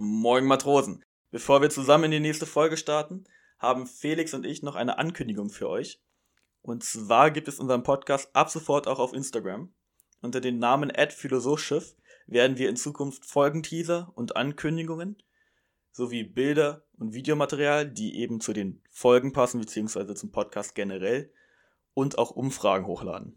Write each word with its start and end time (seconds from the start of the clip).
Moin 0.00 0.44
Matrosen. 0.44 1.04
Bevor 1.32 1.60
wir 1.60 1.70
zusammen 1.70 2.04
in 2.04 2.10
die 2.12 2.20
nächste 2.20 2.46
Folge 2.46 2.76
starten, 2.76 3.24
haben 3.58 3.88
Felix 3.88 4.32
und 4.32 4.46
ich 4.46 4.62
noch 4.62 4.76
eine 4.76 4.96
Ankündigung 4.96 5.50
für 5.50 5.68
euch. 5.68 6.00
Und 6.62 6.84
zwar 6.84 7.32
gibt 7.32 7.48
es 7.48 7.58
unseren 7.58 7.82
Podcast 7.82 8.30
ab 8.32 8.48
sofort 8.48 8.86
auch 8.86 9.00
auf 9.00 9.12
Instagram. 9.12 9.72
Unter 10.22 10.40
dem 10.40 10.60
Namen 10.60 10.92
@philosophschiff 11.10 11.96
werden 12.28 12.58
wir 12.58 12.68
in 12.68 12.76
Zukunft 12.76 13.24
Folgenteaser 13.24 14.12
und 14.14 14.36
Ankündigungen 14.36 15.20
sowie 15.90 16.22
Bilder 16.22 16.84
und 16.96 17.12
Videomaterial, 17.12 17.90
die 17.90 18.20
eben 18.20 18.40
zu 18.40 18.52
den 18.52 18.80
Folgen 18.92 19.32
passen 19.32 19.58
beziehungsweise 19.58 20.14
zum 20.14 20.30
Podcast 20.30 20.76
generell 20.76 21.32
und 21.94 22.18
auch 22.18 22.30
Umfragen 22.30 22.86
hochladen. 22.86 23.36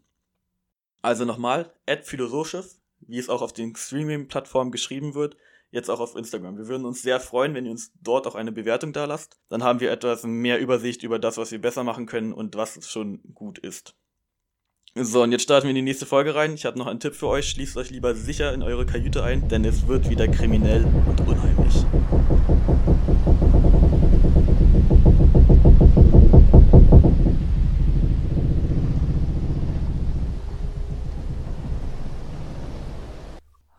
Also 1.00 1.24
nochmal 1.24 1.74
@philosophschiff, 2.04 2.76
wie 3.00 3.18
es 3.18 3.28
auch 3.28 3.42
auf 3.42 3.52
den 3.52 3.74
Streaming-Plattformen 3.74 4.70
geschrieben 4.70 5.16
wird, 5.16 5.36
jetzt 5.72 5.90
auch 5.90 6.00
auf 6.00 6.14
Instagram. 6.14 6.58
Wir 6.58 6.68
würden 6.68 6.84
uns 6.84 7.02
sehr 7.02 7.18
freuen, 7.18 7.54
wenn 7.54 7.64
ihr 7.64 7.72
uns 7.72 7.92
dort 8.00 8.26
auch 8.26 8.34
eine 8.34 8.52
Bewertung 8.52 8.92
da 8.92 9.06
lasst. 9.06 9.40
Dann 9.48 9.64
haben 9.64 9.80
wir 9.80 9.90
etwas 9.90 10.22
mehr 10.22 10.60
Übersicht 10.60 11.02
über 11.02 11.18
das, 11.18 11.38
was 11.38 11.50
wir 11.50 11.60
besser 11.60 11.82
machen 11.82 12.06
können 12.06 12.32
und 12.32 12.54
was 12.54 12.86
schon 12.88 13.20
gut 13.34 13.58
ist. 13.58 13.96
So, 14.94 15.22
und 15.22 15.32
jetzt 15.32 15.42
starten 15.42 15.64
wir 15.64 15.70
in 15.70 15.76
die 15.76 15.82
nächste 15.82 16.04
Folge 16.04 16.34
rein. 16.34 16.52
Ich 16.52 16.66
habe 16.66 16.78
noch 16.78 16.86
einen 16.86 17.00
Tipp 17.00 17.14
für 17.14 17.26
euch. 17.26 17.48
Schließt 17.48 17.78
euch 17.78 17.88
lieber 17.88 18.14
sicher 18.14 18.52
in 18.52 18.62
eure 18.62 18.84
Kajüte 18.84 19.24
ein, 19.24 19.48
denn 19.48 19.64
es 19.64 19.88
wird 19.88 20.10
wieder 20.10 20.28
kriminell 20.28 20.84
und 20.84 21.20
unheimlich. 21.26 21.86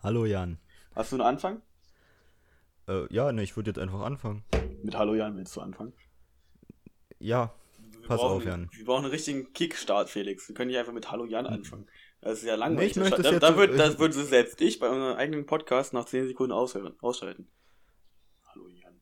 Hallo 0.02 0.26
Jan. 0.26 0.58
Hast 0.96 1.12
du 1.12 1.18
einen 1.18 1.26
Anfang? 1.26 1.62
Äh, 2.88 3.06
ja, 3.14 3.32
ne, 3.32 3.44
ich 3.44 3.56
würde 3.56 3.70
jetzt 3.72 3.80
einfach 3.80 4.02
anfangen. 4.02 4.44
Mit 4.84 4.96
Hallo 4.96 5.14
Jan 5.16 5.38
willst 5.38 5.56
du 5.56 5.62
anfangen? 5.62 5.94
Ja, 7.20 7.54
Wir 8.02 8.08
pass 8.08 8.20
brauchen, 8.20 8.38
auf, 8.38 8.46
Jan. 8.46 8.70
Wir 8.74 8.86
brauchen 8.86 9.06
einen 9.06 9.12
richtigen 9.14 9.54
Kickstart, 9.54 10.10
Felix. 10.10 10.48
Wir 10.50 10.56
können 10.56 10.68
nicht 10.70 10.78
einfach 10.80 10.92
mit 10.94 11.10
Hallo 11.10 11.26
Jan 11.26 11.46
anfangen. 11.48 11.88
Das 12.22 12.40
ist 12.40 12.46
ja 12.46 12.56
langweilig. 12.56 12.96
Nee, 12.96 13.04
ich 13.04 13.10
möchte 13.10 13.22
da, 13.22 13.32
da, 13.40 13.48
jetzt- 13.50 13.58
wird, 13.58 13.80
das 13.80 14.00
würde 14.00 14.14
selbst 14.14 14.60
ich 14.62 14.80
bei 14.80 14.90
unserem 14.90 15.16
eigenen 15.18 15.46
Podcast 15.46 15.94
nach 15.94 16.06
10 16.06 16.28
Sekunden 16.28 16.52
aushören, 16.54 16.94
ausschalten. 17.02 17.48
Hallo 18.48 18.68
Jan. 18.70 18.94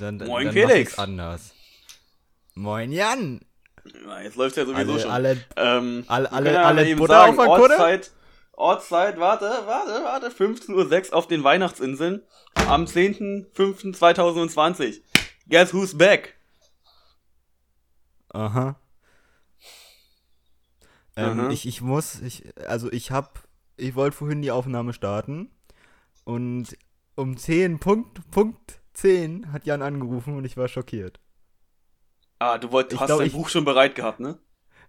Dann, 0.00 0.18
Moin, 0.18 0.46
dann 0.46 0.52
Felix. 0.54 0.98
anders. 0.98 1.54
Moin 2.54 2.90
Jan. 2.92 3.40
Na, 4.04 4.22
jetzt 4.22 4.36
läuft 4.36 4.56
ja 4.56 4.66
sowieso 4.66 4.92
Alle, 4.92 5.00
schon. 5.00 5.10
alle, 5.10 5.44
ähm, 5.56 6.04
alle, 6.08 6.30
alle, 6.32 6.60
alle 6.64 6.96
Butter 6.96 7.14
sagen, 7.14 7.38
auf 7.38 7.44
der? 7.44 7.48
Ortszeit, 7.62 8.10
Ortszeit, 8.62 9.18
warte, 9.20 9.44
warte, 9.66 10.02
warte, 10.04 10.28
15.06 10.30 11.10
Uhr 11.10 11.14
auf 11.16 11.28
den 11.28 11.44
Weihnachtsinseln 11.44 12.22
am 12.66 12.84
10.05.2020. 12.86 15.00
Guess 15.48 15.72
who's 15.72 15.96
back? 15.96 16.34
Aha. 18.30 18.74
Ähm, 21.16 21.38
Aha. 21.40 21.50
ich, 21.50 21.66
ich 21.66 21.80
muss, 21.82 22.20
ich, 22.20 22.52
also 22.66 22.90
ich 22.90 23.12
hab, 23.12 23.44
ich 23.76 23.94
wollte 23.94 24.16
vorhin 24.16 24.42
die 24.42 24.50
Aufnahme 24.50 24.92
starten 24.92 25.52
und 26.24 26.76
um 27.14 27.36
10, 27.36 27.78
Punkt, 27.78 28.28
Punkt 28.32 28.80
10 28.94 29.52
hat 29.52 29.66
Jan 29.66 29.82
angerufen 29.82 30.36
und 30.36 30.44
ich 30.44 30.56
war 30.56 30.66
schockiert. 30.66 31.20
Ah, 32.40 32.58
du, 32.58 32.72
wollt, 32.72 32.90
du 32.90 32.96
Ich 32.96 33.00
hast 33.00 33.06
glaub, 33.06 33.18
dein 33.18 33.28
ich- 33.28 33.32
Buch 33.34 33.48
schon 33.48 33.64
bereit 33.64 33.94
gehabt, 33.94 34.18
ne? 34.20 34.38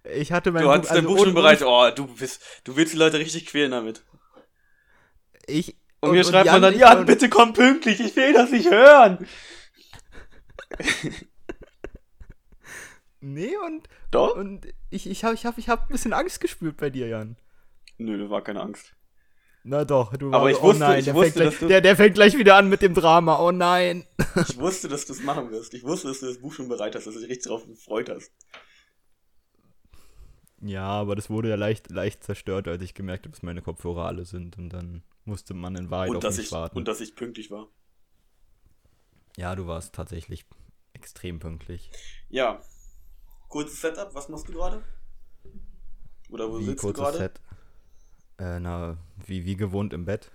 Ich 0.03 0.31
hatte 0.31 0.51
mein 0.51 0.63
Du 0.63 0.69
hattest 0.71 0.91
dein 0.91 0.97
also 0.99 1.09
Buch 1.09 1.17
schon 1.19 1.27
und- 1.29 1.35
bereit. 1.35 1.61
Oh, 1.63 1.89
du 1.95 2.07
bist, 2.07 2.41
du 2.63 2.75
willst 2.75 2.93
die 2.93 2.97
Leute 2.97 3.19
richtig 3.19 3.45
quälen 3.47 3.71
damit. 3.71 4.03
Ich, 5.45 5.75
Und, 5.99 6.11
mir 6.11 6.23
schreibt 6.23 6.45
man 6.45 6.55
Jan, 6.55 6.61
dann, 6.61 6.73
ich- 6.73 6.79
Jan, 6.79 7.05
bitte 7.05 7.27
komm 7.29 7.53
pünktlich, 7.53 7.99
ich 7.99 8.15
will 8.15 8.33
das 8.33 8.51
nicht 8.51 8.69
hören. 8.69 9.27
Nee, 13.21 13.51
und, 13.65 13.87
Doch? 14.11 14.35
und 14.37 14.65
ich, 14.89 15.09
ich 15.09 15.23
habe 15.25 15.35
ich 15.35 15.45
hab, 15.45 15.57
ich 15.57 15.67
hab 15.67 15.81
ein 15.83 15.87
bisschen 15.91 16.13
Angst 16.13 16.39
gespürt 16.39 16.77
bei 16.77 16.89
dir, 16.89 17.07
Jan. 17.07 17.35
Nö, 17.97 18.17
da 18.17 18.29
war 18.29 18.41
keine 18.41 18.61
Angst. 18.61 18.95
Na 19.63 19.83
doch, 19.83 20.15
du 20.15 20.27
Aber 20.31 20.45
warst- 20.45 20.55
ich 20.57 20.63
wusste- 20.63 20.83
oh 20.83 20.87
nein, 20.87 20.99
ich 20.99 21.05
der, 21.05 21.13
wusste, 21.15 21.31
fängt 21.43 21.57
gleich, 21.57 21.67
der, 21.69 21.81
der 21.81 21.95
fängt 21.97 22.15
gleich 22.15 22.37
wieder 22.37 22.55
an 22.55 22.69
mit 22.69 22.81
dem 22.81 22.93
Drama, 22.93 23.39
oh 23.39 23.51
nein. 23.51 24.05
Ich 24.47 24.57
wusste, 24.57 24.87
dass 24.87 25.05
du 25.05 25.11
es 25.11 25.21
machen 25.21 25.51
wirst. 25.51 25.73
Ich 25.73 25.83
wusste, 25.83 26.07
dass 26.07 26.21
du 26.21 26.27
das 26.27 26.39
Buch 26.39 26.53
schon 26.53 26.69
bereit 26.69 26.95
hast, 26.95 27.07
dass 27.07 27.13
du 27.13 27.19
dich 27.19 27.29
richtig 27.29 27.49
drauf 27.51 27.65
gefreut 27.67 28.09
hast. 28.09 28.31
Ja, 30.61 30.87
aber 30.87 31.15
das 31.15 31.29
wurde 31.29 31.49
ja 31.49 31.55
leicht, 31.55 31.89
leicht 31.89 32.23
zerstört, 32.23 32.67
als 32.67 32.81
ich 32.83 32.93
gemerkt 32.93 33.25
habe, 33.25 33.31
dass 33.31 33.43
meine 33.43 33.61
Kopfhörer 33.61 34.05
alle 34.05 34.25
sind 34.25 34.57
und 34.57 34.69
dann 34.69 35.03
musste 35.25 35.53
man 35.53 35.75
in 35.75 35.89
Wahrheit 35.89 36.09
Und 36.09 36.17
auf 36.17 36.21
dass, 36.21 36.37
mich 36.37 36.47
ich, 36.47 36.51
warten. 36.51 36.77
und 36.77 36.87
dass 36.87 36.99
ich 37.01 37.15
pünktlich 37.15 37.49
war. 37.51 37.69
ja, 39.37 39.55
du 39.55 39.67
warst 39.67 39.95
tatsächlich 39.95 40.45
extrem 40.93 41.39
pünktlich. 41.39 41.91
Ja. 42.29 42.61
Kurzes 43.47 43.79
Setup, 43.81 44.13
was 44.13 44.27
machst 44.29 44.47
du 44.49 44.53
gerade? 44.53 44.83
Oder 46.29 46.51
wo 46.51 46.59
wie 46.59 46.65
sitzt 46.65 46.83
du 46.83 46.87
kurzes 46.87 47.01
gerade? 47.03 47.17
Set. 47.17 47.41
Äh, 48.37 48.59
na, 48.59 48.97
wie, 49.25 49.45
wie 49.45 49.55
gewohnt 49.55 49.93
im 49.93 50.05
Bett. 50.05 50.31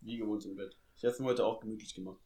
Wie 0.00 0.16
gewohnt 0.16 0.44
im 0.46 0.56
Bett. 0.56 0.76
Ich 0.96 1.04
habe 1.04 1.12
es 1.12 1.20
mir 1.20 1.26
heute 1.26 1.44
auch 1.44 1.60
gemütlich 1.60 1.94
gemacht. 1.94 2.20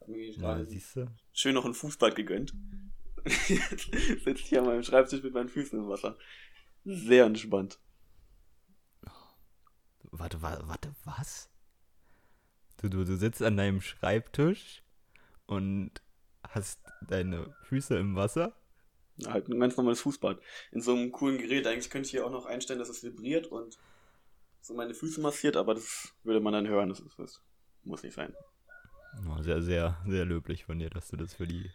Hab 0.00 0.08
mir 0.08 0.24
Ja, 0.38 0.38
gerade 0.38 0.66
du? 0.66 1.06
schön 1.32 1.54
noch 1.54 1.64
ein 1.66 1.74
Fußbad 1.74 2.16
gegönnt. 2.16 2.54
Sitze 4.24 4.42
hier 4.44 4.60
an 4.60 4.66
meinem 4.66 4.82
Schreibtisch 4.82 5.22
mit 5.22 5.34
meinen 5.34 5.48
Füßen 5.48 5.78
im 5.78 5.88
Wasser. 5.88 6.16
Sehr 6.84 7.24
entspannt. 7.26 7.78
Warte, 10.12 10.42
wa- 10.42 10.60
warte, 10.64 10.94
was? 11.04 11.48
Du, 12.78 12.88
du, 12.88 13.04
du 13.04 13.16
sitzt 13.16 13.42
an 13.42 13.56
deinem 13.56 13.80
Schreibtisch 13.80 14.82
und 15.46 16.02
hast 16.48 16.80
deine 17.06 17.54
Füße 17.64 17.96
im 17.96 18.16
Wasser? 18.16 18.56
Halt 19.26 19.48
ein 19.48 19.60
ganz 19.60 19.76
normales 19.76 20.00
Fußbad. 20.00 20.40
In 20.72 20.80
so 20.80 20.94
einem 20.94 21.12
coolen 21.12 21.38
Gerät. 21.38 21.66
Eigentlich 21.66 21.90
könnte 21.90 22.06
ich 22.06 22.10
hier 22.12 22.26
auch 22.26 22.30
noch 22.30 22.46
einstellen, 22.46 22.78
dass 22.78 22.88
es 22.88 23.04
vibriert 23.04 23.46
und 23.48 23.78
so 24.62 24.74
meine 24.74 24.94
Füße 24.94 25.20
massiert, 25.20 25.56
aber 25.56 25.74
das 25.74 26.14
würde 26.24 26.40
man 26.40 26.52
dann 26.54 26.66
hören. 26.66 26.88
Das, 26.88 27.00
ist, 27.00 27.18
das 27.18 27.42
muss 27.84 28.02
nicht 28.02 28.14
sein. 28.14 28.34
Oh, 29.28 29.42
sehr, 29.42 29.62
sehr, 29.62 29.98
sehr 30.06 30.24
löblich 30.24 30.64
von 30.64 30.78
dir, 30.78 30.90
dass 30.90 31.08
du 31.08 31.16
das 31.16 31.34
für 31.34 31.46
die 31.46 31.70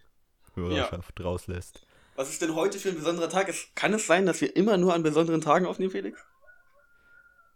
Hörerschaft 0.56 1.24
rauslässt. 1.24 1.86
Was 2.16 2.30
ist 2.30 2.42
denn 2.42 2.56
heute 2.56 2.80
für 2.80 2.90
ein 2.90 2.96
besonderer 2.96 3.30
Tag? 3.30 3.50
Es, 3.50 3.68
kann 3.76 3.94
es 3.94 4.08
sein, 4.08 4.26
dass 4.26 4.40
wir 4.42 4.56
immer 4.56 4.78
nur 4.78 4.94
an 4.94 5.04
besonderen 5.04 5.42
Tagen 5.42 5.66
aufnehmen, 5.66 5.92
Felix? 5.92 6.20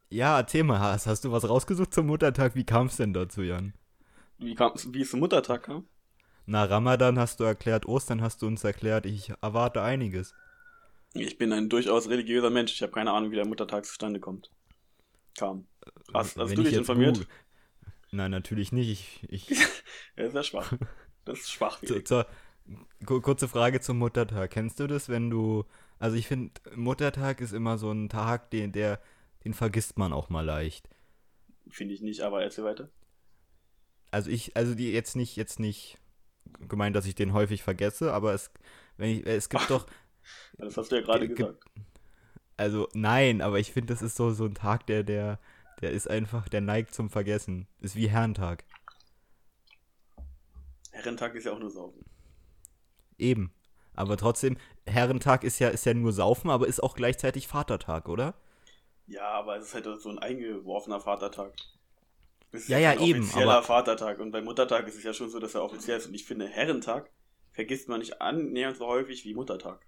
Ja, 0.10 0.38
erzähl 0.40 0.64
mal, 0.64 0.80
hast, 0.80 1.08
hast 1.08 1.24
du 1.24 1.32
was 1.32 1.48
rausgesucht 1.48 1.94
zum 1.94 2.08
Muttertag? 2.08 2.56
Wie 2.56 2.66
kam 2.66 2.88
es 2.88 2.98
denn 2.98 3.14
dazu, 3.14 3.42
Jan? 3.42 3.74
Wie, 4.38 4.56
kam, 4.56 4.74
wie 4.88 5.02
es 5.02 5.12
zum 5.12 5.20
Muttertag 5.20 5.64
kam? 5.64 5.88
Na, 6.46 6.64
Ramadan 6.66 7.20
hast 7.20 7.40
du 7.40 7.44
erklärt, 7.44 7.86
Ostern 7.86 8.22
hast 8.22 8.42
du 8.42 8.48
uns 8.48 8.64
erklärt, 8.64 9.06
ich 9.06 9.32
erwarte 9.42 9.82
einiges. 9.84 10.34
Ich 11.14 11.38
bin 11.38 11.54
ein 11.54 11.70
durchaus 11.70 12.10
religiöser 12.10 12.50
Mensch. 12.50 12.72
Ich 12.74 12.82
habe 12.82 12.92
keine 12.92 13.12
Ahnung, 13.12 13.32
wie 13.32 13.36
der 13.36 13.46
Muttertag 13.48 13.86
zustande 13.86 14.20
kommt. 14.20 14.52
Kam. 15.38 15.68
Hast, 16.14 16.38
hast 16.38 16.58
du 16.58 16.62
ich 16.64 16.70
dich 16.70 16.78
informiert? 16.78 17.16
google- 17.18 17.30
Nein, 18.12 18.32
natürlich 18.32 18.72
nicht. 18.72 19.24
Ich, 19.30 19.50
ich, 19.52 19.60
Ja, 20.18 20.26
ist 20.26 20.34
ja 20.34 20.44
schwach. 20.44 20.74
Das 21.26 21.40
ist 21.40 21.52
schwach, 21.52 21.80
zur, 22.06 22.26
kurze 23.06 23.48
Frage 23.48 23.82
zum 23.82 23.98
Muttertag. 23.98 24.52
Kennst 24.52 24.80
du 24.80 24.88
das, 24.88 25.10
wenn 25.10 25.30
du. 25.30 25.66
Also, 26.00 26.16
ich 26.16 26.28
finde, 26.28 26.52
Muttertag 26.76 27.42
ist 27.42 27.54
immer 27.54 27.78
so 27.78 27.92
ein 27.92 28.10
Tag, 28.10 28.52
den, 28.52 28.72
der, 28.72 29.00
den 29.44 29.54
vergisst 29.54 29.98
man 29.98 30.14
auch 30.14 30.30
mal 30.30 30.46
leicht. 30.46 30.88
Finde 31.70 31.94
ich 31.94 32.02
nicht, 32.02 32.22
aber 32.22 32.44
erzähl 32.44 32.66
weiter. 32.66 32.90
Also, 34.12 34.30
ich, 34.30 34.56
also, 34.58 34.76
die 34.76 34.92
jetzt 34.92 35.16
nicht, 35.16 35.36
jetzt 35.36 35.60
nicht 35.60 35.98
gemeint, 36.68 36.96
dass 36.96 37.06
ich 37.06 37.16
den 37.16 37.34
häufig 37.34 37.64
vergesse, 37.64 38.14
aber 38.14 38.34
es, 38.34 38.52
wenn 38.98 39.10
ich, 39.10 39.26
es 39.26 39.50
gibt 39.50 39.70
doch. 39.70 39.88
Ja, 40.58 40.66
Das 40.66 40.78
hast 40.78 40.92
du 40.92 40.96
ja 40.98 41.02
gerade 41.02 41.28
Ge- 41.28 41.36
ge- 41.36 41.36
gesagt. 41.38 41.64
Also, 42.58 42.88
nein, 42.94 43.42
aber 43.42 43.60
ich 43.60 43.72
finde, 43.72 43.94
das 43.94 44.02
ist 44.02 44.16
so, 44.16 44.32
so 44.32 44.46
ein 44.46 44.54
Tag, 44.54 44.86
der, 44.88 45.04
der, 45.04 45.40
der 45.82 45.92
ist 45.92 46.10
einfach, 46.10 46.50
der 46.50 46.62
neigt 46.62 46.94
zum 46.94 47.10
Vergessen. 47.10 47.68
Ist 47.82 47.96
wie 47.96 48.10
Herrentag. 48.10 48.64
Herrentag 50.92 51.34
ist 51.34 51.46
ja 51.46 51.54
auch 51.54 51.60
nur 51.60 51.72
Saufen. 51.72 52.06
Eben. 53.20 53.54
Aber 53.96 54.18
trotzdem, 54.18 54.58
Herrentag 54.86 55.44
ist 55.44 55.60
ja, 55.60 55.70
ist 55.70 55.86
ja 55.86 55.94
nur 55.94 56.14
Saufen, 56.14 56.50
aber 56.50 56.68
ist 56.68 56.82
auch 56.82 56.96
gleichzeitig 56.96 57.48
Vatertag, 57.48 58.08
oder? 58.08 58.34
Ja, 59.08 59.28
aber 59.32 59.58
es 59.58 59.66
ist 59.68 59.74
halt 59.74 59.86
so 60.02 60.10
ein 60.10 60.20
eingeworfener 60.20 61.00
Vatertag. 61.02 61.54
Es 62.52 62.62
ist 62.64 62.70
Ja, 62.70 62.80
ja, 62.80 62.92
ein 62.92 63.02
eben, 63.02 63.22
offizieller 63.22 63.58
aber- 63.58 63.64
Vatertag. 63.64 64.20
Und 64.20 64.32
beim 64.32 64.46
Muttertag 64.46 64.88
ist 64.88 64.96
es 64.98 65.04
ja 65.04 65.14
schon 65.14 65.30
so, 65.30 65.40
dass 65.40 65.56
er 65.56 65.64
offiziell 65.64 65.98
ist. 65.98 66.08
Und 66.08 66.14
ich 66.14 66.26
finde, 66.26 66.48
Herrentag 66.48 67.10
vergisst 67.52 67.90
man 67.90 68.00
nicht 68.00 68.22
annähernd 68.22 68.78
so 68.78 68.88
häufig 68.88 69.26
wie 69.26 69.34
Muttertag. 69.34 69.86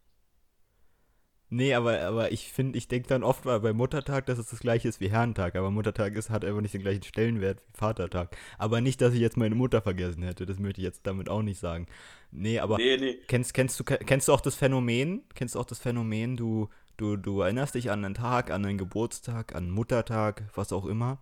Nee, 1.54 1.74
aber, 1.74 2.00
aber 2.02 2.32
ich 2.32 2.50
finde, 2.54 2.78
ich 2.78 2.88
denke 2.88 3.10
dann 3.10 3.24
oft 3.24 3.44
mal 3.44 3.60
bei 3.60 3.74
Muttertag, 3.74 4.26
dass 4.26 4.40
es 4.40 4.48
das 4.50 4.62
gleiche 4.62 4.88
ist 4.88 5.02
wie 5.02 5.10
Herrentag. 5.12 5.56
Aber 5.58 5.70
Muttertag 5.70 6.16
ist, 6.16 6.30
hat 6.30 6.46
einfach 6.46 6.62
nicht 6.62 6.74
den 6.74 6.82
gleichen 6.82 7.04
Stellenwert 7.04 7.60
wie 7.60 7.78
Vatertag. 7.78 8.38
Aber 8.58 8.80
nicht, 8.80 9.02
dass 9.02 9.14
ich 9.14 9.20
jetzt 9.20 9.36
meine 9.36 9.54
Mutter 9.56 9.82
vergessen 9.82 10.24
hätte. 10.24 10.46
Das 10.46 10.60
möchte 10.60 10.80
ich 10.80 10.86
jetzt 10.86 11.06
damit 11.06 11.28
auch 11.30 11.42
nicht 11.42 11.60
sagen. 11.60 11.88
Nee, 12.32 12.60
aber 12.60 12.78
Nee, 12.78 12.96
nee. 12.98 13.18
kennst, 13.28 13.54
kennst, 13.54 13.78
du, 13.80 13.84
kennst 13.84 14.30
du 14.30 14.34
auch 14.34 14.40
das 14.40 14.56
Phänomen? 14.56 15.24
Kennst 15.36 15.56
du 15.56 15.60
auch 15.60 15.66
das 15.66 15.80
Phänomen, 15.80 16.38
du, 16.38 16.70
du, 16.96 17.18
du 17.18 17.42
erinnerst 17.42 17.76
dich 17.76 17.92
an 17.92 18.06
einen 18.06 18.14
Tag, 18.14 18.50
an 18.50 18.66
einen 18.66 18.78
Geburtstag, 18.78 19.54
an 19.54 19.66
einen 19.66 19.72
Muttertag, 19.74 20.44
was 20.56 20.72
auch 20.72 20.86
immer. 20.86 21.20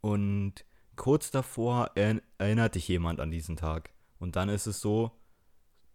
und 0.00 0.64
kurz 0.96 1.30
davor 1.30 1.90
er, 1.94 2.22
erinnert 2.38 2.74
dich 2.74 2.88
jemand 2.88 3.20
an 3.20 3.30
diesen 3.30 3.56
Tag. 3.56 3.90
Und 4.18 4.36
dann 4.36 4.48
ist 4.48 4.66
es 4.66 4.80
so, 4.80 5.12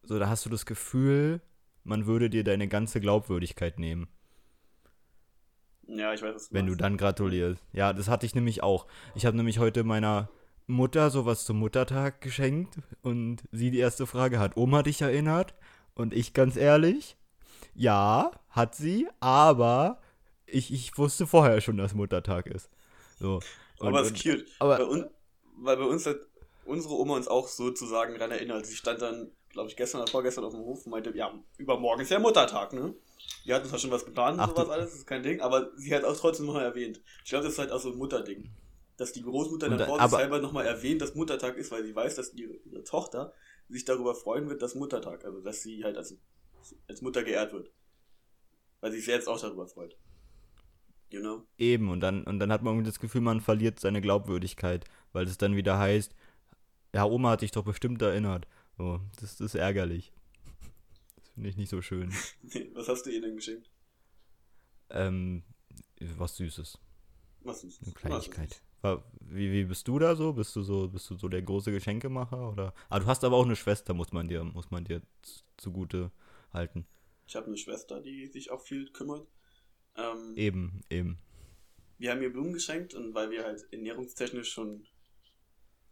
so, 0.04 0.20
da 0.20 0.30
hast 0.30 0.46
du 0.46 0.50
das 0.50 0.66
Gefühl, 0.68 1.42
man 1.84 2.06
würde 2.06 2.30
dir 2.30 2.44
deine 2.44 2.68
ganze 2.68 3.00
Glaubwürdigkeit 3.00 3.80
nehmen. 3.80 4.08
Ja, 5.88 6.14
ich 6.14 6.22
weiß, 6.22 6.36
was 6.36 6.50
du 6.50 6.56
Wenn 6.56 6.68
du 6.68 6.76
dann 6.76 6.98
gratulierst. 6.98 7.62
Ja, 7.74 7.94
das 7.94 8.08
hatte 8.08 8.26
ich 8.26 8.36
nämlich 8.36 8.64
auch. 8.64 8.88
Ich 9.16 9.26
habe 9.26 9.36
nämlich 9.36 9.60
heute 9.60 9.84
meiner 9.84 10.30
Mutter 10.68 11.10
sowas 11.10 11.46
zum 11.46 11.58
Muttertag 11.60 12.22
geschenkt 12.22 12.78
und 13.02 13.44
sie 13.52 13.72
die 13.72 13.80
erste 13.80 14.08
Frage 14.08 14.40
hat 14.40 14.58
Oma 14.58 14.84
dich 14.84 15.02
erinnert? 15.02 15.54
Und 15.94 16.14
ich 16.14 16.34
ganz 16.34 16.56
ehrlich, 16.56 17.18
ja, 17.76 18.32
hat 18.50 18.76
sie, 18.76 19.08
aber 19.20 20.00
ich, 20.46 20.74
ich 20.74 20.98
wusste 20.98 21.28
vorher 21.28 21.62
schon, 21.62 21.78
dass 21.78 21.94
Muttertag 21.94 22.48
ist. 22.48 22.70
So. 23.20 23.40
Und, 23.80 23.88
aber 23.88 24.02
es 24.02 24.12
ist 24.12 24.24
cute. 24.24 24.46
Aber, 24.60 24.78
bei 24.78 24.86
un, 24.86 25.10
weil 25.58 25.78
bei 25.78 25.84
uns 25.84 26.06
hat 26.06 26.18
unsere 26.66 26.96
Oma 26.96 27.16
uns 27.16 27.28
auch 27.28 27.48
sozusagen 27.48 28.14
daran 28.14 28.32
erinnert. 28.32 28.66
Sie 28.66 28.76
stand 28.76 29.02
dann, 29.02 29.32
glaube 29.52 29.70
ich, 29.70 29.76
gestern 29.76 30.02
oder 30.02 30.12
vorgestern 30.12 30.44
auf 30.44 30.54
dem 30.54 30.62
Hof 30.62 30.86
und 30.86 30.92
meinte, 30.92 31.16
ja, 31.16 31.34
übermorgen 31.58 32.02
ist 32.02 32.12
ja 32.12 32.20
Muttertag, 32.20 32.74
ne? 32.74 32.94
Die 33.46 33.54
hat 33.54 33.64
uns 33.64 33.72
halt 33.72 33.82
schon 33.82 33.92
was 33.92 34.06
geplant 34.06 34.40
und 34.40 34.50
sowas 34.50 34.70
alles, 34.70 34.90
das 34.92 35.00
ist 35.00 35.08
kein 35.08 35.24
Ding, 35.24 35.42
aber 35.42 35.72
sie 35.76 35.94
hat 35.94 36.04
auch 36.04 36.16
trotzdem 36.16 36.46
nochmal 36.46 36.66
erwähnt. 36.66 37.02
Ich 37.24 37.30
glaube, 37.30 37.44
das 37.44 37.54
ist 37.54 37.60
halt 37.60 37.72
auch 37.72 37.80
so 37.80 37.92
ein 37.92 37.98
Mutterding. 37.98 38.52
Dass 38.98 39.14
die 39.14 39.24
Großmutter 39.24 39.70
dann 39.70 39.88
vor 39.88 40.00
sich 40.00 40.12
selber 40.12 40.40
nochmal 40.40 40.66
erwähnt, 40.66 41.02
dass 41.02 41.16
Muttertag 41.16 41.58
ist, 41.58 41.72
weil 41.72 41.84
sie 41.84 41.96
weiß, 41.96 42.16
dass 42.16 42.34
ihre, 42.34 42.54
ihre 42.54 42.84
Tochter 42.84 43.34
sich 43.68 43.86
darüber 43.86 44.14
freuen 44.14 44.50
wird, 44.50 44.62
dass 44.62 44.76
Muttertag, 44.76 45.26
also 45.26 45.42
dass 45.42 45.62
sie 45.62 45.84
halt 45.84 45.98
als, 45.98 46.16
als 46.88 47.02
Mutter 47.02 47.24
geehrt 47.24 47.54
wird. 47.54 47.72
Weil 48.80 48.92
sie 48.92 49.00
sich 49.00 49.08
jetzt 49.08 49.28
auch 49.28 49.40
darüber 49.40 49.68
freut. 49.68 49.98
You 51.10 51.20
know? 51.20 51.46
Eben, 51.58 51.90
und 51.90 52.00
dann, 52.00 52.24
und 52.24 52.40
dann 52.40 52.52
hat 52.52 52.64
man 52.64 52.74
irgendwie 52.74 52.90
das 52.90 53.00
Gefühl, 53.00 53.22
man 53.22 53.42
verliert 53.42 53.80
seine 53.80 54.02
Glaubwürdigkeit, 54.02 54.86
weil 55.14 55.26
es 55.26 55.38
dann 55.38 55.56
wieder 55.56 55.78
heißt, 55.78 56.14
ja, 56.94 57.06
Oma 57.06 57.32
hat 57.32 57.42
dich 57.42 57.52
doch 57.52 57.64
bestimmt 57.64 58.02
erinnert. 58.02 58.48
So, 58.82 59.00
das, 59.20 59.38
das 59.38 59.54
ist 59.54 59.56
ärgerlich. 59.56 60.12
Das 61.16 61.30
finde 61.30 61.50
ich 61.50 61.56
nicht 61.56 61.70
so 61.70 61.84
schön. 61.84 62.10
was 62.74 62.88
hast 62.88 63.04
du 63.04 63.12
ihr 63.12 63.22
denn 63.22 63.36
geschenkt? 63.36 63.70
Ähm, 64.90 65.44
was 66.18 66.36
Süßes. 66.38 66.80
Was 67.42 67.62
Süßes? 67.62 67.84
Eine 67.84 67.94
Kleinigkeit. 67.94 68.64
Wie, 69.20 69.52
wie 69.52 69.66
bist 69.66 69.88
du 69.88 70.00
da 70.00 70.16
so? 70.16 70.34
Bist 70.34 70.56
du 70.56 70.64
so, 70.64 70.88
bist 70.88 71.08
du 71.12 71.16
so 71.16 71.30
der 71.30 71.44
große 71.44 71.72
Geschenkemacher? 71.72 72.54
Oder? 72.54 72.74
Ah, 72.90 73.00
du 73.00 73.06
hast 73.06 73.24
aber 73.24 73.36
auch 73.36 73.46
eine 73.46 73.56
Schwester, 73.56 73.94
muss 73.94 74.14
man 74.14 74.28
dir, 74.28 74.44
muss 74.44 74.72
man 74.72 74.84
dir 74.84 75.04
zugute 75.58 76.12
halten. 76.52 76.88
Ich 77.28 77.36
habe 77.36 77.46
eine 77.46 77.58
Schwester, 77.58 78.02
die 78.02 78.26
sich 78.26 78.50
auch 78.50 78.62
viel 78.62 78.92
kümmert. 78.92 79.28
Ähm, 79.96 80.34
eben, 80.36 80.82
eben. 80.90 81.20
Wir 82.00 82.10
haben 82.10 82.24
ihr 82.24 82.34
Blumen 82.34 82.54
geschenkt 82.54 82.96
und 82.96 83.14
weil 83.14 83.30
wir 83.30 83.44
halt 83.44 83.72
ernährungstechnisch 83.72 84.52
schon 84.52 84.88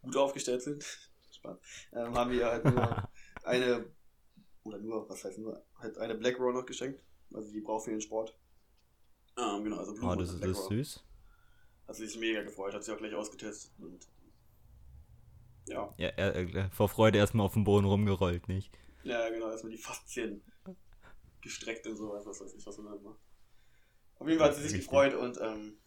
gut 0.01 0.17
aufgestellt 0.17 0.63
sind, 0.63 1.08
Spaß, 1.39 1.57
ähm, 1.93 2.13
haben 2.13 2.31
wir 2.31 2.45
halt 2.45 2.65
nur 2.65 3.09
eine, 3.43 3.85
oder 4.63 4.77
nur, 4.79 5.09
was 5.09 5.23
heißt 5.23 5.39
nur, 5.39 5.63
halt 5.79 5.97
eine 5.97 6.15
Black 6.15 6.39
Raw 6.39 6.53
noch 6.53 6.65
geschenkt. 6.65 7.03
Also 7.33 7.51
die 7.51 7.61
braucht 7.61 7.85
für 7.85 7.91
den 7.91 8.01
Sport. 8.01 8.37
Ähm, 9.37 9.63
genau, 9.63 9.77
also 9.77 9.93
Blumen. 9.93 10.09
Oh, 10.09 10.15
das 10.15 10.33
ist, 10.33 10.43
das 10.43 10.65
süß. 10.67 11.03
Hat 11.87 11.95
sie 11.95 12.07
sich 12.07 12.19
mega 12.19 12.43
gefreut, 12.43 12.73
hat 12.73 12.83
sie 12.83 12.91
auch 12.91 12.97
gleich 12.97 13.13
ausgetestet 13.13 13.71
und 13.79 14.07
ja. 15.67 15.93
Ja, 15.97 16.09
er, 16.09 16.35
er, 16.35 16.71
vor 16.71 16.89
Freude 16.89 17.19
erstmal 17.19 17.45
auf 17.45 17.53
dem 17.53 17.63
Boden 17.63 17.85
rumgerollt, 17.85 18.47
nicht? 18.47 18.71
Ja, 19.03 19.29
genau, 19.29 19.49
erstmal 19.51 19.71
die 19.71 19.77
Faszien 19.77 20.41
gestreckt 21.41 21.85
und 21.87 21.95
so, 21.95 22.09
was 22.09 22.41
weiß 22.41 22.53
ich, 22.55 22.65
was 22.65 22.77
man 22.79 22.89
halt 22.89 23.03
macht. 23.03 23.19
Auf 24.17 24.27
jeden 24.27 24.39
Fall 24.39 24.49
hat 24.49 24.55
sie 24.55 24.67
sich 24.67 24.81
gefreut 24.81 25.13
und 25.13 25.39
ähm, 25.39 25.77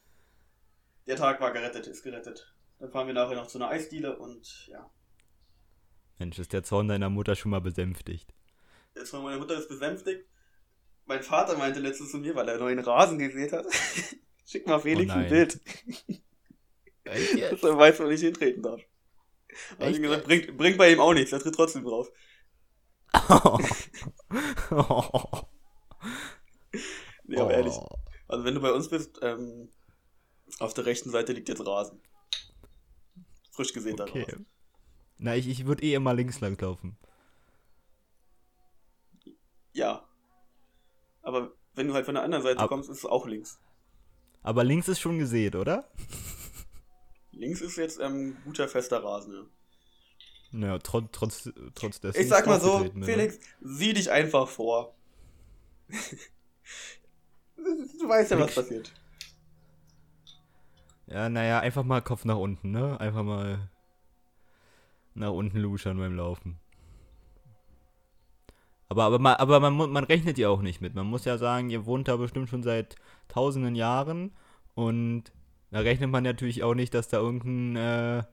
der 1.07 1.17
Tag 1.17 1.41
war 1.41 1.53
gerettet, 1.53 1.87
ist 1.87 2.03
gerettet. 2.03 2.55
Dann 2.79 2.91
fahren 2.91 3.07
wir 3.07 3.15
nachher 3.15 3.37
noch 3.37 3.49
zu 3.49 3.59
einer 3.59 3.69
Eisdiele 3.69 4.19
und 4.19 4.67
ja. 4.69 4.91
Mensch, 6.23 6.39
ist 6.39 6.53
der 6.53 6.63
Zorn 6.63 6.87
deiner 6.87 7.11
Mutter 7.11 7.35
schon 7.35 7.51
mal 7.51 7.61
besänftigt? 7.61 8.33
Der 8.95 9.05
Zorn 9.05 9.25
meiner 9.25 9.41
Mutter 9.41 9.59
ist 9.59 9.69
besänftigt. 9.69 10.25
Mein 11.05 11.21
Vater 11.21 11.59
meinte 11.59 11.81
letztens 11.81 12.13
zu 12.13 12.19
mir, 12.19 12.37
weil 12.37 12.49
er 12.49 12.59
neuen 12.59 12.79
Rasen 12.79 13.19
gesät 13.19 13.53
hat. 13.53 13.67
Schick 14.47 14.65
mal 14.69 14.79
Felix 14.79 15.13
oh 15.13 15.19
ein 15.19 15.29
Bild. 15.29 15.59
Dass 17.03 17.63
er 17.65 17.77
weiß, 17.77 17.99
wo 17.99 18.07
ich 18.07 18.21
hintreten 18.21 18.63
darf. 18.63 18.81
Hab 19.81 19.89
ich 19.89 20.01
gesagt, 20.01 20.25
bringt, 20.25 20.57
bringt 20.57 20.79
bei 20.79 20.93
ihm 20.93 21.01
auch 21.01 21.13
nichts, 21.13 21.33
er 21.33 21.41
tritt 21.41 21.57
trotzdem 21.57 21.83
drauf. 21.83 22.09
nee, 27.25 27.37
aber 27.37 27.49
oh. 27.49 27.51
ehrlich. 27.51 27.75
Also 28.29 28.45
wenn 28.45 28.55
du 28.55 28.61
bei 28.61 28.71
uns 28.73 28.89
bist, 28.89 29.19
ähm, 29.23 29.71
auf 30.61 30.73
der 30.73 30.87
rechten 30.87 31.11
Seite 31.11 31.33
liegt 31.33 31.49
jetzt 31.49 31.67
Rasen. 31.67 32.01
Frisch 33.51 33.73
gesäter 33.73 34.05
okay. 34.05 34.23
Rasen. 34.23 34.47
Na, 35.19 35.37
ich, 35.37 35.49
ich 35.49 35.67
würde 35.67 35.83
eh 35.83 35.95
immer 35.95 36.15
links 36.15 36.41
lang 36.41 36.61
laufen. 36.61 36.97
Ja. 39.73 40.07
Aber 41.23 41.53
wenn 41.75 41.89
du 41.89 41.95
halt 41.95 42.05
von 42.05 42.15
der 42.15 42.25
anderen 42.25 42.43
Seite 42.43 42.61
Ab 42.61 42.69
kommst, 42.69 42.91
ist 42.91 42.99
es 42.99 43.07
auch 43.07 43.27
links. 43.27 43.59
Aber 44.43 44.65
links 44.65 44.89
ist 44.89 45.01
schon 45.01 45.19
gesät, 45.19 45.55
oder? 45.55 45.89
Links 47.31 47.61
ist 47.61 47.77
jetzt 47.77 48.01
ähm, 48.01 48.37
guter 48.45 48.69
fester 48.69 49.03
Rasen, 49.03 49.35
ja. 49.35 49.45
Naja, 50.53 50.79
trotz, 50.79 51.07
trotz, 51.13 51.51
trotz 51.75 52.01
dessen. 52.01 52.21
Ich 52.21 52.29
sag 52.29 52.47
mal 52.47 52.61
so, 52.61 52.91
Felix, 53.03 53.39
sieh 53.61 53.95
dich 53.95 54.11
einfach 54.11 54.47
vor. 54.49 54.95
du 57.57 58.09
weißt 58.09 58.33
ja, 58.33 58.39
was 58.39 58.55
passiert. 58.55 58.93
Ja, 61.07 61.31
naja, 61.31 61.61
einfach 61.61 61.85
mal 61.85 62.03
Kopf 62.03 62.27
nach 62.27 62.37
unten, 62.37 62.71
ne? 62.71 63.01
Einfach 63.01 63.23
mal 63.23 63.71
nach 65.15 65.31
unten 65.31 65.59
luschern 65.59 65.99
beim 65.99 66.17
Laufen. 66.17 66.59
Aber, 68.89 69.05
aber, 69.05 69.19
man, 69.19 69.37
aber 69.37 69.59
man, 69.59 69.91
man 69.91 70.05
rechnet 70.05 70.37
ja 70.37 70.51
auch 70.51 70.61
nicht 70.61 70.81
mit. 70.83 70.95
Man 70.95 71.07
muss 71.07 71.25
ja 71.25 71.39
sagen, 71.39 71.71
ihr 71.71 71.87
wohnt 71.87 72.09
da 72.09 72.17
bestimmt 72.17 72.51
schon 72.51 72.63
seit 72.63 72.97
tausenden 73.29 73.75
Jahren 73.75 74.33
und 74.75 75.33
da 75.71 75.81
rechnet 75.81 76.11
man 76.11 76.25
natürlich 76.25 76.63
auch 76.63 76.75
nicht, 76.75 76.93
dass 76.93 77.09
da 77.09 77.17
irgendein 77.17 77.77
äh, 77.77 78.25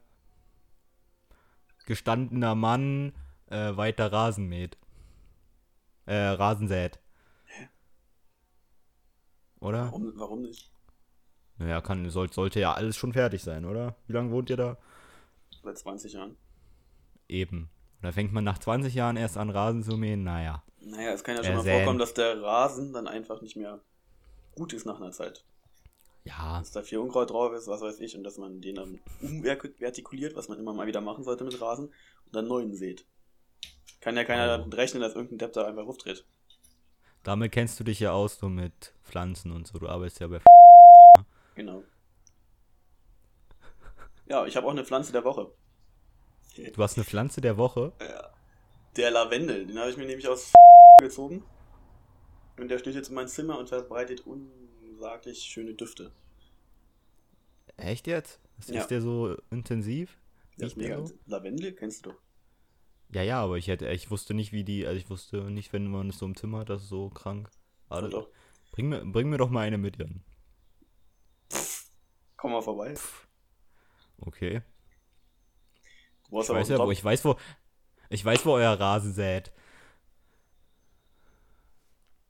gestandener 1.86 2.56
Mann 2.56 3.14
äh, 3.48 3.78
weiter 3.78 4.12
Rasen 4.12 4.48
mäht. 4.48 4.78
Äh, 6.06 6.16
Rasen 6.16 6.68
sät. 6.68 7.00
Oder? 9.62 9.86
Warum, 9.86 10.12
warum 10.16 10.42
nicht? 10.42 10.72
Naja, 11.58 11.82
kann, 11.82 12.10
soll, 12.10 12.32
sollte 12.32 12.60
ja 12.60 12.74
alles 12.74 12.96
schon 12.96 13.14
fertig 13.14 13.44
sein, 13.44 13.66
oder? 13.66 13.96
Wie 14.08 14.14
lange 14.14 14.32
wohnt 14.32 14.50
ihr 14.50 14.58
da? 14.58 14.78
Seit 15.64 15.78
20 15.78 16.14
Jahren. 16.14 16.36
Eben. 17.30 17.70
Da 18.02 18.12
fängt 18.12 18.34
man 18.34 18.44
nach 18.44 18.58
20 18.58 18.94
Jahren 18.94 19.16
erst 19.16 19.38
an, 19.38 19.50
Rasen 19.50 19.84
zu 19.84 19.96
mähen, 19.98 20.24
naja. 20.24 20.64
Naja, 20.82 21.12
es 21.12 21.24
kann 21.24 21.36
ja 21.36 21.44
schon 21.44 21.56
mal 21.56 21.64
vorkommen, 21.64 22.00
dass 22.00 22.14
der 22.14 22.42
Rasen 22.42 22.92
dann 22.92 23.08
einfach 23.08 23.42
nicht 23.42 23.56
mehr 23.56 23.80
gut 24.56 24.74
ist 24.74 24.86
nach 24.86 25.00
einer 25.00 25.12
Zeit. 25.12 25.44
Ja. 26.24 26.60
Dass 26.60 26.72
da 26.72 26.82
viel 26.82 26.98
Unkraut 26.98 27.30
drauf 27.30 27.54
ist, 27.54 27.68
was 27.68 27.82
weiß 27.82 28.00
ich, 28.00 28.16
und 28.16 28.24
dass 28.24 28.38
man 28.38 28.62
den 28.62 28.76
dann 28.76 29.00
umvertikuliert, 29.22 30.36
was 30.36 30.50
man 30.50 30.60
immer 30.60 30.74
mal 30.74 30.88
wieder 30.88 31.02
machen 31.02 31.24
sollte 31.24 31.44
mit 31.44 31.62
Rasen, 31.62 31.86
und 31.88 32.36
dann 32.36 32.48
neuen 32.48 32.74
sät. 32.74 33.06
Kann 34.02 34.16
ja 34.16 34.24
keiner 34.24 34.48
damit 34.48 34.76
rechnen, 34.76 35.02
dass 35.02 35.16
irgendein 35.16 35.40
Depp 35.40 35.54
da 35.54 35.66
einfach 35.66 35.86
auftritt. 35.86 36.26
Damit 37.24 37.52
kennst 37.52 37.80
du 37.80 37.84
dich 37.84 38.00
ja 38.00 38.12
aus, 38.14 38.40
so 38.40 38.48
mit 38.48 38.94
Pflanzen 39.04 39.52
und 39.52 39.68
so. 39.68 39.78
Du 39.78 39.88
arbeitest 39.88 40.22
ja 40.22 40.28
bei. 40.28 40.40
Genau. 41.56 41.84
Ja, 44.28 44.46
ich 44.46 44.56
habe 44.56 44.68
auch 44.68 44.72
eine 44.72 44.86
Pflanze 44.86 45.12
der 45.12 45.26
Woche. 45.26 45.52
Du 46.56 46.84
hast 46.84 46.98
eine 46.98 47.06
Pflanze 47.06 47.42
der 47.42 47.58
Woche? 47.58 47.94
Ja. 48.00 48.34
Der 48.96 49.12
Lavendel, 49.12 49.68
den 49.68 49.78
habe 49.80 49.92
ich 49.92 49.98
mir 49.98 50.06
nämlich 50.06 50.28
aus 50.28 50.52
gezogen. 51.02 51.44
Und 52.58 52.70
der 52.70 52.80
steht 52.80 52.96
jetzt 52.96 53.10
in 53.10 53.16
meinem 53.16 53.28
Zimmer 53.28 53.58
und 53.58 53.70
verbreitet 53.70 54.26
unsaglich 54.26 55.40
schöne 55.40 55.74
Düfte. 55.74 56.12
Echt 57.78 58.08
jetzt? 58.08 58.40
Ist, 58.60 58.70
ja. 58.70 58.86
der 58.86 59.02
so 59.02 59.38
intensiv? 59.52 60.18
Der 60.58 60.68
ist 60.68 60.76
mega. 60.76 61.06
So? 61.06 61.14
Lavendel 61.28 61.74
kennst 61.74 62.06
du 62.06 62.12
doch. 62.12 62.20
Ja, 63.12 63.24
ja, 63.24 63.42
aber 63.42 63.58
ich 63.58 63.68
hätte, 63.68 63.90
ich 63.90 64.12
wusste 64.12 64.34
nicht, 64.34 64.52
wie 64.52 64.64
die, 64.64 64.86
also 64.86 65.00
ich 65.00 65.10
wusste 65.10 65.50
nicht, 65.50 65.74
wenn 65.74 65.90
man 65.90 66.10
es 66.10 66.20
so 66.20 66.26
im 66.26 66.36
Zimmer 66.36 66.60
hat, 66.60 66.70
das 66.70 66.84
ist 66.84 66.90
so 66.90 67.10
krank. 67.10 67.50
Aber 67.88 68.10
doch. 68.10 68.30
Bring 68.72 68.90
mir, 68.90 69.04
bring 69.06 69.30
mir 69.30 69.38
doch 69.38 69.50
mal 69.50 69.62
eine 69.62 69.78
mit, 69.78 69.98
Jan. 69.98 70.24
Komm 72.38 72.52
mal 72.52 72.62
vorbei. 72.62 72.94
Okay. 74.20 74.62
Ich 76.32 76.50
weiß 76.50 76.70
ja, 76.70 76.78
wo, 76.78 76.92
ich 76.92 77.04
weiß, 77.04 77.26
wo, 77.26 77.36
ich 78.10 78.24
weiß, 78.24 78.46
wo 78.46 78.54
euer 78.54 78.80
Rasen 78.80 79.14
sät. 79.14 79.52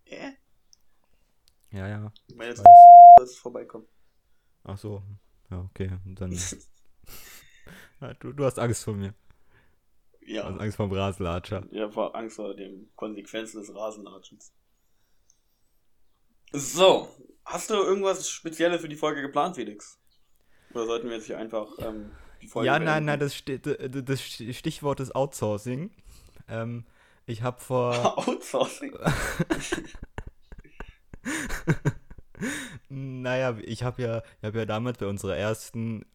Äh? 0.05 0.31
Ja, 1.71 1.87
ja. 1.87 2.13
Ich 2.27 2.35
meine, 2.35 2.49
jetzt 2.51 2.63
dass 3.17 3.29
es 3.29 3.37
vorbeikommt. 3.37 3.87
Ach 4.63 4.77
so. 4.77 5.03
Ja, 5.51 5.59
okay. 5.61 5.91
Und 6.05 6.19
dann. 6.21 6.31
ja, 8.01 8.13
du, 8.15 8.33
du 8.33 8.45
hast 8.45 8.59
Angst 8.59 8.83
vor 8.83 8.93
mir. 8.93 9.13
Ja. 10.21 10.43
Du 10.43 10.53
hast 10.53 10.61
Angst 10.61 10.77
vor 10.77 10.87
dem 10.87 10.97
Rasenlatscher. 10.97 11.67
Ja, 11.71 11.89
vor 11.89 12.15
Angst 12.15 12.37
vor 12.37 12.55
den 12.55 12.91
Konsequenzen 12.95 13.59
des 13.59 13.73
Rasenlatschens. 13.73 14.53
So. 16.51 17.09
Hast 17.45 17.69
du 17.69 17.73
irgendwas 17.73 18.29
Spezielles 18.29 18.81
für 18.81 18.89
die 18.89 18.95
Folge 18.95 19.21
geplant, 19.21 19.55
Felix? 19.55 19.99
Oder 20.71 20.85
sollten 20.85 21.09
wir 21.09 21.15
jetzt 21.15 21.25
hier 21.25 21.39
einfach 21.39 21.67
ähm, 21.79 22.11
Folge 22.47 22.67
Ja, 22.67 22.79
nein, 22.79 23.05
nein, 23.05 23.19
das, 23.19 23.43
das 23.43 24.21
Stichwort 24.21 24.99
ist 24.99 25.15
Outsourcing. 25.15 25.91
Ähm, 26.47 26.85
ich 27.25 27.43
habe 27.43 27.59
vor. 27.59 28.17
Outsourcing. 28.27 28.93
naja, 32.89 33.57
ich 33.63 33.83
habe 33.83 34.01
ja, 34.01 34.23
ich 34.41 34.47
hab 34.47 34.55
ja 34.55 34.65
damals 34.65 34.97
bei 34.97 35.05
unserer 35.05 35.35
ersten 35.35 36.05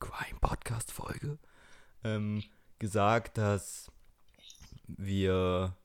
Crime-Podcast-Folge 0.00 1.38
ähm, 2.04 2.42
gesagt, 2.78 3.38
dass 3.38 3.90
wir, 4.86 5.76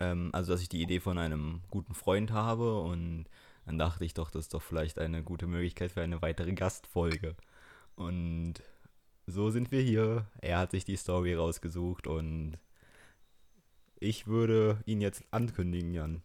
ähm, 0.00 0.30
also 0.32 0.52
dass 0.52 0.60
ich 0.60 0.68
die 0.68 0.82
Idee 0.82 1.00
von 1.00 1.18
einem 1.18 1.62
guten 1.70 1.94
Freund 1.94 2.32
habe 2.32 2.80
und 2.80 3.26
dann 3.64 3.78
dachte 3.78 4.04
ich 4.04 4.14
doch, 4.14 4.30
das 4.30 4.46
ist 4.46 4.54
doch 4.54 4.62
vielleicht 4.62 4.98
eine 4.98 5.22
gute 5.22 5.46
Möglichkeit 5.46 5.92
für 5.92 6.02
eine 6.02 6.22
weitere 6.22 6.52
Gastfolge. 6.52 7.36
Und 7.96 8.62
so 9.26 9.50
sind 9.50 9.72
wir 9.72 9.80
hier. 9.80 10.26
Er 10.40 10.58
hat 10.58 10.70
sich 10.70 10.84
die 10.84 10.96
Story 10.96 11.34
rausgesucht 11.34 12.06
und 12.06 12.58
ich 13.98 14.26
würde 14.26 14.82
ihn 14.86 15.00
jetzt 15.00 15.24
ankündigen, 15.30 15.92
Jan. 15.92 16.22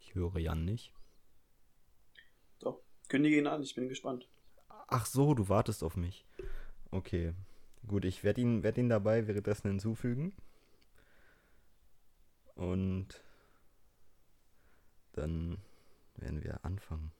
Ich 0.00 0.14
höre 0.14 0.38
Jan 0.38 0.64
nicht. 0.64 0.92
Doch, 2.60 2.80
kündige 3.08 3.38
ihn 3.38 3.46
an, 3.46 3.62
ich 3.62 3.74
bin 3.74 3.88
gespannt. 3.88 4.28
Ach 4.88 5.04
so, 5.04 5.34
du 5.34 5.48
wartest 5.48 5.82
auf 5.82 5.96
mich. 5.96 6.24
Okay. 6.90 7.34
Gut, 7.86 8.04
ich 8.04 8.24
werde 8.24 8.40
ihn, 8.40 8.62
werd 8.62 8.78
ihn 8.78 8.88
dabei 8.88 9.26
währenddessen 9.26 9.68
hinzufügen. 9.68 10.32
Und 12.54 13.22
dann 15.12 15.58
werden 16.16 16.42
wir 16.42 16.64
anfangen. 16.64 17.12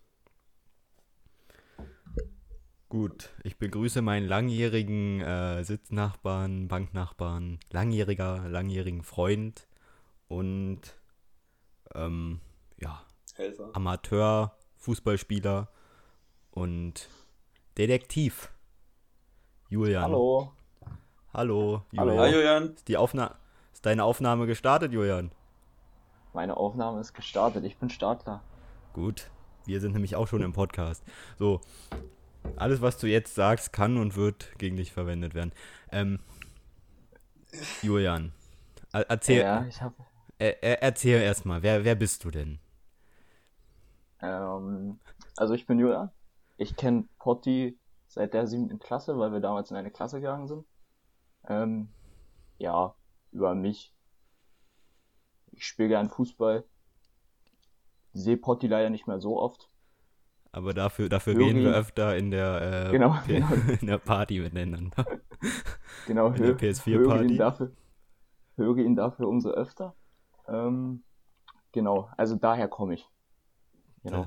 Gut, 2.88 3.30
ich 3.42 3.58
begrüße 3.58 4.00
meinen 4.00 4.28
langjährigen 4.28 5.20
äh, 5.20 5.64
Sitznachbarn, 5.64 6.68
Banknachbarn, 6.68 7.58
langjähriger, 7.72 8.48
langjährigen 8.48 9.02
Freund 9.02 9.66
und 10.28 10.80
ähm, 11.96 12.40
ja, 12.78 13.02
Helfer. 13.34 13.70
Amateur, 13.72 14.56
Fußballspieler 14.76 15.68
und 16.52 17.08
Detektiv. 17.76 18.52
Julian. 19.68 20.04
Hallo. 20.04 20.52
Hallo, 21.34 21.82
Hallo. 21.96 22.12
Julian. 22.12 22.18
Hi 22.20 22.32
Julian. 22.32 22.74
Ist, 22.74 22.86
die 22.86 22.96
Aufna 22.96 23.34
ist 23.72 23.84
deine 23.84 24.04
Aufnahme 24.04 24.46
gestartet, 24.46 24.92
Julian? 24.92 25.32
Meine 26.32 26.56
Aufnahme 26.56 27.00
ist 27.00 27.14
gestartet. 27.14 27.64
Ich 27.64 27.78
bin 27.78 27.90
Startler. 27.90 28.44
Gut, 28.92 29.28
wir 29.64 29.80
sind 29.80 29.92
nämlich 29.92 30.14
auch 30.14 30.28
schon 30.28 30.42
im 30.42 30.52
Podcast. 30.52 31.02
So, 31.36 31.60
alles, 32.56 32.80
was 32.80 32.98
du 32.98 33.06
jetzt 33.06 33.34
sagst, 33.34 33.72
kann 33.72 33.96
und 33.96 34.16
wird 34.16 34.50
gegen 34.58 34.76
dich 34.76 34.92
verwendet 34.92 35.34
werden. 35.34 35.52
Ähm, 35.92 36.20
Julian, 37.80 38.32
er- 38.92 39.10
erzähl, 39.10 39.46
Ja, 39.46 39.64
ich 39.66 39.82
habe 39.82 39.96
er, 40.38 40.62
er, 40.64 40.82
erzähl 40.82 41.20
erstmal, 41.22 41.62
wer, 41.62 41.84
wer 41.84 41.94
bist 41.94 42.24
du 42.24 42.30
denn? 42.30 42.58
ähm, 44.20 45.00
also 45.36 45.54
ich 45.54 45.66
bin 45.66 45.78
Julian. 45.78 46.10
Ich 46.56 46.76
kenne 46.76 47.08
Potti 47.18 47.78
seit 48.08 48.34
der 48.34 48.46
siebten 48.46 48.78
Klasse, 48.78 49.18
weil 49.18 49.32
wir 49.32 49.40
damals 49.40 49.70
in 49.70 49.76
eine 49.76 49.90
Klasse 49.90 50.16
gegangen 50.20 50.48
sind. 50.48 50.66
Ähm, 51.48 51.94
ja, 52.58 52.96
über 53.32 53.54
mich. 53.56 53.94
Ich 55.50 55.66
spiele 55.66 55.88
gern 55.88 56.08
Fußball. 56.08 56.64
Sehe 58.14 58.36
Potti 58.36 58.66
leider 58.66 58.90
nicht 58.90 59.06
mehr 59.06 59.20
so 59.20 59.40
oft. 59.40 59.70
Aber 60.56 60.72
dafür, 60.72 61.10
dafür 61.10 61.34
gehen 61.34 61.58
wir 61.58 61.74
öfter 61.74 62.16
in 62.16 62.30
der, 62.30 62.88
äh, 62.88 62.92
Genau, 62.92 63.14
P- 63.26 63.34
genau. 63.34 63.46
in 63.80 63.86
der 63.86 63.98
Party 63.98 64.40
miteinander. 64.40 65.06
Genau, 66.06 66.30
In 66.30 66.42
der 66.42 66.52
hö- 66.52 66.58
PS4 66.58 66.96
höre 66.98 67.06
Party. 67.08 67.32
ihn 67.32 67.38
dafür, 67.38 67.72
höre 68.56 68.78
ihn 68.78 68.96
dafür 68.96 69.28
umso 69.28 69.50
öfter. 69.50 69.94
Ähm, 70.48 71.02
genau, 71.72 72.08
also 72.16 72.36
daher 72.36 72.68
komme 72.68 72.94
ich. 72.94 73.06
Genau. 74.04 74.26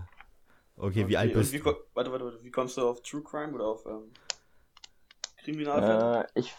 Okay, 0.77 1.07
wie 1.07 1.17
alt 1.17 1.33
bist 1.33 1.53
wie, 1.53 1.59
du? 1.59 1.65
warte, 1.65 2.11
warte, 2.11 2.11
warte, 2.11 2.43
wie 2.43 2.51
kommst 2.51 2.77
du 2.77 2.87
auf 2.87 3.01
True 3.01 3.23
Crime 3.23 3.53
oder 3.53 3.65
auf 3.65 3.85
ähm, 3.85 4.11
Kriminalfälle? 5.43 6.25
Äh, 6.35 6.39
ich, 6.39 6.53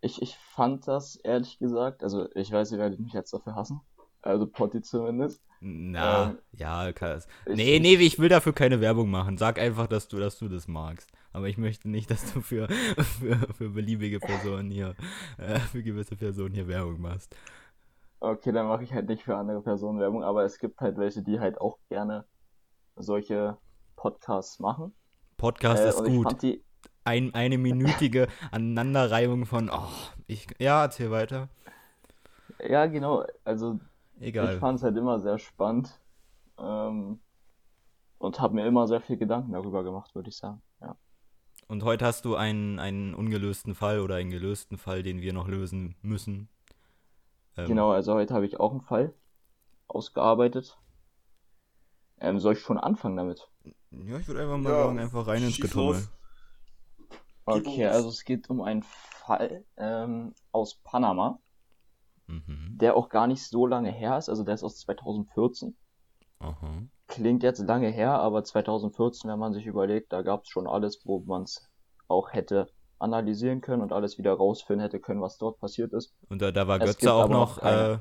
ich, 0.00 0.22
ich 0.22 0.36
fand 0.36 0.88
das 0.88 1.16
ehrlich 1.16 1.58
gesagt, 1.58 2.02
also 2.02 2.28
ich 2.34 2.50
weiß, 2.50 2.72
ihr 2.72 2.78
werdet 2.78 3.00
mich 3.00 3.12
jetzt 3.12 3.32
dafür 3.32 3.54
hassen. 3.54 3.80
Also 4.22 4.46
Potti 4.46 4.82
zumindest. 4.82 5.40
Na, 5.60 6.30
ähm, 6.30 6.38
ja, 6.52 6.92
kann 6.92 7.18
ich- 7.18 7.54
Nee, 7.56 7.78
nee, 7.80 7.94
ich 7.94 8.18
will 8.18 8.28
dafür 8.28 8.52
keine 8.52 8.80
Werbung 8.80 9.10
machen. 9.10 9.38
Sag 9.38 9.58
einfach, 9.58 9.86
dass 9.86 10.08
du, 10.08 10.18
dass 10.18 10.38
du 10.38 10.48
das 10.48 10.68
magst. 10.68 11.10
Aber 11.32 11.48
ich 11.48 11.58
möchte 11.58 11.88
nicht, 11.88 12.10
dass 12.10 12.32
du 12.32 12.40
für, 12.40 12.68
für, 13.20 13.36
für 13.54 13.70
beliebige 13.70 14.20
Personen 14.20 14.70
hier, 14.70 14.94
äh, 15.38 15.58
für 15.58 15.82
gewisse 15.82 16.16
Personen 16.16 16.54
hier 16.54 16.68
Werbung 16.68 17.00
machst. 17.00 17.34
Okay, 18.20 18.52
dann 18.52 18.66
mache 18.66 18.82
ich 18.84 18.92
halt 18.94 19.08
nicht 19.08 19.22
für 19.24 19.36
andere 19.36 19.60
Personen 19.62 19.98
Werbung, 20.00 20.24
aber 20.24 20.44
es 20.44 20.58
gibt 20.58 20.80
halt 20.80 20.96
welche, 20.96 21.22
die 21.22 21.38
halt 21.38 21.60
auch 21.60 21.78
gerne 21.90 22.24
solche 22.96 23.58
Podcasts 23.96 24.58
machen. 24.58 24.94
Podcast 25.36 25.84
Äh, 25.84 25.88
ist 25.90 26.04
gut. 26.04 26.42
die, 26.42 26.64
Ein, 27.04 27.34
eine 27.34 27.58
minütige 27.58 28.28
Aneinanderreihung 28.50 29.44
von, 29.46 29.70
oh, 29.70 29.88
ich, 30.26 30.46
ja, 30.58 30.84
erzähl 30.84 31.10
weiter. 31.10 31.48
ja 32.66 32.86
genau, 32.86 33.24
also 33.44 33.78
Egal. 34.20 34.54
ich 34.54 34.60
fand 34.60 34.78
es 34.78 34.82
halt 34.82 34.96
immer 34.96 35.20
sehr 35.20 35.38
spannend. 35.38 36.00
Ähm, 36.58 37.20
und 38.18 38.40
habe 38.40 38.54
mir 38.54 38.66
immer 38.66 38.86
sehr 38.86 39.00
viel 39.00 39.16
Gedanken 39.18 39.52
darüber 39.52 39.84
gemacht, 39.84 40.14
würde 40.14 40.30
ich 40.30 40.36
sagen. 40.36 40.62
Ja. 40.80 40.96
Und 41.68 41.82
heute 41.84 42.06
hast 42.06 42.24
du 42.24 42.34
einen, 42.36 42.78
einen 42.78 43.14
ungelösten 43.14 43.74
Fall 43.74 44.00
oder 44.00 44.16
einen 44.16 44.30
gelösten 44.30 44.78
Fall, 44.78 45.02
den 45.02 45.20
wir 45.20 45.32
noch 45.32 45.48
lösen 45.48 45.96
müssen. 46.00 46.48
Ähm, 47.56 47.66
Genau, 47.68 47.90
also 47.90 48.14
heute 48.14 48.34
habe 48.34 48.46
ich 48.46 48.58
auch 48.58 48.70
einen 48.70 48.80
Fall 48.80 49.14
ausgearbeitet. 49.88 50.78
Ähm, 52.18 52.38
soll 52.38 52.54
ich 52.54 52.60
schon 52.60 52.78
anfangen 52.78 53.16
damit? 53.16 53.50
Ja, 53.90 54.18
ich 54.18 54.26
würde 54.28 54.40
einfach 54.42 54.56
mal 54.56 54.70
Ja, 54.70 54.84
sagen, 54.84 54.98
einfach 54.98 55.26
rein 55.26 55.42
ins 55.42 55.60
Getummel. 55.60 56.02
Okay, 57.44 57.86
also 57.86 58.08
es 58.08 58.24
geht 58.24 58.48
um 58.50 58.62
einen 58.62 58.82
Fall 58.82 59.64
ähm, 59.76 60.34
aus 60.52 60.76
Panama, 60.76 61.38
Mhm. 62.28 62.76
der 62.78 62.96
auch 62.96 63.08
gar 63.08 63.26
nicht 63.26 63.42
so 63.46 63.66
lange 63.66 63.90
her 63.90 64.18
ist. 64.18 64.28
Also 64.28 64.42
der 64.44 64.54
ist 64.54 64.64
aus 64.64 64.76
2014. 64.78 65.76
Aha. 66.40 66.82
Klingt 67.08 67.42
jetzt 67.42 67.60
lange 67.60 67.88
her, 67.88 68.18
aber 68.18 68.42
2014, 68.44 69.30
wenn 69.30 69.38
man 69.38 69.52
sich 69.52 69.66
überlegt, 69.66 70.12
da 70.12 70.22
gab 70.22 70.42
es 70.42 70.48
schon 70.48 70.66
alles, 70.66 71.00
wo 71.04 71.20
man 71.20 71.42
es 71.44 71.68
auch 72.08 72.32
hätte 72.32 72.68
analysieren 72.98 73.60
können 73.60 73.82
und 73.82 73.92
alles 73.92 74.18
wieder 74.18 74.32
rausfinden 74.34 74.82
hätte 74.82 74.98
können, 75.00 75.20
was 75.20 75.38
dort 75.38 75.58
passiert 75.60 75.92
ist. 75.92 76.14
Und 76.28 76.42
da, 76.42 76.50
da 76.50 76.66
war 76.66 76.80
Es 76.80 76.96
Götze 76.96 77.12
auch 77.12 77.28
noch 77.28 77.56
noch 77.56 77.60
keine. 77.60 77.92
äh, 77.92 77.98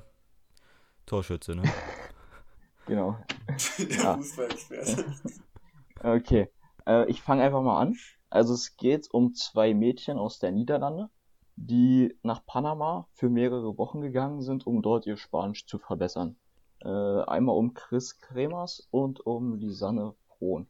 Torschütze, 1.05 1.55
ne? 1.55 1.63
Genau. 2.87 3.17
Der 3.79 3.89
Ja. 3.97 4.17
Fußballexperte. 4.17 5.05
Okay, 6.03 6.49
äh, 6.85 7.09
ich 7.09 7.21
fange 7.21 7.41
einfach 7.43 7.61
mal 7.61 7.79
an. 7.79 7.95
Also 8.29 8.53
es 8.53 8.75
geht 8.75 9.07
um 9.11 9.33
zwei 9.33 9.73
Mädchen 9.73 10.17
aus 10.17 10.39
der 10.39 10.51
Niederlande, 10.51 11.09
die 11.55 12.17
nach 12.21 12.45
Panama 12.45 13.07
für 13.13 13.29
mehrere 13.29 13.77
Wochen 13.77 14.01
gegangen 14.01 14.41
sind, 14.41 14.67
um 14.67 14.81
dort 14.81 15.05
ihr 15.05 15.17
Spanisch 15.17 15.65
zu 15.65 15.79
verbessern. 15.79 16.35
Äh, 16.81 16.89
einmal 16.89 17.55
um 17.55 17.73
Chris 17.73 18.19
Kremers 18.19 18.87
und 18.91 19.25
um 19.25 19.55
Lisanne 19.55 20.13
Frohn. 20.27 20.67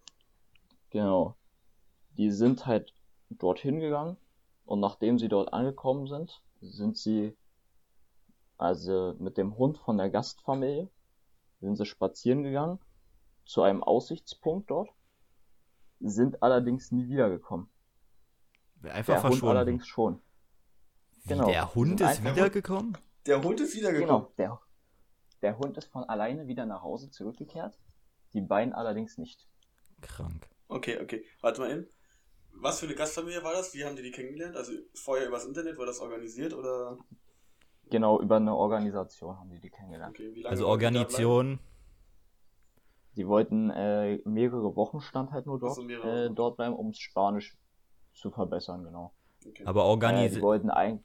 Genau. 0.91 1.35
Die 2.17 2.31
sind 2.31 2.65
halt 2.65 2.93
dorthin 3.29 3.79
gegangen 3.79 4.17
und 4.65 4.79
nachdem 4.79 5.19
sie 5.19 5.27
dort 5.27 5.51
angekommen 5.53 6.07
sind, 6.07 6.41
sind 6.61 6.97
sie 6.97 7.35
also 8.57 9.15
mit 9.19 9.37
dem 9.37 9.57
Hund 9.57 9.77
von 9.79 9.97
der 9.97 10.09
Gastfamilie 10.09 10.89
sind 11.59 11.75
sie 11.75 11.85
spazieren 11.85 12.43
gegangen 12.43 12.79
zu 13.45 13.61
einem 13.61 13.83
Aussichtspunkt 13.83 14.69
dort, 14.71 14.89
sind 15.99 16.41
allerdings 16.41 16.91
nie 16.91 17.07
wiedergekommen. 17.07 17.69
Einfach 18.83 19.15
Der 19.15 19.23
Hund 19.23 19.31
verschwunden. 19.33 19.57
allerdings 19.57 19.87
schon. 19.87 20.21
Wie, 21.25 21.33
genau. 21.33 21.47
der 21.47 21.73
Hund 21.73 22.01
ist 22.01 22.23
wiedergekommen? 22.23 22.97
Der 23.25 23.41
Hund 23.41 23.59
ist 23.59 23.75
wiedergekommen. 23.75 24.27
Genau, 24.37 24.59
der, 24.59 24.59
der 25.41 25.57
Hund 25.57 25.77
ist 25.77 25.91
von 25.91 26.03
alleine 26.03 26.47
wieder 26.47 26.65
nach 26.65 26.83
Hause 26.83 27.09
zurückgekehrt, 27.09 27.77
die 28.33 28.41
beiden 28.41 28.73
allerdings 28.73 29.17
nicht. 29.17 29.47
Krank. 30.01 30.47
Okay, 30.67 30.99
okay. 31.01 31.25
Warte 31.41 31.61
mal 31.61 31.71
in. 31.71 31.87
Was 32.57 32.79
für 32.79 32.85
eine 32.85 32.95
Gastfamilie 32.95 33.43
war 33.43 33.53
das? 33.53 33.73
Wie 33.73 33.83
haben 33.83 33.95
die 33.95 34.03
die 34.03 34.11
kennengelernt? 34.11 34.55
Also 34.55 34.71
vorher 34.93 35.27
übers 35.27 35.45
Internet, 35.45 35.77
war 35.77 35.85
das 35.85 35.99
organisiert 35.99 36.53
oder? 36.53 36.97
Genau, 37.89 38.21
über 38.21 38.37
eine 38.37 38.55
Organisation 38.55 39.37
haben 39.37 39.49
die 39.49 39.59
die 39.59 39.69
kennengelernt. 39.69 40.15
Okay, 40.15 40.33
wie 40.33 40.41
lange 40.41 40.51
Also 40.51 40.65
wollten 40.65 40.79
die 40.79 40.85
Organisation, 40.85 41.59
Die 43.15 43.27
wollten 43.27 43.69
äh, 43.71 44.19
mehrere 44.25 44.75
Wochen 44.75 45.01
stand 45.01 45.31
halt 45.31 45.45
nur 45.47 45.59
dort, 45.59 45.71
Ach 45.71 45.75
so, 45.75 45.83
mehrere 45.83 46.25
äh, 46.25 46.29
dort 46.31 46.57
bleiben, 46.57 46.75
um 46.75 46.91
das 46.91 46.99
Spanisch 46.99 47.57
zu 48.13 48.29
verbessern, 48.31 48.83
genau. 48.83 49.13
Okay. 49.45 49.65
aber 49.65 49.81
Äh, 49.81 49.85
Organis 49.85 50.33
die 50.33 50.41
wollten 50.41 50.69
ein... 50.69 51.03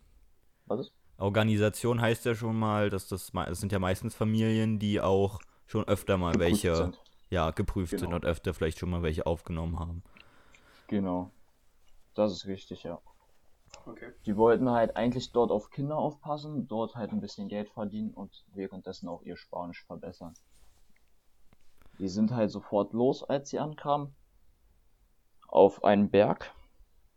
Was 0.71 0.81
ist? 0.81 0.93
Organisation 1.19 2.01
heißt 2.01 2.25
ja 2.27 2.35
schon 2.37 2.57
mal, 2.57 2.91
dass 2.91 3.09
das, 3.09 3.33
es 3.49 3.61
sind 3.61 3.73
ja 3.73 3.81
meistens 3.81 4.15
Familien, 4.15 4.79
die 4.79 5.01
auch 5.01 5.41
schon 5.67 5.85
öfter 5.89 6.17
mal 6.17 6.33
Geprüft 6.33 6.65
welche 6.65 6.77
sind. 6.77 7.03
ja, 7.29 7.51
geprüft 7.51 7.91
Genau. 7.91 8.01
sind 8.03 8.15
und 8.15 8.25
öfter 8.25 8.55
vielleicht 8.55 8.79
schon 8.79 8.89
mal 8.89 9.03
welche 9.03 9.27
aufgenommen 9.27 9.81
haben. 9.81 10.05
Genau. 10.87 11.33
Das 12.15 12.33
ist 12.33 12.47
richtig, 12.47 12.85
ja. 12.85 13.01
Okay. 13.85 14.13
Die 14.27 14.37
wollten 14.37 14.71
halt 14.71 14.97
eigentlich 14.97 15.33
dort 15.33 15.51
auf 15.51 15.71
Kinder 15.71 15.97
aufpassen, 15.97 16.69
dort 16.69 16.95
halt 16.95 17.11
ein 17.11 17.21
bisschen 17.21 17.49
Geld 17.49 17.69
verdienen 17.71 18.15
und 18.15 18.45
währenddessen 18.55 19.09
auch 19.09 19.23
ihr 19.23 19.37
Spanisch 19.37 19.85
verbessern. 19.85 20.35
Die 21.99 22.09
sind 22.09 22.31
halt 22.31 22.51
sofort 22.53 22.93
los, 22.93 23.25
als 23.25 23.51
sie 23.51 23.59
ankamen. 23.59 24.15
Auf 25.49 25.83
einen 25.83 26.11
Berg, 26.11 26.55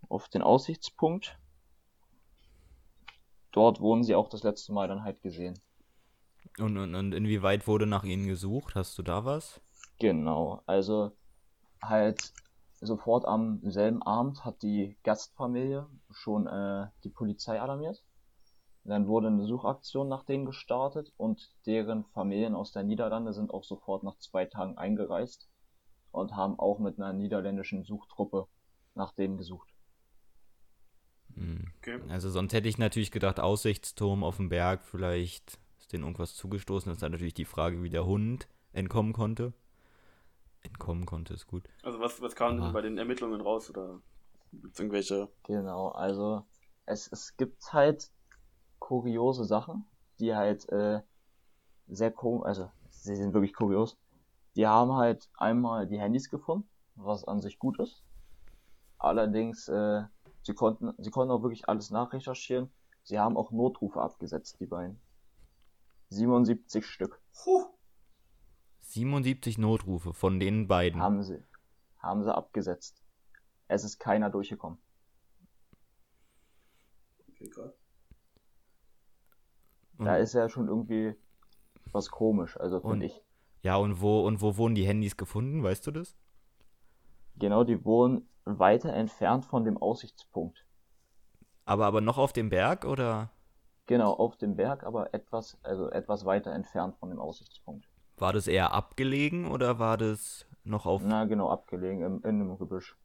auf 0.10 0.27
den 0.27 0.41
Aussichtspunkt. 0.41 1.38
Dort 3.53 3.79
wurden 3.79 4.03
sie 4.03 4.15
auch 4.15 4.29
das 4.29 4.43
letzte 4.43 4.74
Mal 4.74 4.88
dann 4.88 5.03
halt 5.03 5.22
gesehen. 5.22 5.57
Und, 6.60 6.77
und, 6.77 6.93
und 6.95 7.13
inwieweit 7.13 7.67
wurde 7.67 7.86
nach 7.86 8.03
ihnen 8.03 8.27
gesucht? 8.27 8.75
Hast 8.75 8.98
du 8.98 9.03
da 9.03 9.24
was? 9.25 9.62
Genau, 10.00 10.62
also 10.65 11.12
halt 11.81 12.33
sofort 12.81 13.25
am 13.25 13.60
selben 13.63 14.01
Abend 14.01 14.43
hat 14.43 14.62
die 14.62 14.98
Gastfamilie 15.03 15.88
schon 16.12 16.48
äh, 16.48 16.88
die 17.03 17.10
Polizei 17.10 17.62
alarmiert. 17.62 18.03
Dann 18.83 19.07
wurde 19.07 19.27
eine 19.27 19.45
Suchaktion 19.45 20.10
nach 20.10 20.25
denen 20.25 20.45
gestartet 20.45 21.13
und 21.15 21.53
deren 21.65 22.03
Familien 22.05 22.53
aus 22.53 22.74
der 22.74 22.83
Niederlande 22.83 23.31
sind 23.31 23.53
auch 23.53 23.63
sofort 23.63 24.03
nach 24.03 24.17
zwei 24.17 24.45
Tagen 24.45 24.77
eingereist 24.77 25.48
und 26.12 26.36
haben 26.36 26.60
auch 26.60 26.79
mit 26.79 27.00
einer 27.00 27.13
niederländischen 27.13 27.83
Suchtruppe 27.83 28.48
nach 28.93 29.13
denen 29.13 29.38
gesucht. 29.38 29.73
Okay. 31.80 32.00
Also 32.10 32.30
sonst 32.30 32.54
hätte 32.54 32.70
ich 32.70 32.78
natürlich 32.78 33.12
gedacht, 33.12 33.40
Aussichtsturm 33.40 34.24
auf 34.24 34.38
dem 34.38 34.50
Berg, 34.50 34.84
vielleicht 34.84 35.60
ist 35.80 35.94
denen 35.94 36.04
irgendwas 36.04 36.36
zugestoßen. 36.36 36.90
Das 36.90 36.98
ist 36.98 37.04
dann 37.04 37.12
natürlich 37.12 37.34
die 37.34 37.46
Frage, 37.46 37.82
wie 37.84 37.90
der 37.90 38.06
Hund 38.06 38.48
entkommen 38.72 39.13
konnte. 39.13 39.54
Entkommen 40.62 41.06
konnte, 41.06 41.34
ist 41.34 41.48
gut. 41.48 41.63
Also 41.84 42.00
was, 42.00 42.22
was 42.22 42.36
kam 42.36 42.62
denn 42.62 42.72
bei 42.72 42.82
den 42.82 42.98
Ermittlungen 42.98 43.42
raus 43.42 43.70
oder 43.70 44.00
gibt's 44.62 44.80
irgendwelche. 44.80 45.30
Genau, 45.44 45.90
also 45.90 46.46
es, 46.86 47.12
es 47.12 47.36
gibt 47.38 47.74
halt 47.74 48.12
kuriose 48.80 49.46
Sachen, 49.46 49.86
die 50.20 50.36
halt 50.36 50.68
äh, 50.70 51.02
sehr 51.88 52.12
komisch, 52.12 52.46
also 52.46 52.72
sie 52.90 53.16
sind 53.16 53.34
wirklich 53.34 53.54
kurios. 53.54 53.98
Die 54.56 54.68
haben 54.68 54.94
halt 54.94 55.30
einmal 55.38 55.88
die 55.88 56.00
Handys 56.00 56.30
gefunden, 56.30 56.68
was 56.96 57.24
an 57.25 57.42
sich 57.42 57.58
gut 57.58 57.80
ist. 57.80 58.04
Allerdings, 59.00 59.68
äh, 59.68 60.04
sie 60.44 60.54
konnten, 60.54 60.94
sie 61.02 61.10
konnten 61.12 61.32
auch 61.32 61.42
wirklich 61.42 61.68
alles 61.68 61.90
nachrecherchieren. 61.92 62.70
Sie 63.04 63.20
haben 63.20 63.36
auch 63.36 63.52
Notrufe 63.52 64.02
abgesetzt, 64.02 64.60
die 64.60 64.66
beiden. 64.68 65.00
77 66.10 66.86
Stück 66.86 67.20
Puh. 67.34 67.66
77 68.82 69.58
Notrufe 69.58 70.14
von 70.14 70.40
den 70.40 70.68
beiden. 70.68 71.02
haben 71.02 71.24
sie, 71.24 71.44
haben 72.00 72.24
sie 72.24 72.34
abgesetzt. 72.34 73.04
Es 73.68 73.84
ist 73.84 73.98
keiner 74.00 74.30
durchgekommen. 74.30 74.78
Okay. 77.30 77.50
Und- 79.98 80.06
Da 80.06 80.18
ist 80.18 80.34
ja 80.34 80.50
schon 80.50 80.68
irgendwie 80.68 81.16
was 81.92 82.10
komisch, 82.10 82.58
also 82.60 82.78
Und- 82.78 82.92
finde 82.92 83.06
ich. 83.08 83.22
Ja, 83.62 83.78
und 83.78 84.02
wo, 84.02 84.26
und 84.28 84.42
wo 84.42 84.58
wurden 84.58 84.76
die 84.76 84.86
Handys 84.86 85.16
gefunden, 85.16 85.64
weißt 85.64 85.88
du 85.88 85.92
das? 85.92 86.18
Genau, 87.38 87.64
die 87.64 87.84
wohnen 87.86 88.28
weiter 88.46 88.94
entfernt 88.94 89.46
von 89.46 89.64
dem 89.66 89.78
Aussichtspunkt. 89.78 90.66
Aber, 91.66 91.86
aber 91.86 92.02
noch 92.02 92.18
auf 92.18 92.34
dem 92.34 92.50
Berg 92.50 92.86
oder 92.86 93.30
Genau, 93.86 94.14
auf 94.14 94.38
dem 94.38 94.56
Berg, 94.56 94.84
aber 94.86 95.14
etwas, 95.14 95.58
also 95.64 95.90
etwas 95.90 96.24
weiter 96.26 96.52
entfernt 96.54 96.96
von 96.98 97.10
dem 97.10 97.20
Aussichtspunkt. 97.20 97.88
war 98.18 98.32
das 98.32 98.48
eher 98.48 98.72
abgelegen 98.74 99.50
oder 99.52 99.78
war 99.80 99.98
das 99.98 100.46
noch 100.64 100.86
auf. 100.86 101.02
Na, 101.04 101.26
genau, 101.26 101.50
abgelegen 101.50 102.02
im, 102.02 102.18
in 102.24 102.42
einem 102.42 102.58
Gebüsch. 102.58 102.96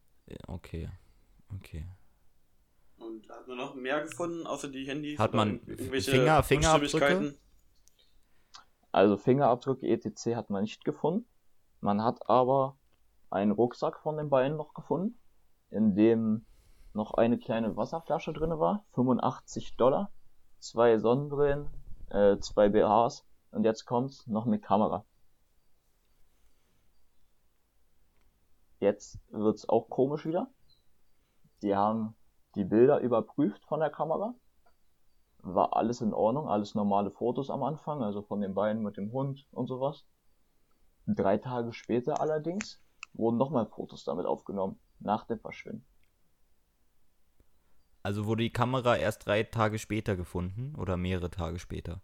Okay. 0.47 0.89
Okay. 1.57 1.85
Und 2.99 3.29
hat 3.29 3.49
man 3.49 3.57
noch 3.57 3.75
mehr 3.75 4.03
gefunden, 4.03 4.47
außer 4.47 4.69
die 4.69 4.85
Handys? 4.87 5.19
Hat 5.19 5.35
man 5.35 5.61
Finger- 5.61 6.43
Fingerabdrücke? 6.43 7.35
Also 8.93 9.17
Fingerabdrücke 9.17 9.87
etc. 9.89 10.35
hat 10.37 10.51
man 10.51 10.63
nicht 10.63 10.85
gefunden. 10.85 11.27
Man 11.81 12.03
hat 12.03 12.29
aber 12.29 12.77
einen 13.31 13.53
Rucksack 13.53 13.99
von 14.01 14.17
den 14.17 14.31
beiden 14.31 14.57
noch 14.57 14.75
gefunden, 14.75 15.19
in 15.71 15.95
dem 15.95 16.45
noch 16.95 17.15
eine 17.15 17.39
kleine 17.39 17.77
Wasserflasche 17.77 18.33
drin 18.33 18.59
war, 18.59 18.85
85 18.93 19.77
Dollar, 19.77 20.11
zwei 20.59 20.99
Sonnenbrillen, 20.99 21.69
äh, 22.11 22.39
zwei 22.39 22.69
BHs 22.69 23.25
und 23.51 23.65
jetzt 23.65 23.85
kommt 23.85 24.27
noch 24.27 24.47
eine 24.47 24.59
Kamera. 24.59 25.05
Jetzt 28.81 29.19
wird's 29.31 29.69
auch 29.69 29.89
komisch 29.89 30.25
wieder. 30.25 30.49
Die 31.63 31.75
haben 31.75 32.15
die 32.55 32.65
Bilder 32.65 33.01
überprüft 33.01 33.65
von 33.65 33.81
der 33.81 33.91
Kamera. 33.91 34.35
War 35.41 35.77
alles 35.77 36.01
in 36.01 36.15
Ordnung, 36.15 36.49
alles 36.49 36.75
normale 36.75 37.11
Fotos 37.11 37.51
am 37.51 37.63
Anfang, 37.63 38.03
also 38.03 38.23
von 38.23 38.41
den 38.41 38.55
beiden 38.55 38.83
mit 38.83 38.97
dem 38.97 39.13
Hund 39.13 39.47
und 39.53 39.67
sowas. 39.67 40.05
Drei 41.07 41.39
Tage 41.39 41.73
später 41.73 42.21
allerdings 42.21 42.81
wurden 43.15 43.37
nochmal 43.37 43.67
Fotos 43.67 44.05
damit 44.05 44.27
aufgenommen, 44.27 44.79
nach 45.01 45.25
dem 45.27 45.41
Verschwinden. 45.41 45.85
Also 48.03 48.27
wurde 48.27 48.43
die 48.43 48.53
Kamera 48.53 48.97
erst 48.97 49.27
drei 49.27 49.45
Tage 49.45 49.79
später 49.79 50.17
gefunden 50.17 50.75
oder 50.75 50.97
mehrere 50.97 51.31
Tage 51.31 51.61
später? 51.61 52.01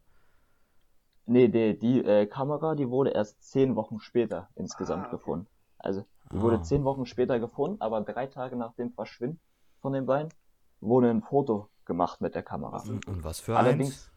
Nee, 1.27 1.49
die, 1.49 1.79
die 1.79 2.03
äh, 2.05 2.27
Kamera, 2.27 2.75
die 2.75 2.89
wurde 2.89 3.11
erst 3.11 3.43
zehn 3.43 3.77
Wochen 3.77 4.01
später 4.01 4.49
insgesamt 4.55 5.05
Ah, 5.05 5.13
okay. 5.15 5.21
gefunden. 5.21 5.47
Also, 5.79 6.05
die 6.33 6.37
Ah. 6.37 6.41
wurde 6.41 6.63
zehn 6.63 6.85
Wochen 6.85 7.05
später 7.07 7.39
gefunden, 7.41 7.81
aber 7.81 8.01
drei 8.01 8.27
Tage 8.27 8.57
nach 8.57 8.73
dem 8.75 8.91
Verschwinden 8.93 9.41
von 9.81 9.93
den 9.93 10.07
beiden 10.07 10.33
wurde 10.81 11.11
ein 11.11 11.23
Foto 11.23 11.69
gemacht 11.85 12.21
mit 12.23 12.35
der 12.35 12.43
Kamera. 12.43 12.83
Und 13.07 13.25
was 13.25 13.41
für 13.41 13.59
Allerdings, 13.59 13.97
eins? 13.97 14.11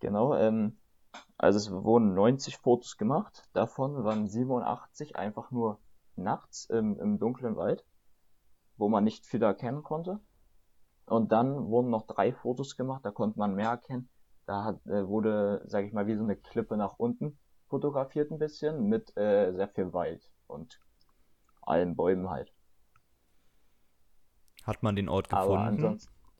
genau, 0.00 0.34
ähm, 0.34 0.76
also 1.38 1.58
es 1.58 1.70
wurden 1.72 2.14
90 2.14 2.58
Fotos 2.58 2.96
gemacht, 2.98 3.44
davon 3.54 4.04
waren 4.04 4.28
87 4.28 5.16
einfach 5.16 5.50
nur 5.52 5.78
nachts 6.22 6.64
im, 6.66 6.98
im 6.98 7.18
dunklen 7.18 7.56
Wald, 7.56 7.84
wo 8.76 8.88
man 8.88 9.04
nicht 9.04 9.26
viel 9.26 9.42
erkennen 9.42 9.82
konnte. 9.82 10.20
Und 11.06 11.32
dann 11.32 11.66
wurden 11.66 11.90
noch 11.90 12.06
drei 12.06 12.32
Fotos 12.32 12.76
gemacht, 12.76 13.04
da 13.04 13.10
konnte 13.10 13.38
man 13.38 13.54
mehr 13.54 13.70
erkennen. 13.70 14.08
Da 14.46 14.64
hat, 14.64 14.86
äh, 14.86 15.06
wurde, 15.06 15.62
sag 15.66 15.84
ich 15.84 15.92
mal, 15.92 16.06
wie 16.06 16.16
so 16.16 16.22
eine 16.22 16.36
Klippe 16.36 16.76
nach 16.76 16.98
unten 16.98 17.38
fotografiert 17.72 18.30
ein 18.30 18.38
bisschen 18.38 18.88
mit 18.88 19.16
äh, 19.16 19.52
sehr 19.54 19.68
viel 19.68 19.94
Wald 19.94 20.30
und 20.46 20.78
allen 21.62 21.96
Bäumen 21.96 22.28
halt. 22.28 22.52
Hat 24.64 24.82
man 24.82 24.94
den 24.94 25.08
Ort 25.08 25.30
gefunden, 25.30 25.98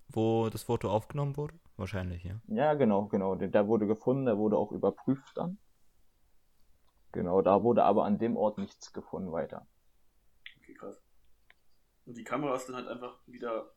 wo 0.08 0.50
das 0.50 0.64
Foto 0.64 0.90
aufgenommen 0.90 1.38
wurde? 1.38 1.54
Wahrscheinlich, 1.76 2.22
ja. 2.24 2.34
ja 2.48 2.74
genau, 2.74 3.06
genau, 3.06 3.34
der, 3.34 3.48
der 3.48 3.66
wurde 3.66 3.86
gefunden, 3.86 4.26
der 4.26 4.36
wurde 4.36 4.58
auch 4.58 4.72
überprüft 4.72 5.36
dann. 5.36 5.58
Genau, 7.12 7.40
da 7.40 7.62
wurde 7.62 7.84
aber 7.84 8.04
an 8.04 8.18
dem 8.18 8.36
Ort 8.36 8.58
nichts 8.58 8.92
gefunden 8.92 9.32
weiter. 9.32 9.66
Und 12.06 12.16
die 12.16 12.24
Kamera 12.24 12.56
ist 12.56 12.68
dann 12.68 12.76
halt 12.76 12.88
einfach 12.88 13.18
wieder 13.26 13.72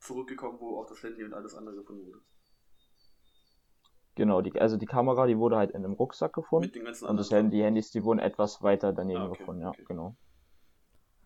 zurückgekommen, 0.00 0.58
wo 0.60 0.80
auch 0.80 0.86
das 0.86 1.02
Handy 1.02 1.24
und 1.24 1.34
alles 1.34 1.54
andere 1.54 1.76
gefunden 1.76 2.06
wurde. 2.06 2.20
Genau, 4.14 4.42
die, 4.42 4.60
also 4.60 4.76
die 4.76 4.86
Kamera, 4.86 5.26
die 5.26 5.38
wurde 5.38 5.56
halt 5.56 5.70
in 5.70 5.84
einem 5.84 5.94
Rucksack 5.94 6.32
gefunden. 6.32 6.66
Mit 6.66 6.74
den 6.74 6.84
ganzen 6.84 7.06
Und 7.06 7.16
das 7.16 7.28
anderen 7.28 7.44
Handy, 7.46 7.56
die 7.58 7.64
Handys, 7.64 7.90
die 7.90 8.04
wurden 8.04 8.18
etwas 8.18 8.62
weiter 8.62 8.92
daneben 8.92 9.22
Ah, 9.22 9.28
okay, 9.28 9.38
gefunden, 9.38 9.62
ja, 9.62 9.70
okay. 9.70 9.84
genau. 9.86 10.16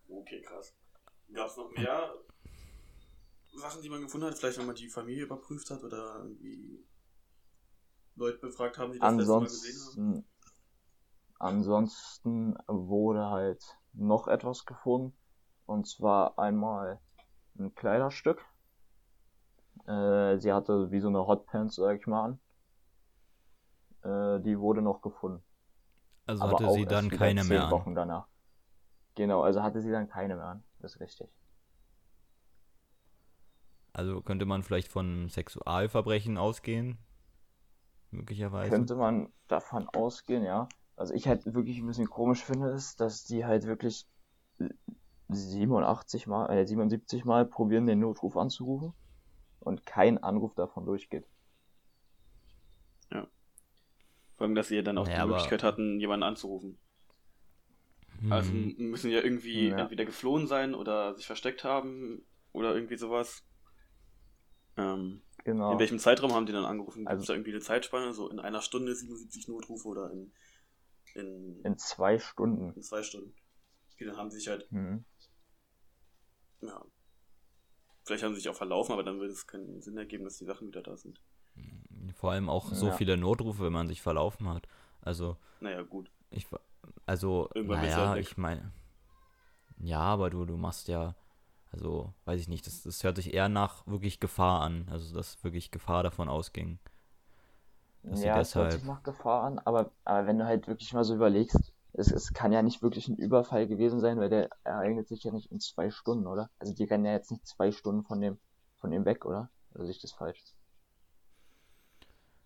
Sachen. 0.09 0.21
Okay, 0.21 0.43
krass. 0.43 0.75
Gab 1.33 1.49
es 1.49 1.57
noch 1.57 1.71
mehr 1.71 2.15
Sachen, 3.57 3.83
die 3.83 3.89
man 3.89 4.03
gefunden 4.03 4.27
hat? 4.27 4.39
Vielleicht, 4.39 4.59
wenn 4.59 4.67
man 4.67 4.77
die 4.77 4.89
Familie 4.89 5.25
überprüft 5.25 5.71
hat 5.71 5.83
oder 5.83 6.21
irgendwie 6.23 6.85
Leute 8.17 8.39
befragt 8.39 8.79
haben, 8.79 8.93
die 8.93 8.99
das 8.99 9.17
letzte 9.17 9.33
Mal 9.33 9.41
gesehen 9.45 9.81
haben? 9.81 10.25
Ansonsten, 11.39 12.55
ansonsten 12.55 12.57
wurde 12.69 13.31
halt 13.31 13.65
noch 13.93 14.29
etwas 14.29 14.67
gefunden. 14.67 15.17
Und 15.67 15.87
zwar 15.89 16.39
einmal 16.39 17.01
ein 17.59 17.75
Kleiderstück. 17.75 18.45
Äh, 19.87 20.39
sie 20.39 20.53
hatte 20.53 20.91
wie 20.91 21.01
so 21.01 21.09
eine 21.09 21.27
Hotpants, 21.27 21.77
sag 21.77 21.99
ich 21.99 22.07
mal, 22.07 22.39
an. 24.03 24.39
Äh, 24.39 24.43
die 24.43 24.59
wurde 24.59 24.83
noch 24.83 25.03
gefunden. 25.03 25.43
Also 26.27 26.45
aber 26.45 26.53
hatte 26.53 26.71
sie 26.73 26.87
dann 26.87 27.11
keine 27.11 27.45
mehr 27.45 27.65
an. 27.65 27.71
Wochen 27.71 27.95
danach. 27.95 28.27
Genau, 29.15 29.43
also 29.43 29.63
hatte 29.63 29.81
sie 29.81 29.91
dann 29.91 30.09
keine 30.09 30.37
mehr 30.37 30.47
an. 30.47 30.65
Das 30.81 30.95
ist 30.95 31.01
richtig. 31.01 31.29
Also 33.93 34.23
könnte 34.23 34.45
man 34.45 34.63
vielleicht 34.63 34.89
von 34.89 35.29
Sexualverbrechen 35.29 36.37
ausgehen? 36.37 36.99
Möglicherweise. 38.11 38.71
Könnte 38.71 38.97
man 38.97 39.33
davon 39.49 39.89
ausgehen, 39.89 40.45
ja. 40.45 40.69
Also 40.97 41.15
ich 41.15 41.29
halt 41.29 41.47
wirklich 41.53 41.79
ein 41.79 41.87
bisschen 41.87 42.09
komisch 42.09 42.45
finde, 42.45 42.71
ist, 42.71 43.01
dass 43.01 43.25
die 43.25 43.45
halt 43.45 43.67
wirklich 43.67 44.09
87 45.29 46.27
mal, 46.27 46.51
äh, 46.51 46.67
77 46.67 47.25
mal 47.25 47.45
probieren, 47.47 47.87
den 47.87 48.01
Notruf 48.01 48.37
anzurufen 48.37 48.93
und 49.61 49.87
kein 49.87 50.23
Anruf 50.23 50.55
davon 50.55 50.85
durchgeht. 50.87 51.27
Vor 54.37 54.47
allem, 54.47 54.57
dass 54.57 54.67
sie 54.67 54.75
ja 54.77 54.83
dann 54.83 54.99
auch 54.99 55.05
Naja, 55.05 55.17
die 55.19 55.23
aber- 55.23 55.31
Möglichkeit 55.35 55.63
hatten, 55.63 56.01
jemanden 56.01 56.25
anzurufen. 56.25 56.77
Also 58.31 58.51
Hm. 58.51 58.75
müssen 58.91 59.11
ja 59.13 59.21
irgendwie 59.21 59.69
Ja. 59.69 59.79
entweder 59.79 60.05
geflohen 60.05 60.49
sein 60.49 60.75
oder 60.75 61.15
sich 61.15 61.25
versteckt 61.27 61.63
haben 61.63 62.27
oder 62.53 62.75
irgendwie 62.75 62.97
sowas. 62.97 63.45
Ähm, 64.77 65.23
Genau. 65.45 65.73
In 65.73 65.79
welchem 65.79 65.99
Zeitraum 65.99 66.33
haben 66.33 66.47
die 66.47 66.53
dann 66.53 66.65
angerufen? 66.65 67.01
Gibt 67.01 67.11
es 67.13 67.19
Also- 67.19 67.27
da 67.27 67.35
irgendwie 67.35 67.51
eine 67.53 67.61
Zeitspanne? 67.61 68.15
So 68.15 68.29
in 68.31 68.41
einer 68.41 68.63
Stunde 68.63 68.95
77 68.95 69.47
Notrufe 69.47 69.87
oder 69.87 70.11
in, 70.11 70.33
in, 71.15 71.61
In 71.63 71.77
zwei 71.79 72.19
Stunden. 72.19 72.73
in 72.75 72.83
zwei 72.83 73.03
Stunden? 73.03 73.35
Okay, 73.93 74.07
dann 74.07 74.17
haben 74.17 74.31
sie 74.31 74.39
sich 74.39 74.49
halt, 74.49 74.67
Mhm. 74.73 75.05
Ja, 76.67 76.85
vielleicht 78.05 78.23
haben 78.25 78.33
sie 78.35 78.41
sich 78.41 78.49
auch 78.49 78.57
verlaufen, 78.57 78.93
aber 78.93 79.03
dann 79.03 79.19
würde 79.21 79.33
es 79.33 79.47
keinen 79.47 79.83
Sinn 79.83 79.97
ergeben, 79.99 80.25
dass 80.25 80.39
die 80.39 80.45
Sachen 80.47 80.69
wieder 80.69 80.83
da 80.83 80.97
sind. 80.97 81.21
Vor 82.15 82.31
allem 82.33 82.49
auch 82.49 82.73
so 82.73 82.87
Ja. 82.87 82.93
viele 82.93 83.17
Notrufe, 83.17 83.65
wenn 83.65 83.73
man 83.73 83.89
sich 83.89 84.03
verlaufen 84.03 84.49
hat. 84.49 84.67
Also, 85.03 85.37
Naja, 85.61 85.83
gut. 85.83 86.11
ich, 86.31 86.47
also, 87.07 87.51
Irgendwann 87.55 87.81
naja, 87.81 88.11
halt 88.13 88.27
ich 88.31 88.37
meine, 88.37 88.73
ja, 89.79 90.01
aber 90.01 90.31
du, 90.31 90.45
du 90.45 90.57
machst 90.57 90.89
ja, 90.89 91.15
also, 91.73 92.13
weiß 92.27 92.41
ich 92.41 92.49
nicht, 92.49 92.67
das, 92.67 92.83
das 92.85 93.03
hört 93.05 93.17
sich 93.17 93.35
eher 93.35 93.49
nach 93.49 93.87
wirklich 93.87 94.21
Gefahr 94.21 94.63
an. 94.63 94.89
Also, 94.91 95.15
dass 95.15 95.43
wirklich 95.45 95.71
Gefahr 95.71 96.03
davon 96.03 96.29
ausging. 96.29 96.79
Dass 98.05 98.21
sie 98.23 98.29
Ja, 98.29 98.41
es 98.41 98.55
hört 98.55 98.71
deshalb- 98.71 98.73
sich 98.73 98.85
nach 98.85 99.03
Gefahr 99.03 99.43
an, 99.45 99.59
aber, 99.59 99.91
aber 100.05 100.27
wenn 100.27 100.39
du 100.39 100.47
halt 100.47 100.69
wirklich 100.69 100.93
mal 100.95 101.05
so 101.05 101.15
überlegst, 101.17 101.74
es, 101.95 102.11
es 102.11 102.33
kann 102.33 102.53
ja 102.53 102.63
nicht 102.63 102.83
wirklich 102.83 103.09
ein 103.09 103.17
Überfall 103.17 103.67
gewesen 103.67 104.01
sein, 104.01 104.19
weil 104.19 104.29
der 104.29 104.51
ereignet 104.65 105.09
sich 105.09 105.23
ja 105.25 105.33
nicht 105.33 105.51
in 105.51 105.61
zwei 105.61 105.91
Stunden, 105.91 106.27
oder? 106.27 106.51
Also 106.59 106.75
die 106.75 106.85
rennen 106.85 107.07
ja 107.07 107.13
jetzt 107.13 107.31
nicht 107.31 107.47
zwei 107.47 107.73
Stunden 107.73 108.05
von 108.05 108.21
dem, 108.21 108.39
von 108.79 108.91
dem 108.91 109.05
weg, 109.05 109.25
oder? 109.25 109.51
Oder 109.75 109.85
sehe 109.85 109.93
ich 109.93 110.01
das 110.01 110.13
falsch? 110.13 110.43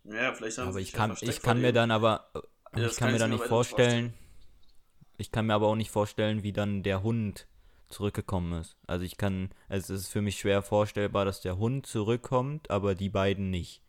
Ja, 0.05 0.33
vielleicht 0.35 0.59
haben 0.59 0.69
Aber 0.69 0.79
sie 0.79 0.83
ich 0.83 0.93
kann, 0.93 1.17
ich 1.21 1.43
kann 1.43 1.61
mir 1.61 1.73
dann 1.73 1.91
aber, 1.91 2.31
Ja, 2.75 2.87
ich 2.87 2.97
kann 2.97 3.13
mir 3.13 3.19
dann 3.19 3.31
nicht 3.31 3.41
aber 3.41 3.45
nicht 3.45 3.49
vorstellen, 3.49 4.15
ich 5.17 5.33
kann 5.33 5.47
mir 5.47 5.55
aber 5.55 5.67
auch 5.67 5.77
nicht 5.77 5.91
vorstellen, 5.91 6.43
wie 6.43 6.53
dann 6.53 6.83
der 6.83 7.03
Hund 7.03 7.47
zurückgekommen 7.89 8.61
ist. 8.61 8.77
Also 8.87 9.05
ich 9.05 9.17
kann, 9.17 9.51
es 9.69 9.89
ist 9.89 10.09
für 10.09 10.21
mich 10.21 10.39
schwer 10.39 10.63
vorstellbar, 10.63 11.25
dass 11.25 11.41
der 11.41 11.57
Hund 11.57 11.87
zurückkommt, 11.87 12.71
aber 12.71 12.95
die 12.95 13.09
beiden 13.09 13.51
nicht. 13.51 13.83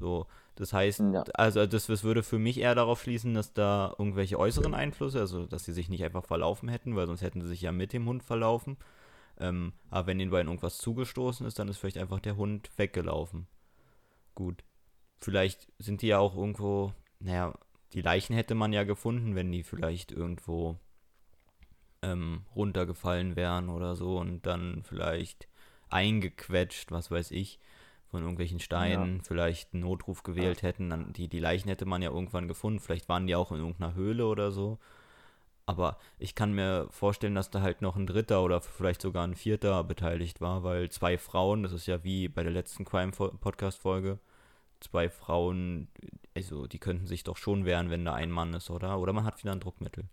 So, 0.00 0.26
das 0.56 0.72
heißt, 0.72 1.00
Ja. 1.12 1.24
also 1.34 1.66
das, 1.66 1.86
das 1.86 2.04
würde 2.04 2.22
für 2.22 2.38
mich 2.38 2.58
eher 2.58 2.74
darauf 2.74 3.02
schließen, 3.02 3.34
dass 3.34 3.52
da 3.52 3.94
irgendwelche 3.98 4.38
äußeren 4.38 4.74
Einflüsse, 4.74 5.18
also 5.20 5.46
dass 5.46 5.64
sie 5.64 5.72
sich 5.72 5.88
nicht 5.88 6.04
einfach 6.04 6.24
verlaufen 6.24 6.68
hätten, 6.68 6.94
weil 6.96 7.06
sonst 7.06 7.22
hätten 7.22 7.42
sie 7.42 7.48
sich 7.48 7.62
ja 7.62 7.72
mit 7.72 7.92
dem 7.92 8.06
Hund 8.06 8.22
verlaufen. 8.22 8.76
Ähm, 9.38 9.72
aber 9.90 10.06
wenn 10.06 10.18
den 10.18 10.30
beiden 10.30 10.48
irgendwas 10.48 10.78
zugestoßen 10.78 11.44
ist, 11.46 11.58
dann 11.58 11.68
ist 11.68 11.78
vielleicht 11.78 11.98
einfach 11.98 12.20
der 12.20 12.36
Hund 12.36 12.70
weggelaufen. 12.76 13.46
Gut. 14.34 14.62
Vielleicht 15.20 15.68
sind 15.78 16.02
die 16.02 16.08
ja 16.08 16.18
auch 16.18 16.36
irgendwo, 16.36 16.92
naja, 17.18 17.54
die 17.94 18.02
Leichen 18.02 18.34
hätte 18.34 18.54
man 18.54 18.72
ja 18.72 18.84
gefunden, 18.84 19.34
wenn 19.34 19.50
die 19.50 19.62
vielleicht 19.62 20.12
irgendwo 20.12 20.76
ähm, 22.02 22.42
runtergefallen 22.54 23.34
wären 23.34 23.68
oder 23.68 23.96
so 23.96 24.18
und 24.18 24.46
dann 24.46 24.82
vielleicht 24.84 25.48
eingequetscht, 25.88 26.92
was 26.92 27.10
weiß 27.10 27.30
ich, 27.30 27.58
von 28.14 28.22
irgendwelchen 28.22 28.60
Steinen, 28.60 29.20
vielleicht 29.22 29.74
einen 29.74 29.82
Notruf 29.82 30.22
gewählt 30.22 30.62
hätten. 30.62 30.88
Dann 30.88 31.12
die, 31.12 31.26
die 31.26 31.40
Leichen 31.40 31.68
hätte 31.68 31.84
man 31.84 32.00
ja 32.00 32.10
irgendwann 32.10 32.46
gefunden. 32.46 32.78
Vielleicht 32.78 33.08
waren 33.08 33.26
die 33.26 33.34
auch 33.34 33.50
in 33.50 33.58
irgendeiner 33.58 33.94
Höhle 33.94 34.26
oder 34.26 34.52
so. 34.52 34.78
Aber 35.66 35.98
ich 36.18 36.36
kann 36.36 36.52
mir 36.52 36.86
vorstellen, 36.90 37.34
dass 37.34 37.50
da 37.50 37.60
halt 37.60 37.82
noch 37.82 37.96
ein 37.96 38.06
dritter 38.06 38.44
oder 38.44 38.60
vielleicht 38.60 39.02
sogar 39.02 39.26
ein 39.26 39.34
vierter 39.34 39.82
beteiligt 39.82 40.40
war, 40.40 40.62
weil 40.62 40.90
zwei 40.90 41.18
Frauen, 41.18 41.64
das 41.64 41.72
ist 41.72 41.86
ja 41.86 42.04
wie 42.04 42.28
bei 42.28 42.44
der 42.44 42.52
letzten 42.52 42.84
Crime-Podcast-Folge, 42.84 44.20
zwei 44.78 45.08
Frauen, 45.08 45.88
also 46.36 46.68
die 46.68 46.78
könnten 46.78 47.08
sich 47.08 47.24
doch 47.24 47.36
schon 47.36 47.64
wehren, 47.64 47.90
wenn 47.90 48.04
da 48.04 48.14
ein 48.14 48.30
Mann 48.30 48.54
ist, 48.54 48.70
oder? 48.70 49.00
Oder 49.00 49.12
man 49.12 49.24
hat 49.24 49.42
wieder 49.42 49.52
ein 49.52 49.60
Druckmittel. 49.60 50.04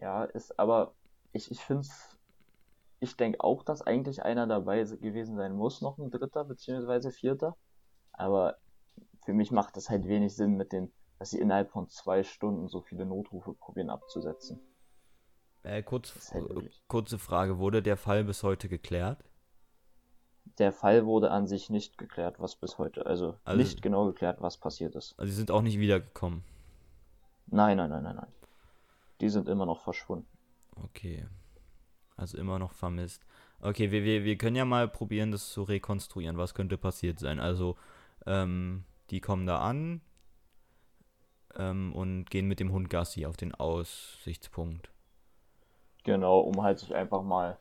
Ja, 0.00 0.24
ist 0.24 0.58
aber, 0.58 0.92
ich, 1.32 1.50
ich 1.52 1.60
finde 1.60 1.82
es, 1.82 2.13
ich 3.04 3.16
denke 3.16 3.42
auch, 3.42 3.62
dass 3.62 3.82
eigentlich 3.82 4.22
einer 4.22 4.46
dabei 4.46 4.82
gewesen 4.82 5.36
sein 5.36 5.54
muss, 5.54 5.80
noch 5.80 5.98
ein 5.98 6.10
dritter 6.10 6.44
beziehungsweise 6.44 7.12
vierter. 7.12 7.56
Aber 8.12 8.56
für 9.24 9.32
mich 9.32 9.50
macht 9.50 9.76
das 9.76 9.88
halt 9.88 10.06
wenig 10.06 10.34
Sinn 10.34 10.56
mit 10.56 10.72
den, 10.72 10.92
dass 11.18 11.30
sie 11.30 11.38
innerhalb 11.38 11.70
von 11.70 11.88
zwei 11.88 12.22
Stunden 12.24 12.68
so 12.68 12.80
viele 12.80 13.06
Notrufe 13.06 13.54
probieren 13.54 13.90
abzusetzen. 13.90 14.60
Äh, 15.62 15.82
kurz, 15.82 16.32
halt 16.32 16.82
kurze 16.88 17.18
Frage, 17.18 17.58
wurde 17.58 17.82
der 17.82 17.96
Fall 17.96 18.24
bis 18.24 18.42
heute 18.42 18.68
geklärt? 18.68 19.24
Der 20.58 20.72
Fall 20.72 21.06
wurde 21.06 21.30
an 21.30 21.46
sich 21.46 21.70
nicht 21.70 21.96
geklärt, 21.96 22.38
was 22.38 22.56
bis 22.56 22.76
heute, 22.78 23.06
also, 23.06 23.38
Also- 23.44 23.58
nicht 23.58 23.80
genau 23.80 24.06
geklärt, 24.06 24.42
was 24.42 24.58
passiert 24.58 24.94
ist. 24.94 25.18
Also 25.18 25.30
sie 25.30 25.36
sind 25.36 25.50
auch 25.50 25.62
nicht 25.62 25.78
wiedergekommen. 25.78 26.44
Nein, 27.46 27.76
nein, 27.78 27.90
nein, 27.90 28.02
nein, 28.02 28.16
nein. 28.16 28.32
Die 29.20 29.28
sind 29.28 29.48
immer 29.48 29.64
noch 29.66 29.80
verschwunden. 29.80 30.26
Okay. 30.84 31.26
Also 32.16 32.38
immer 32.38 32.58
noch 32.58 32.72
vermisst. 32.72 33.24
Okay, 33.60 33.90
wir, 33.90 34.04
wir, 34.04 34.24
wir 34.24 34.36
können 34.38 34.56
ja 34.56 34.64
mal 34.64 34.88
probieren, 34.88 35.32
das 35.32 35.50
zu 35.50 35.62
rekonstruieren. 35.62 36.36
Was 36.38 36.54
könnte 36.54 36.78
passiert 36.78 37.18
sein? 37.18 37.40
Also, 37.40 37.76
ähm, 38.26 38.84
die 39.10 39.20
kommen 39.20 39.46
da 39.46 39.58
an 39.58 40.00
ähm, 41.56 41.92
und 41.94 42.30
gehen 42.30 42.46
mit 42.46 42.60
dem 42.60 42.72
Hund 42.72 42.90
Gassi 42.90 43.26
auf 43.26 43.36
den 43.36 43.54
Aussichtspunkt. 43.54 44.90
Genau, 46.04 46.40
um 46.40 46.62
halt 46.62 46.78
sich 46.78 46.94
einfach 46.94 47.22
mal 47.22 47.58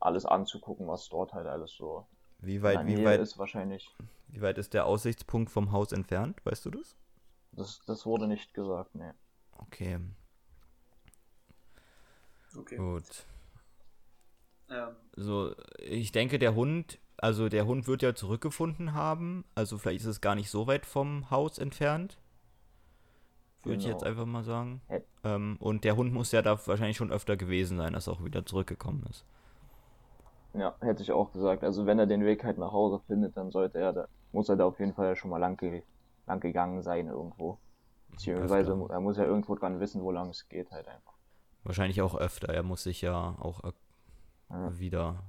alles 0.00 0.26
anzugucken, 0.26 0.88
was 0.88 1.08
dort 1.08 1.32
halt 1.32 1.46
alles 1.46 1.70
so 1.72 2.06
Wie 2.40 2.62
weit, 2.62 2.86
wie 2.86 3.04
weit, 3.04 3.20
ist 3.20 3.38
wahrscheinlich. 3.38 3.94
wie 4.28 4.40
weit 4.40 4.58
ist 4.58 4.74
der 4.74 4.86
Aussichtspunkt 4.86 5.50
vom 5.50 5.70
Haus 5.70 5.92
entfernt? 5.92 6.44
Weißt 6.44 6.66
du 6.66 6.70
das? 6.70 6.96
Das, 7.52 7.80
das 7.86 8.04
wurde 8.04 8.26
nicht 8.26 8.54
gesagt, 8.54 8.94
ne. 8.94 9.14
Okay, 9.58 9.98
Okay. 12.56 12.76
gut. 12.76 13.24
Ähm, 14.70 14.88
So, 15.16 15.54
ich 15.78 16.12
denke, 16.12 16.38
der 16.38 16.54
Hund, 16.54 16.98
also 17.18 17.48
der 17.48 17.66
Hund 17.66 17.86
wird 17.86 18.02
ja 18.02 18.14
zurückgefunden 18.14 18.94
haben. 18.94 19.44
Also 19.54 19.78
vielleicht 19.78 20.00
ist 20.00 20.06
es 20.06 20.20
gar 20.20 20.34
nicht 20.34 20.50
so 20.50 20.66
weit 20.66 20.86
vom 20.86 21.30
Haus 21.30 21.58
entfernt. 21.58 22.18
Würde 23.64 23.78
ich 23.78 23.84
Genau. 23.84 23.94
jetzt 23.96 24.04
einfach 24.04 24.26
mal 24.26 24.42
sagen. 24.42 24.80
Ähm, 25.24 25.56
und 25.60 25.84
der 25.84 25.96
Hund 25.96 26.12
muss 26.12 26.32
ja 26.32 26.42
da 26.42 26.58
wahrscheinlich 26.66 26.96
schon 26.96 27.12
öfter 27.12 27.36
gewesen 27.36 27.76
sein, 27.78 27.92
dass 27.92 28.08
er 28.08 28.14
auch 28.14 28.24
wieder 28.24 28.44
zurückgekommen 28.44 29.04
ist. 29.08 29.24
Ja, 30.54 30.74
hätte 30.80 31.02
ich 31.02 31.12
auch 31.12 31.32
gesagt. 31.32 31.62
Also 31.64 31.86
wenn 31.86 31.98
er 31.98 32.06
den 32.06 32.24
Weg 32.24 32.44
halt 32.44 32.58
nach 32.58 32.72
Hause 32.72 33.00
findet, 33.06 33.36
dann 33.36 33.50
sollte 33.50 33.78
er 33.78 33.92
da, 33.92 34.08
muss 34.32 34.48
er 34.48 34.56
da 34.56 34.66
auf 34.66 34.78
jeden 34.80 34.92
Fall 34.94 35.06
ja 35.08 35.16
schon 35.16 35.30
mal 35.30 35.38
lang, 35.38 35.56
ge 35.56 35.82
lang 36.26 36.40
gegangen 36.40 36.82
sein 36.82 37.06
irgendwo. 37.06 37.58
Beziehungsweise 38.10 38.72
er 38.90 39.00
muss 39.00 39.16
ja 39.16 39.24
irgendwo 39.24 39.54
dran 39.54 39.80
wissen, 39.80 40.02
wo 40.02 40.10
lang 40.10 40.30
es 40.30 40.48
geht 40.48 40.70
halt 40.70 40.88
einfach. 40.88 41.11
Wahrscheinlich 41.64 42.02
auch 42.02 42.14
öfter. 42.16 42.48
Er 42.52 42.62
muss 42.62 42.82
sich 42.82 43.00
ja 43.02 43.36
auch 43.38 43.62
äh, 43.64 43.72
Ja. 44.50 44.78
wieder, 44.78 45.22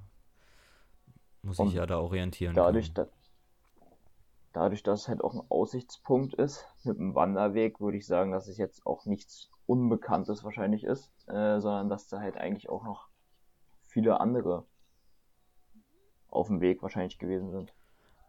muss 1.42 1.56
sich 1.58 1.72
ja 1.74 1.86
da 1.86 2.00
orientieren. 2.00 2.54
Dadurch, 2.54 2.92
da, 2.92 3.06
dadurch, 4.52 4.82
dass 4.82 5.02
es 5.02 5.08
halt 5.08 5.22
auch 5.22 5.34
ein 5.34 5.42
Aussichtspunkt 5.48 6.34
ist, 6.34 6.66
mit 6.84 6.98
einem 6.98 7.14
Wanderweg, 7.14 7.80
würde 7.80 7.96
ich 7.98 8.06
sagen, 8.06 8.32
dass 8.32 8.48
es 8.48 8.58
jetzt 8.58 8.84
auch 8.86 9.04
nichts 9.06 9.50
Unbekanntes 9.66 10.44
wahrscheinlich 10.44 10.84
ist, 10.84 11.10
äh, 11.28 11.60
sondern 11.60 11.88
dass 11.88 12.08
da 12.08 12.20
halt 12.20 12.36
eigentlich 12.36 12.68
auch 12.68 12.84
noch 12.84 13.08
viele 13.86 14.20
andere 14.20 14.66
auf 16.28 16.48
dem 16.48 16.60
Weg 16.60 16.82
wahrscheinlich 16.82 17.18
gewesen 17.18 17.50
sind. 17.52 17.72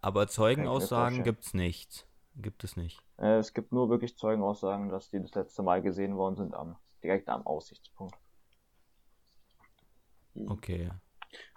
Aber 0.01 0.27
Zeugenaussagen 0.27 1.15
vorstellen. 1.17 1.23
gibt's 1.23 1.53
nicht. 1.55 2.07
Gibt 2.35 2.63
es 2.63 2.77
nicht. 2.77 3.01
Äh, 3.17 3.37
es 3.37 3.53
gibt 3.53 3.71
nur 3.71 3.89
wirklich 3.89 4.17
Zeugenaussagen, 4.17 4.89
dass 4.89 5.09
die 5.09 5.19
das 5.21 5.33
letzte 5.33 5.63
Mal 5.63 5.81
gesehen 5.81 6.15
worden 6.15 6.35
sind, 6.35 6.53
am, 6.53 6.75
direkt 7.05 7.29
am 7.29 7.45
Aussichtspunkt. 7.45 8.15
Okay. 10.47 10.89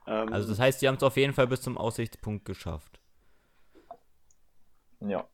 ähm, 0.07 0.33
Also 0.33 0.49
das 0.49 0.59
heißt, 0.59 0.81
die 0.81 0.89
haben 0.89 0.97
es 0.97 1.03
auf 1.03 1.17
jeden 1.17 1.35
Fall 1.35 1.47
bis 1.47 1.63
zum 1.63 1.77
Aussichtspunkt 1.77 2.45
geschafft. 2.45 3.01
Ja. 5.01 5.29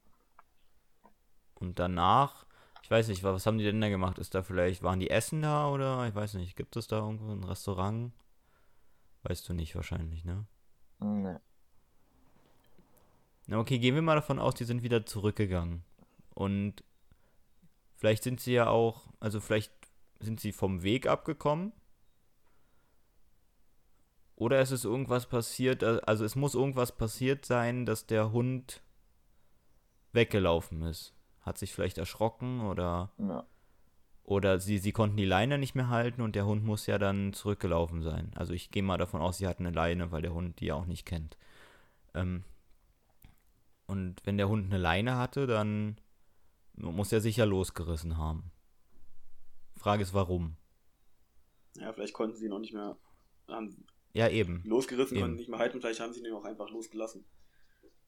Und 1.55 1.79
danach, 1.79 2.47
ich 2.83 2.91
weiß 2.91 3.09
nicht, 3.09 3.23
was 3.23 3.47
haben 3.47 3.59
die 3.59 3.65
denn 3.65 3.81
da 3.81 3.89
gemacht? 3.89 4.19
Ist 4.19 4.35
da 4.35 4.43
vielleicht, 4.43 4.83
waren 4.83 5.01
die 5.01 5.11
Essen 5.11 5.43
da 5.43 5.69
oder 5.69 6.07
ich 6.07 6.15
weiß 6.15 6.35
nicht, 6.35 6.57
gibt 6.57 6.77
es 6.77 6.87
da 6.87 6.99
irgendwo 6.99 7.33
ein 7.33 7.45
Restaurant? 7.45 8.13
Weißt 9.23 9.49
du 9.49 9.55
nicht 9.55 9.75
wahrscheinlich, 9.75 10.25
ne? 10.25 10.47
Ne. 11.01 11.41
Na 13.47 13.59
okay, 13.59 13.79
gehen 13.79 13.95
wir 13.95 14.03
mal 14.03 14.17
davon 14.17 14.39
aus, 14.39 14.55
die 14.55 14.65
sind 14.65 14.83
wieder 14.83 15.07
zurückgegangen. 15.07 15.83
Und 16.35 16.83
vielleicht 17.97 18.23
sind 18.23 18.41
sie 18.41 18.53
ja 18.53 18.69
auch, 18.69 19.07
also 19.21 19.41
vielleicht 19.41 19.73
sind 20.25 20.41
sie 20.41 20.53
vom 20.53 20.83
Weg 20.83 21.07
abgekommen. 21.07 21.73
Oder 24.37 24.59
es 24.61 24.71
ist 24.73 24.85
irgendwas 24.85 25.27
passiert, 25.29 25.83
äh, 25.83 26.01
also 26.07 26.25
es 26.25 26.35
muss 26.37 26.55
irgendwas 26.55 26.93
passiert 26.97 27.45
sein, 27.45 27.87
dass 27.87 28.07
der 28.07 28.33
Hund 28.33 28.83
weggelaufen 30.13 30.83
ist. 30.83 31.15
Hat 31.43 31.59
sich 31.59 31.73
vielleicht 31.73 31.99
erschrocken 31.99 32.61
oder 32.63 33.13
Ja. 33.19 33.45
oder 34.25 34.59
sie, 34.61 34.79
sie 34.79 34.93
konnten 34.93 35.17
die 35.17 35.25
Leine 35.25 35.59
nicht 35.59 35.75
mehr 35.75 35.89
halten 35.89 36.23
und 36.23 36.35
der 36.37 36.47
Hund 36.47 36.65
muss 36.65 36.87
ja 36.87 36.99
dann 36.99 37.33
zurückgelaufen 37.33 38.03
sein. 38.03 38.33
Also 38.35 38.53
ich 38.55 38.71
gehe 38.71 38.83
mal 38.83 38.99
davon 38.99 39.21
aus, 39.21 39.39
sie 39.39 39.47
hatten 39.47 39.67
eine 39.67 39.75
Leine, 39.75 40.11
weil 40.13 40.23
der 40.23 40.35
Hund 40.35 40.61
die 40.61 40.67
ja 40.67 40.75
auch 40.75 40.87
nicht 40.87 41.05
kennt. 41.07 41.37
Ähm, 42.15 42.45
und 43.87 44.17
wenn 44.25 44.39
der 44.39 44.49
Hund 44.49 44.67
eine 44.67 44.79
Leine 44.79 45.17
hatte, 45.17 45.47
dann 45.47 45.99
Muss 46.77 47.13
er 47.13 47.21
sich 47.21 47.37
ja 47.37 47.45
losgerissen 47.45 48.19
haben. 48.19 48.51
Frage 49.85 50.03
ist, 50.03 50.15
warum? 50.15 50.57
Ja, 51.77 51.93
vielleicht 51.93 52.15
konnten 52.15 52.37
sie 52.37 52.47
ihn 52.47 52.53
auch 52.55 52.59
nicht 52.59 52.73
mehr. 52.73 52.97
Haben 53.49 53.85
Ja, 54.15 54.29
eben. 54.31 54.63
losgerissen, 54.65 55.15
Eben. 55.17 55.23
konnten 55.25 55.37
nicht 55.37 55.51
mehr 55.51 55.59
halten, 55.59 55.81
vielleicht 55.83 56.01
haben 56.01 56.15
sie 56.15 56.21
ihn 56.21 56.33
auch 56.33 56.45
einfach 56.45 56.71
losgelassen. 56.71 57.27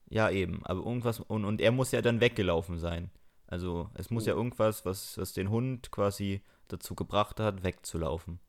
Ja, 0.09 0.31
eben. 0.31 0.65
Aber 0.65 0.81
irgendwas. 0.87 1.21
Und, 1.21 1.45
und 1.45 1.61
er 1.61 1.73
muss 1.73 1.93
ja 1.93 2.01
dann 2.01 2.21
weggelaufen 2.23 2.79
sein. 2.79 3.11
Also, 3.47 3.91
es 3.95 4.09
muss 4.11 4.25
ja 4.25 4.33
Oh. 4.33 4.39
irgendwas, 4.39 4.87
was, 4.87 5.19
was 5.19 5.35
den 5.35 5.51
Hund 5.51 5.91
quasi 5.91 6.41
dazu 6.69 6.95
gebracht 6.95 7.41
hat, 7.41 7.63
wegzulaufen. 7.63 8.41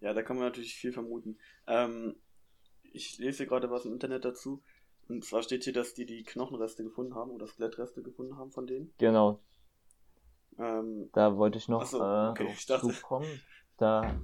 Ja, 0.00 0.12
da 0.12 0.22
kann 0.22 0.36
man 0.36 0.44
natürlich 0.46 0.74
viel 0.74 0.92
vermuten. 0.92 1.38
Ähm, 1.66 2.16
ich 2.82 3.16
lese 3.18 3.46
gerade 3.46 3.70
was 3.70 3.86
im 3.86 3.94
Internet 3.94 4.24
dazu. 4.26 4.62
Und 5.12 5.24
zwar 5.26 5.42
steht 5.42 5.64
hier, 5.64 5.74
dass 5.74 5.92
die 5.92 6.06
die 6.06 6.22
Knochenreste 6.22 6.82
gefunden 6.84 7.14
haben 7.14 7.32
oder 7.32 7.46
Skelettreste 7.46 8.02
gefunden 8.02 8.38
haben 8.38 8.50
von 8.50 8.66
denen. 8.66 8.94
Genau, 8.96 9.40
Ähm, 10.58 11.10
da 11.12 11.36
wollte 11.36 11.58
ich 11.58 11.68
noch 11.68 11.84
so, 11.84 11.98
äh, 12.02 12.30
okay, 12.30 12.46
ich 12.50 12.66
dachte- 12.66 12.92
zukommen. 12.92 13.42
Da, 13.76 14.14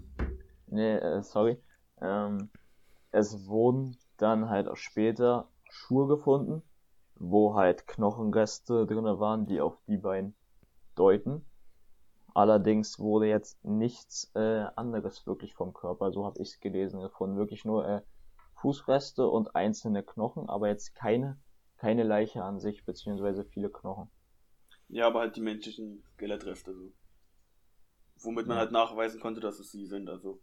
nee, 0.67 0.95
äh, 0.97 1.23
sorry. 1.23 1.63
Ähm, 2.01 2.49
es 3.11 3.47
wurden 3.47 3.99
dann 4.17 4.49
halt 4.49 4.69
auch 4.69 4.77
später 4.77 5.49
Schuhe 5.71 6.07
gefunden, 6.07 6.63
wo 7.17 7.55
halt 7.55 7.87
Knochenreste 7.87 8.87
drinne 8.87 9.21
waren, 9.21 9.47
die 9.47 9.61
auf 9.61 9.77
die 9.87 9.99
beiden 9.99 10.35
deuten. 10.95 11.45
Allerdings 12.35 12.99
wurde 12.99 13.27
jetzt 13.27 13.63
nichts 13.63 14.31
äh, 14.35 14.67
anderes 14.77 15.27
wirklich 15.27 15.55
vom 15.55 15.75
Körper, 15.75 16.13
so 16.13 16.25
habe 16.25 16.41
ich 16.41 16.49
es 16.49 16.61
gelesen, 16.61 17.01
gefunden. 17.01 17.37
Wirklich 17.37 17.65
nur 17.65 17.87
äh, 17.87 18.01
Fußreste 18.61 19.27
und 19.29 19.55
einzelne 19.57 20.03
Knochen, 20.03 20.49
aber 20.49 20.69
jetzt 20.69 20.95
keine, 20.95 21.41
keine 21.77 22.03
Leiche 22.05 22.43
an 22.45 22.61
sich, 22.61 22.85
beziehungsweise 22.85 23.45
viele 23.45 23.71
Knochen. 23.71 24.11
ja, 24.89 25.07
aber 25.07 25.21
halt 25.21 25.35
die 25.37 25.41
menschlichen 25.41 26.03
Skelettreste 26.15 26.75
so. 26.75 26.93
Womit 28.21 28.47
man 28.47 28.57
Ja. 28.57 28.61
halt 28.61 28.71
nachweisen 28.71 29.19
konnte, 29.19 29.41
dass 29.41 29.59
es 29.59 29.71
sie 29.73 29.87
sind, 29.87 30.11
also. 30.11 30.43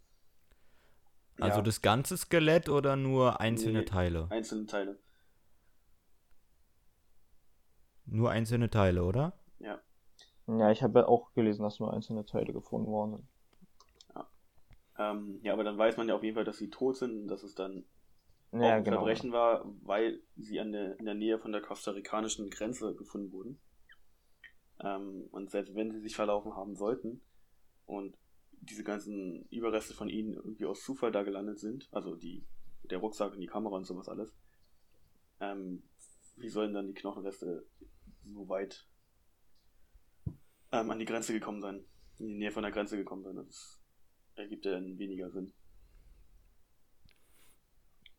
Also 1.40 1.62
ja, 1.62 1.62
das 1.62 1.82
ganze 1.82 2.18
Skelett 2.18 2.68
oder 2.70 2.98
nur 2.98 3.40
einzelne 3.40 3.80
Nee. 3.80 3.86
Teile? 3.86 4.32
einzelne 4.32 4.66
Teile. 4.66 5.00
Nur 8.08 8.32
einzelne 8.32 8.72
Teile, 8.72 9.04
oder? 9.04 9.34
Ja. 9.60 9.82
Ja, 10.48 10.72
ich 10.72 10.84
habe 10.84 11.00
ja 11.00 11.08
auch 11.08 11.34
gelesen, 11.34 11.64
dass 11.64 11.80
nur 11.80 11.94
einzelne 11.94 12.26
Teile 12.26 12.54
gefunden 12.54 12.88
worden 12.92 13.12
sind. 13.18 13.30
Ähm, 14.98 15.40
ja, 15.44 15.54
aber 15.54 15.64
dann 15.64 15.78
weiß 15.78 15.96
man 15.98 16.08
ja 16.10 16.16
auf 16.16 16.24
jeden 16.24 16.36
Fall, 16.36 16.44
dass 16.46 16.58
sie 16.58 16.70
tot 16.70 16.98
sind 16.98 17.22
und 17.24 17.28
dass 17.28 17.44
es 17.44 17.56
dann 17.56 17.86
Ja, 18.62 18.76
ein 18.76 18.84
genau. 18.84 18.98
Verbrechen 18.98 19.32
war, 19.32 19.66
weil 19.84 20.22
sie 20.38 20.60
an 20.60 20.72
der, 20.72 20.98
in 21.00 21.06
der 21.06 21.14
Nähe 21.14 21.40
von 21.40 21.52
der 21.52 21.62
kostarikanischen 21.62 22.50
Grenze 22.50 22.96
gefunden 22.96 23.32
wurden. 23.32 23.60
Ähm, 24.80 25.28
und 25.32 25.50
selbst 25.52 25.76
wenn 25.76 25.92
sie 25.92 26.00
sich 26.00 26.16
verlaufen 26.16 26.56
haben 26.56 26.76
sollten 26.76 27.22
und 27.86 28.18
diese 28.52 28.84
ganzen 28.84 29.46
Überreste 29.50 29.94
von 29.94 30.10
ihnen 30.10 30.34
irgendwie 30.34 30.66
aus 30.66 30.84
Zufall 30.84 31.12
da 31.12 31.24
gelandet 31.24 31.60
sind, 31.60 31.88
also 31.92 32.16
die, 32.16 32.46
der 32.84 33.00
Rucksack 33.00 33.34
und 33.34 33.40
die 33.40 33.48
Kamera 33.48 33.76
und 33.76 33.86
sowas 33.86 34.10
alles, 34.10 34.34
ähm, 35.40 35.84
wie 36.38 36.50
sollen 36.50 36.74
dann 36.74 36.88
die 36.88 36.94
Knochenreste 36.94 37.66
so 38.24 38.50
weit 38.50 38.88
ähm, 40.72 40.92
an 40.92 41.00
die 41.00 41.06
Grenze 41.06 41.34
gekommen 41.34 41.62
sein, 41.62 41.86
in 42.20 42.28
die 42.28 42.38
Nähe 42.38 42.52
von 42.52 42.64
der 42.64 42.72
Grenze 42.72 42.98
gekommen 42.98 43.24
sein? 43.24 43.36
Das 43.36 43.80
ergibt 44.36 44.66
ja 44.66 44.72
dann 44.72 44.98
weniger 44.98 45.30
Sinn. 45.30 45.54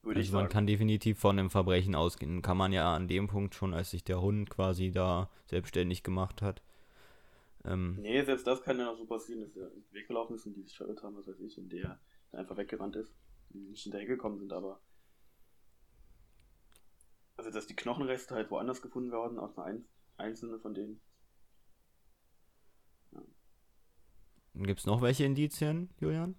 Würde 0.07 0.21
ich 0.23 0.29
Also 0.29 0.33
man 0.33 0.45
sagen. 0.45 0.49
kann 0.49 0.67
definitiv 0.67 1.19
von 1.19 1.39
einem 1.39 1.51
Verbrechen 1.51 1.95
ausgehen. 1.95 2.41
Kann 2.43 2.57
man 2.57 2.73
ja 2.73 2.95
an 2.95 3.09
dem 3.09 3.27
Punkt 3.27 3.55
schon, 3.55 3.75
als 3.75 3.91
sich 3.91 4.05
der 4.05 4.21
Hund 4.23 4.49
quasi 4.51 4.91
da 4.91 5.31
selbstständig 5.47 6.03
gemacht 6.03 6.41
hat. 6.43 6.63
Ähm, 7.65 8.03
Nee, 8.03 8.23
selbst 8.25 8.47
das 8.47 8.63
kann 8.63 8.79
ja 8.79 8.85
noch 8.87 8.97
so 8.97 9.07
passieren, 9.07 9.41
dass 9.43 9.53
der 9.53 9.71
weggelaufen 9.93 10.37
ist 10.37 10.47
und 10.47 10.55
die 10.55 10.63
sich 10.63 10.77
verirrt 10.77 11.03
haben, 11.03 11.17
was 11.17 11.27
weiß 11.27 11.41
ich, 11.41 11.59
und 11.59 11.71
der 11.71 11.99
einfach 12.33 12.57
weggerannt 12.57 12.97
ist, 12.97 13.13
die 13.51 13.59
nicht 13.59 13.83
hinterhergekommen 13.83 14.39
sind, 14.39 14.53
aber. 14.53 14.81
Also, 17.37 17.51
dass 17.51 17.67
die 17.67 17.77
Knochenreste 17.77 18.35
halt 18.35 18.51
woanders 18.51 18.83
gefunden 18.83 19.11
werden, 19.13 19.39
aus 19.39 19.57
einer 19.57 19.67
ein 19.67 19.85
einzelne 20.19 20.59
von 20.59 20.75
denen. 20.75 21.01
Gibt 24.55 24.81
es 24.81 24.87
noch 24.87 25.03
welche 25.03 25.25
Indizien, 25.25 25.91
Julian? 26.01 26.35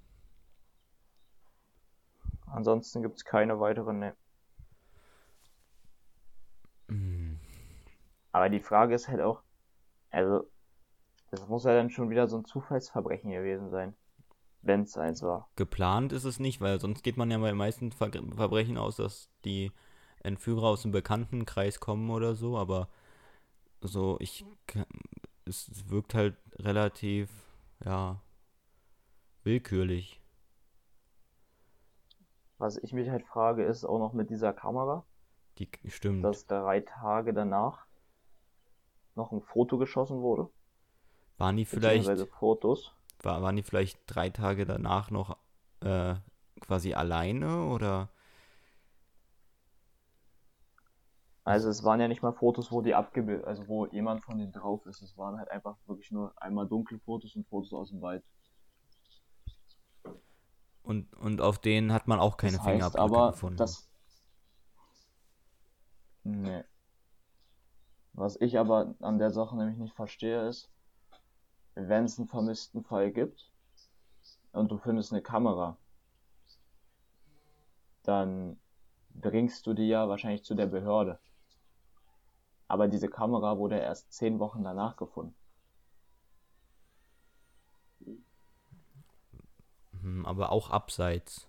Ansonsten 2.52 3.02
gibt's 3.02 3.26
keine 3.26 3.60
weiteren, 3.60 4.00
ne. 4.00 4.16
Hm, 6.90 7.40
Aber 8.32 8.50
die 8.50 8.60
Frage 8.60 8.96
ist 8.96 9.08
halt 9.08 9.22
auch, 9.22 9.42
also, 10.12 10.48
das 11.32 11.48
muss 11.48 11.66
ja 11.66 11.74
dann 11.74 11.90
schon 11.90 12.10
wieder 12.10 12.28
so 12.28 12.38
ein 12.38 12.46
Zufallsverbrechen 12.46 13.32
gewesen 13.32 13.70
sein. 13.70 13.96
Wenn's 14.62 14.98
eins 14.98 15.22
war. 15.22 15.50
Geplant 15.56 16.14
ist 16.14 16.24
es 16.26 16.40
nicht, 16.40 16.62
weil 16.62 16.80
sonst 16.80 17.04
geht 17.04 17.18
man 17.18 17.32
ja 17.32 17.38
bei 17.38 17.50
den 17.50 17.58
meisten 17.58 17.92
Ver 17.92 18.12
Verbrechen 18.12 18.78
aus, 18.78 18.98
dass 18.98 19.30
die 19.46 19.72
Entführer 20.24 20.64
aus 20.68 20.84
dem 20.84 20.92
Bekanntenkreis 20.92 21.80
kommen 21.80 22.10
oder 22.10 22.36
so, 22.36 22.58
aber 22.58 22.90
so, 23.82 24.18
ich, 24.20 24.46
es 25.46 25.68
es 25.70 25.90
wirkt 25.90 26.14
halt 26.14 26.38
relativ, 26.60 27.30
ja, 27.86 28.22
willkürlich. 29.44 30.20
Was 32.58 32.78
ich 32.78 32.94
mich 32.94 33.10
halt 33.10 33.26
frage, 33.26 33.64
ist 33.64 33.86
auch 33.86 34.00
noch 34.00 34.14
mit 34.14 34.30
dieser 34.30 34.54
Kamera, 34.54 35.04
Die 35.60 35.70
stimmt. 35.88 36.24
dass 36.24 36.46
drei 36.48 36.82
Tage 36.82 37.34
danach 37.34 37.86
noch 39.16 39.32
ein 39.32 39.42
Foto 39.42 39.78
geschossen 39.78 40.22
wurde. 40.22 40.50
Waren 41.38 41.58
die 41.58 41.66
vielleicht, 41.66 42.10
Fotos. 42.30 42.94
war, 43.22 43.42
waren 43.42 43.56
die 43.56 43.64
vielleicht 43.64 44.00
drei 44.08 44.30
Tage 44.30 44.66
danach 44.66 45.12
noch 45.12 45.38
äh, 45.82 46.16
quasi 46.62 46.94
alleine 46.94 47.66
oder? 47.68 48.10
Also 51.44 51.70
es 51.70 51.84
waren 51.84 52.00
ja 52.02 52.08
nicht 52.08 52.22
mal 52.22 52.34
Fotos, 52.34 52.72
wo 52.72 52.82
die 52.82 52.94
abgebildet, 52.94 53.46
also 53.46 53.68
wo 53.68 53.86
jemand 53.86 54.22
von 54.24 54.38
denen 54.38 54.52
drauf 54.52 54.86
ist. 54.86 55.02
Es 55.02 55.18
waren 55.18 55.38
halt 55.38 55.50
einfach 55.50 55.78
wirklich 55.88 56.12
nur 56.12 56.34
einmal 56.42 56.68
dunkle 56.68 57.00
Fotos 57.00 57.36
und 57.36 57.48
Fotos 57.48 57.74
aus 57.74 57.90
dem 57.90 58.02
Wald. 58.02 58.24
Und, 60.88 61.14
und 61.16 61.42
auf 61.42 61.60
denen 61.60 61.92
hat 61.92 62.08
man 62.08 62.20
auch 62.20 62.38
keine 62.38 62.58
das 62.58 62.62
heißt 62.62 62.72
Fingerabdrücke 62.72 63.04
aber, 63.04 63.32
gefunden. 63.32 63.58
dass... 63.58 63.90
Nee. 66.24 66.64
Was 68.14 68.40
ich 68.40 68.58
aber 68.58 68.96
an 69.02 69.20
der 69.20 69.32
Sache 69.32 69.56
nämlich 69.58 69.78
nicht 69.78 69.96
verstehe 69.96 70.48
ist, 70.48 70.72
wenn 71.76 72.06
es 72.06 72.18
einen 72.18 72.28
vermissten 72.28 72.84
Fall 72.84 73.12
gibt 73.12 73.52
und 74.54 74.72
du 74.72 74.78
findest 74.78 75.12
eine 75.12 75.22
Kamera, 75.22 75.78
dann 78.04 78.58
bringst 79.10 79.68
du 79.68 79.74
die 79.74 79.88
ja 79.88 80.08
wahrscheinlich 80.08 80.44
zu 80.44 80.56
der 80.56 80.68
Behörde. 80.68 81.20
Aber 82.68 82.88
diese 82.88 83.10
Kamera 83.10 83.58
wurde 83.58 83.78
erst 83.78 84.12
zehn 84.12 84.40
Wochen 84.40 84.64
danach 84.64 84.96
gefunden. 84.96 85.36
Aber 90.26 90.52
auch 90.52 90.70
abseits. 90.70 91.48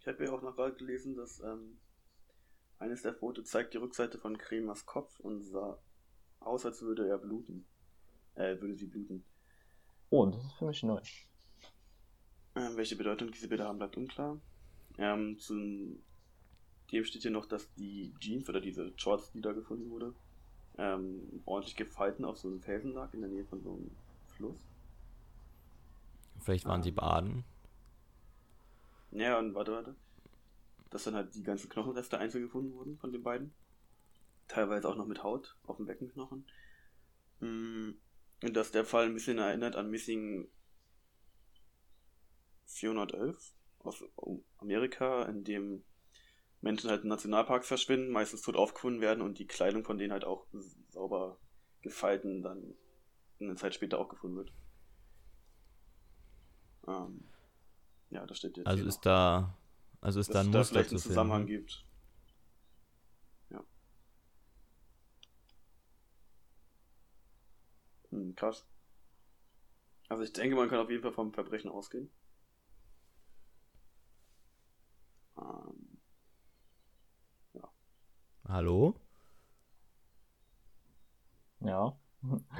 Ich 0.00 0.06
habe 0.06 0.24
ja 0.24 0.32
auch 0.32 0.42
noch 0.42 0.56
gerade 0.56 0.74
gelesen, 0.76 1.16
dass 1.16 1.40
ähm, 1.40 1.78
eines 2.78 3.02
der 3.02 3.14
Fotos 3.14 3.46
zeigt 3.48 3.74
die 3.74 3.78
Rückseite 3.78 4.18
von 4.18 4.38
Kremers 4.38 4.86
Kopf 4.86 5.18
und 5.20 5.42
sah 5.42 5.78
aus, 6.40 6.64
als 6.64 6.80
würde 6.82 7.08
er 7.08 7.18
bluten. 7.18 7.66
Äh, 8.34 8.60
würde 8.60 8.76
sie 8.76 8.86
bluten. 8.86 9.24
Oh, 10.10 10.26
das 10.26 10.44
ist 10.44 10.52
für 10.54 10.66
mich 10.66 10.82
neu. 10.82 11.00
Ähm, 12.54 12.76
welche 12.76 12.96
Bedeutung 12.96 13.30
diese 13.32 13.48
Bilder 13.48 13.66
haben, 13.66 13.78
bleibt 13.78 13.96
unklar. 13.96 14.40
Ähm, 14.96 15.38
zum 15.38 16.02
dem 16.92 17.04
steht 17.04 17.22
hier 17.22 17.30
noch, 17.30 17.46
dass 17.46 17.72
die 17.74 18.14
Jeans 18.18 18.48
oder 18.48 18.60
diese 18.60 18.92
Shorts, 18.96 19.30
die 19.32 19.40
da 19.40 19.52
gefunden 19.52 19.90
wurde, 19.90 20.14
ähm, 20.78 21.42
ordentlich 21.44 21.76
gefalten 21.76 22.24
auf 22.24 22.38
so 22.38 22.48
einem 22.48 22.62
Felsen 22.62 22.92
lag 22.94 23.12
in 23.14 23.20
der 23.20 23.30
Nähe 23.30 23.46
von 23.46 23.62
so 23.62 23.74
einem 23.74 23.98
Fluss. 24.26 24.70
Vielleicht 26.40 26.64
waren 26.66 26.82
sie 26.82 26.90
Ähm. 26.90 26.94
baden. 26.94 27.44
Ja, 29.10 29.38
und 29.38 29.54
warte, 29.54 29.72
warte. 29.72 29.96
Dass 30.90 31.04
dann 31.04 31.14
halt 31.14 31.34
die 31.34 31.42
ganzen 31.42 31.68
Knochenreste 31.70 32.18
einzeln 32.18 32.44
gefunden 32.44 32.74
wurden 32.74 32.98
von 32.98 33.12
den 33.12 33.22
beiden. 33.22 33.54
Teilweise 34.48 34.88
auch 34.88 34.96
noch 34.96 35.06
mit 35.06 35.22
Haut 35.22 35.56
auf 35.64 35.76
dem 35.78 35.86
Beckenknochen. 35.86 36.46
Mm, 37.40 37.90
Und 38.42 38.54
dass 38.56 38.70
der 38.72 38.84
Fall 38.84 39.06
ein 39.06 39.14
bisschen 39.14 39.38
erinnert 39.38 39.76
an 39.76 39.90
Missing 39.90 40.48
411 42.66 43.52
aus 43.80 44.04
Amerika, 44.58 45.24
in 45.24 45.44
dem 45.44 45.84
Menschen 46.60 46.90
halt 46.90 47.02
in 47.02 47.08
Nationalparks 47.08 47.68
verschwinden, 47.68 48.10
meistens 48.10 48.42
tot 48.42 48.56
aufgefunden 48.56 49.00
werden 49.00 49.22
und 49.22 49.38
die 49.38 49.46
Kleidung 49.46 49.84
von 49.84 49.98
denen 49.98 50.12
halt 50.12 50.24
auch 50.24 50.46
sauber 50.90 51.38
gefalten 51.82 52.42
dann 52.42 52.74
eine 53.40 53.54
Zeit 53.54 53.74
später 53.74 53.98
auch 53.98 54.08
gefunden 54.08 54.36
wird. 54.38 54.52
Ähm, 56.86 57.20
Ja, 58.10 58.26
das 58.26 58.38
steht 58.38 58.56
jetzt. 58.56 58.66
Also 58.66 58.84
ist 58.86 59.00
da, 59.06 59.54
also 60.00 60.20
ist 60.20 60.28
noch. 60.28 60.34
da 60.34 60.40
ein 60.40 60.50
dass 60.50 60.70
Muster 60.70 60.72
vielleicht 60.72 60.90
zu 60.90 60.94
einen 60.96 61.02
Zusammenhang 61.02 61.46
finden. 61.46 61.66
gibt. 61.66 61.84
Ja. 63.50 63.64
Hm, 68.10 68.34
krass. 68.36 68.66
Also 70.08 70.22
ich 70.22 70.32
denke, 70.32 70.56
man 70.56 70.68
kann 70.68 70.80
auf 70.80 70.90
jeden 70.90 71.02
Fall 71.02 71.12
vom 71.12 71.32
Verbrechen 71.32 71.70
ausgehen. 71.70 72.10
Hallo? 78.48 78.94
Ja. 81.60 81.98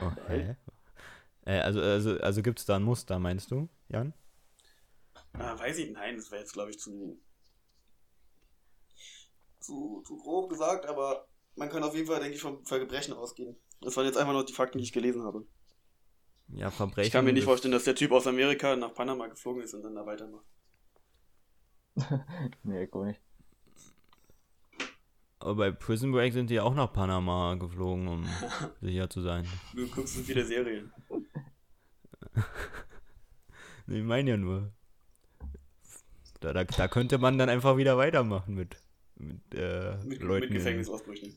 Oh, 0.00 0.12
hä? 0.28 0.56
Äh, 1.46 1.60
also, 1.60 1.80
also, 1.80 2.18
also 2.20 2.42
gibt 2.42 2.58
es 2.60 2.66
da 2.66 2.76
ein 2.76 2.82
Muster, 2.82 3.18
meinst 3.18 3.50
du, 3.50 3.68
Jan? 3.88 4.14
äh, 5.38 5.58
weiß 5.58 5.78
ich, 5.78 5.90
nein, 5.92 6.16
das 6.16 6.30
wäre 6.30 6.42
jetzt 6.42 6.52
glaube 6.52 6.70
ich 6.70 6.78
zu, 6.78 7.18
zu, 9.60 10.02
zu 10.06 10.16
grob 10.18 10.50
gesagt, 10.50 10.86
aber 10.86 11.28
man 11.56 11.68
kann 11.68 11.82
auf 11.82 11.94
jeden 11.94 12.06
Fall, 12.06 12.20
denke 12.20 12.34
ich, 12.36 12.42
vom 12.42 12.64
Verbrechen 12.64 13.14
ausgehen. 13.14 13.56
Das 13.80 13.96
waren 13.96 14.06
jetzt 14.06 14.16
einfach 14.18 14.32
nur 14.32 14.44
die 14.44 14.52
Fakten, 14.52 14.78
die 14.78 14.84
ich 14.84 14.92
gelesen 14.92 15.22
habe. 15.22 15.46
Ja, 16.48 16.70
Verbrechen. 16.70 17.06
Ich 17.06 17.12
kann 17.12 17.24
mir 17.24 17.32
nicht 17.32 17.44
vorstellen, 17.44 17.72
dass 17.72 17.84
der 17.84 17.94
Typ 17.94 18.12
aus 18.12 18.26
Amerika 18.26 18.76
nach 18.76 18.94
Panama 18.94 19.26
geflogen 19.28 19.62
ist 19.62 19.74
und 19.74 19.82
dann 19.82 19.94
da 19.94 20.04
weitermacht. 20.06 20.44
Nee, 22.64 22.86
komisch. 22.86 23.18
Aber 25.40 25.54
bei 25.54 25.70
Prison 25.70 26.10
Break 26.12 26.32
sind 26.32 26.50
die 26.50 26.58
auch 26.60 26.74
nach 26.74 26.92
Panama 26.92 27.54
geflogen, 27.54 28.08
um 28.08 28.26
sicher 28.80 29.08
zu 29.08 29.22
sein. 29.22 29.46
Du 29.74 29.86
guckst 29.88 30.14
so 30.14 30.22
viele 30.22 30.44
Serien. 30.44 30.92
Ich 33.90 34.02
meine 34.02 34.30
ja 34.32 34.36
nur. 34.36 34.70
Da, 36.40 36.52
da, 36.52 36.64
da 36.64 36.88
könnte 36.88 37.16
man 37.16 37.38
dann 37.38 37.48
einfach 37.48 37.78
wieder 37.78 37.96
weitermachen 37.96 38.54
mit, 38.54 38.76
mit, 39.16 39.40
äh, 39.54 39.96
Mit, 40.04 40.20
Leuten. 40.20 40.40
mit 40.40 40.50
in, 40.50 40.56
Gefängnisausbrüchen. 40.56 41.34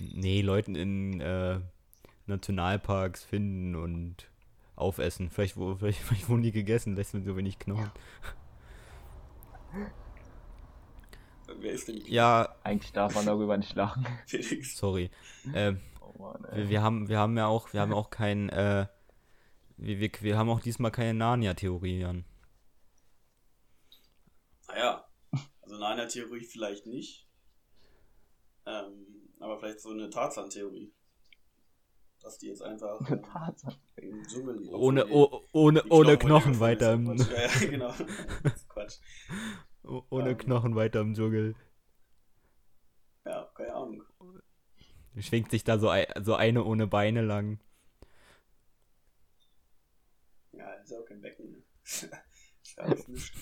nee, 0.00 0.42
Leuten 0.42 0.74
in 0.74 1.20
äh, 1.20 1.60
Nationalparks 2.26 3.22
finden 3.22 3.76
und 3.76 4.28
aufessen. 4.74 5.30
Vielleicht, 5.30 5.56
wo, 5.56 5.76
vielleicht, 5.76 6.00
vielleicht 6.02 6.28
wurden 6.28 6.42
die 6.42 6.50
gegessen, 6.50 6.96
lässt 6.96 7.14
mit 7.14 7.24
so 7.24 7.36
wenig 7.36 7.60
Knochen. 7.60 7.92
Wer 11.60 11.72
ist 11.72 11.88
denn 11.88 12.02
Ja, 12.06 12.54
Eigentlich 12.62 12.92
darf 12.92 13.14
man 13.14 13.26
darüber 13.26 13.56
nicht 13.56 13.74
lachen. 13.74 14.06
Felix? 14.26 14.76
sorry. 14.76 15.10
Ähm, 15.54 15.80
Oh 16.00 16.22
Mann, 16.22 16.46
wir, 16.52 16.68
wir, 16.68 16.82
haben, 16.82 17.08
wir 17.08 17.18
haben 17.18 17.36
ja 17.36 17.46
auch, 17.46 17.72
wir 17.72 17.80
haben 17.80 17.92
auch 17.92 18.10
kein, 18.10 18.48
äh, 18.48 18.86
wir, 19.76 20.00
wir, 20.00 20.10
wir 20.20 20.38
haben 20.38 20.50
auch 20.50 20.60
diesmal 20.60 20.90
keine 20.90 21.14
Narnia-Theorie, 21.14 22.00
Jan. 22.00 22.24
Naja, 24.68 25.08
also 25.62 25.78
Narnia-Theorie 25.78 26.44
vielleicht 26.44 26.86
nicht. 26.86 27.26
Ähm, 28.66 29.30
aber 29.40 29.58
vielleicht 29.58 29.80
so 29.80 29.90
eine 29.90 30.10
Tarzan-Theorie. 30.10 30.92
Dass 32.20 32.38
die 32.38 32.48
jetzt 32.48 32.62
einfach 32.62 32.98
im 33.96 34.26
Dschungel. 34.26 34.68
Ohne, 34.74 35.06
oh, 35.06 35.42
ohne, 35.52 35.84
ohne 35.88 36.18
Knochen 36.18 36.54
Knochen 36.54 36.60
weiter. 36.60 36.96
Ja, 36.96 37.42
ja, 37.42 37.70
genau. 37.70 37.92
Das 38.42 38.56
ist 38.56 38.68
Quatsch. 38.68 38.98
Oh- 39.84 40.04
ohne 40.10 40.30
Ähm. 40.30 40.38
Knochen 40.38 40.74
weiter 40.76 41.00
im 41.00 41.14
Dschungel. 41.14 41.54
Ja, 43.24 43.44
keine 43.54 43.74
Ahnung. 43.74 44.02
Schwingt 45.18 45.50
sich 45.50 45.64
da 45.64 45.78
so, 45.78 45.90
ei- 45.90 46.08
so 46.20 46.34
eine 46.34 46.64
ohne 46.64 46.86
Beine 46.86 47.22
lang. 47.22 47.58
Ja, 50.52 50.72
ist 50.74 50.92
auch 50.92 51.04
kein 51.04 51.20
Becken. 51.20 51.50
Ne? 51.52 51.62
ja 52.76 52.82
alles 52.84 53.08
nichts. 53.08 53.32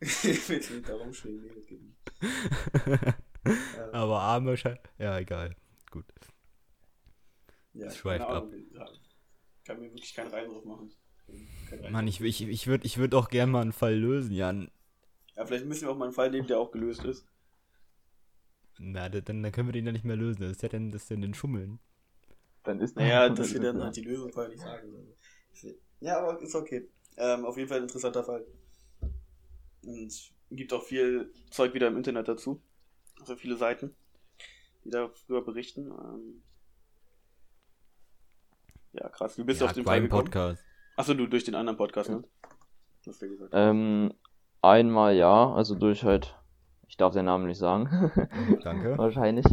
ich 0.00 0.48
will 0.48 0.58
nicht 0.58 0.88
da 0.88 0.94
rumschwingen, 0.94 1.42
nee, 1.42 1.52
das 1.54 1.66
geht 1.66 1.82
nicht. 1.82 1.98
Aber 3.92 4.20
Arme 4.20 4.56
scheint. 4.56 4.80
Ja, 4.98 5.18
egal. 5.18 5.56
Gut. 5.90 6.04
ja, 7.72 7.86
das 7.86 7.96
schweift 7.96 8.24
Ahnung, 8.26 8.52
ja. 8.72 8.86
Kann 9.64 9.80
mir 9.80 9.90
wirklich 9.92 10.14
keinen 10.14 10.30
Reim 10.32 10.48
drauf 10.50 10.64
machen. 10.64 10.90
Kein 11.68 11.92
Mann, 11.92 12.06
ich, 12.08 12.20
ich, 12.20 12.42
ich 12.42 12.66
würde 12.66 12.86
ich 12.86 12.98
würd 12.98 13.14
auch 13.14 13.28
gerne 13.28 13.52
mal 13.52 13.62
einen 13.62 13.72
Fall 13.72 13.94
lösen, 13.94 14.32
Jan. 14.32 14.70
Ja, 15.38 15.46
vielleicht 15.46 15.66
müssen 15.66 15.82
wir 15.82 15.90
auch 15.90 15.96
mal 15.96 16.06
einen 16.06 16.14
Fall 16.14 16.32
nehmen, 16.32 16.48
der 16.48 16.58
auch 16.58 16.72
gelöst 16.72 17.04
ist. 17.04 17.24
Na, 18.80 19.08
da- 19.08 19.20
dann, 19.20 19.40
dann 19.40 19.52
können 19.52 19.68
wir 19.68 19.72
den 19.72 19.86
ja 19.86 19.92
nicht 19.92 20.04
mehr 20.04 20.16
lösen. 20.16 20.42
Das 20.42 20.50
ist 20.50 20.62
ja 20.62 20.68
denn, 20.68 20.90
das 20.90 21.02
ist 21.02 21.10
denn 21.10 21.20
den 21.20 21.32
Schummeln. 21.32 21.78
Dann 22.64 22.80
ist 22.80 22.96
Naja, 22.96 23.28
dass 23.34 23.52
wir 23.52 23.60
dann 23.60 23.80
halt 23.80 23.94
die 23.94 24.02
Lösung 24.02 24.32
vorher 24.32 24.50
nicht 24.50 24.62
sagen 24.62 24.90
sollen. 24.90 25.14
Ja, 26.00 26.18
aber 26.18 26.42
ist 26.42 26.56
okay. 26.56 26.88
Ähm, 27.16 27.44
auf 27.44 27.56
jeden 27.56 27.68
Fall 27.68 27.78
ein 27.78 27.84
interessanter 27.84 28.24
Fall. 28.24 28.44
Und 29.84 30.32
gibt 30.50 30.72
auch 30.72 30.82
viel 30.82 31.32
Zeug 31.50 31.72
wieder 31.72 31.86
im 31.86 31.96
Internet 31.96 32.26
dazu. 32.26 32.60
Also 33.20 33.36
viele 33.36 33.56
Seiten, 33.56 33.94
die 34.84 34.90
darüber 34.90 35.44
berichten. 35.44 35.86
Ähm, 35.86 36.42
ja, 38.92 39.08
krass. 39.08 39.38
Wie 39.38 39.44
bist 39.44 39.60
du 39.60 39.66
ja, 39.66 39.70
auf 39.70 39.74
den 39.74 39.84
Fall 39.84 40.00
gekommen? 40.00 40.24
Podcast. 40.24 40.64
Achso, 40.96 41.14
du 41.14 41.28
durch 41.28 41.44
den 41.44 41.54
anderen 41.54 41.76
Podcast, 41.76 42.10
ne? 42.10 42.24
Hast 43.06 43.22
du 43.22 43.26
ja 43.26 43.32
gesagt. 43.32 43.52
Ähm, 43.54 44.12
einmal 44.62 45.14
ja, 45.14 45.52
also 45.52 45.74
durch 45.74 46.04
halt, 46.04 46.36
ich 46.88 46.96
darf 46.96 47.14
den 47.14 47.26
Namen 47.26 47.46
nicht 47.46 47.58
sagen, 47.58 47.88
Danke. 48.64 48.94
wahrscheinlich. 48.98 49.46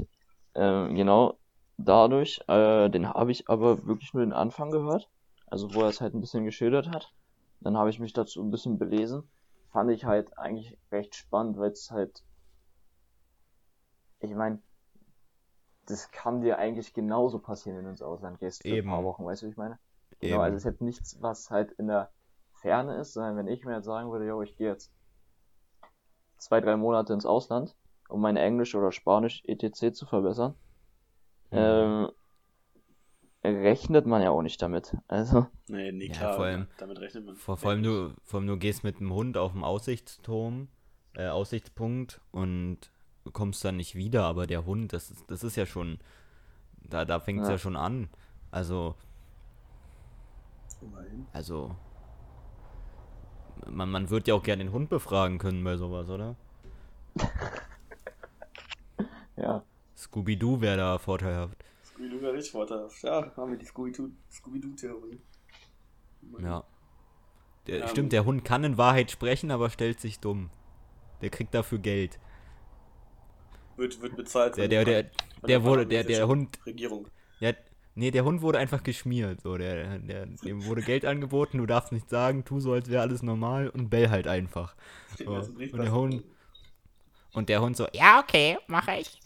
Ähm, 0.53 0.95
genau, 0.95 1.37
dadurch, 1.77 2.41
äh, 2.47 2.89
den 2.89 3.09
habe 3.09 3.31
ich 3.31 3.49
aber 3.49 3.85
wirklich 3.85 4.13
nur 4.13 4.23
den 4.23 4.33
Anfang 4.33 4.71
gehört, 4.71 5.09
also 5.47 5.73
wo 5.73 5.81
er 5.81 5.89
es 5.89 6.01
halt 6.01 6.13
ein 6.13 6.21
bisschen 6.21 6.45
geschildert 6.45 6.89
hat. 6.89 7.13
Dann 7.61 7.77
habe 7.77 7.89
ich 7.89 7.99
mich 7.99 8.13
dazu 8.13 8.41
ein 8.43 8.51
bisschen 8.51 8.77
belesen. 8.77 9.29
Fand 9.71 9.91
ich 9.91 10.05
halt 10.05 10.37
eigentlich 10.37 10.77
recht 10.91 11.15
spannend, 11.15 11.57
weil 11.57 11.71
es 11.71 11.91
halt, 11.91 12.23
ich 14.19 14.33
meine, 14.33 14.61
das 15.87 16.09
kann 16.11 16.41
dir 16.41 16.57
eigentlich 16.57 16.93
genauso 16.93 17.39
passieren, 17.39 17.77
wenn 17.77 17.85
du 17.85 17.89
ins 17.91 18.01
Ausland 18.01 18.39
gehst 18.39 18.61
für 18.63 18.69
Eben. 18.69 18.89
ein 18.89 18.95
paar 18.95 19.03
Wochen, 19.03 19.25
weißt 19.25 19.41
du, 19.41 19.47
wie 19.47 19.51
ich 19.51 19.57
meine? 19.57 19.77
Genau, 20.19 20.35
Eben. 20.35 20.43
also 20.43 20.55
es 20.55 20.61
ist 20.61 20.71
jetzt 20.71 20.81
nichts, 20.81 21.21
was 21.21 21.51
halt 21.51 21.71
in 21.73 21.87
der 21.87 22.11
Ferne 22.65 22.95
ist, 22.95 23.13
sondern 23.13 23.37
wenn 23.37 23.47
ich 23.47 23.63
mir 23.63 23.75
jetzt 23.75 23.85
sagen 23.85 24.11
würde, 24.11 24.25
yo, 24.25 24.41
ich 24.41 24.57
gehe 24.57 24.69
jetzt 24.69 24.91
zwei, 26.39 26.61
drei 26.61 26.75
Monate 26.75 27.13
ins 27.13 27.27
Ausland, 27.27 27.75
um 28.09 28.21
mein 28.21 28.37
Englisch 28.37 28.73
oder 28.73 28.91
Spanisch 28.91 29.43
etc. 29.45 29.93
zu 29.93 30.07
verbessern, 30.07 30.55
Mhm. 31.51 31.57
ähm, 31.59 32.09
rechnet 33.43 34.07
man 34.07 34.23
ja 34.23 34.31
auch 34.31 34.41
nicht 34.41 34.59
damit. 34.63 34.97
Also, 35.07 35.45
Nee, 35.67 35.91
nee, 35.91 36.07
Ja, 36.07 36.13
klar. 36.13 36.33
vor 36.33 36.45
allem- 36.45 36.67
damit 36.77 36.99
rechnet 36.99 37.23
man. 37.25 37.35
Vor, 37.35 37.55
vor, 37.57 37.69
allem 37.69 37.83
du, 37.83 38.15
vor 38.23 38.39
allem 38.39 38.47
du 38.47 38.57
gehst 38.57 38.83
mit 38.83 38.99
dem 38.99 39.13
Hund 39.13 39.37
auf 39.37 39.51
dem 39.51 39.63
Aussichtsturm, 39.63 40.67
äh, 41.13 41.27
Aussichtspunkt 41.27 42.19
und 42.31 42.79
kommst 43.31 43.63
dann 43.63 43.77
nicht 43.77 43.93
wieder, 43.93 44.23
aber 44.23 44.47
der 44.47 44.65
Hund, 44.65 44.91
das 44.91 45.11
ist, 45.11 45.29
das 45.29 45.43
ist 45.43 45.55
ja 45.55 45.67
schon, 45.67 45.99
da, 46.89 47.05
da 47.05 47.19
fängt 47.19 47.41
es 47.41 47.47
ja. 47.47 47.53
Ja. 47.53 47.57
schon 47.59 47.75
an. 47.75 48.09
Also, 48.49 48.95
Immerhin. 50.81 51.27
also, 51.31 51.75
man, 53.69 53.89
man 53.91 54.09
wird 54.09 54.27
ja 54.27 54.33
auch 54.35 54.43
gerne 54.43 54.63
den 54.63 54.73
Hund 54.73 54.89
befragen 54.89 55.37
können 55.37 55.63
bei 55.63 55.77
sowas, 55.77 56.09
oder? 56.09 56.35
ja. 59.37 59.63
Scooby-Doo 59.97 60.61
wäre 60.61 60.77
da 60.77 60.97
vorteilhaft. 60.97 61.57
Scooby-Doo 61.85 62.21
wäre 62.21 62.33
richtig 62.33 62.51
vorteilhaft. 62.51 63.03
Ja, 63.03 63.31
haben 63.35 63.51
wir 63.51 63.57
die 63.57 63.65
Scooby-Doo- 63.65 64.11
Scooby-Doo-Theorie. 64.31 65.19
Ja. 66.41 66.63
Der, 67.67 67.81
Ähm. 67.83 67.87
Stimmt, 67.89 68.11
der 68.13 68.25
Hund 68.25 68.45
kann 68.45 68.63
in 68.63 68.77
Wahrheit 68.77 69.11
sprechen, 69.11 69.51
aber 69.51 69.69
stellt 69.69 69.99
sich 69.99 70.19
dumm. 70.19 70.49
Der 71.21 71.29
kriegt 71.29 71.53
dafür 71.53 71.79
Geld. 71.79 72.19
Wird, 73.77 74.01
wird 74.01 74.15
bezahlt. 74.15 74.57
Der, 74.57 74.67
der, 74.67 74.85
der, 74.85 75.03
von 75.39 75.47
der 75.47 75.63
wurde, 75.63 75.87
der, 75.87 76.03
der 76.03 76.27
Hund, 76.27 76.59
Regierung. 76.65 77.07
ja, 77.39 77.53
nee, 77.95 78.11
der 78.11 78.25
Hund 78.25 78.41
wurde 78.41 78.59
einfach 78.59 78.83
geschmiert. 78.83 79.41
So, 79.41 79.57
der, 79.57 79.99
der, 79.99 80.25
dem 80.27 80.65
wurde 80.65 80.81
Geld 80.81 81.05
angeboten, 81.05 81.57
du 81.57 81.65
darfst 81.65 81.91
nichts 81.91 82.11
sagen, 82.11 82.45
tu 82.45 82.59
so, 82.59 82.73
als 82.73 82.89
wäre 82.89 83.01
alles 83.01 83.23
normal 83.23 83.69
und 83.69 83.89
bell 83.89 84.09
halt 84.09 84.27
einfach. 84.27 84.75
So. 85.17 85.31
Und 85.31 85.77
der 85.77 85.93
Hund, 85.93 86.25
und 87.31 87.47
der 87.47 87.61
Hund 87.61 87.77
so, 87.77 87.87
ja, 87.93 88.19
okay, 88.19 88.57
mache 88.67 88.97
ich. 88.97 89.21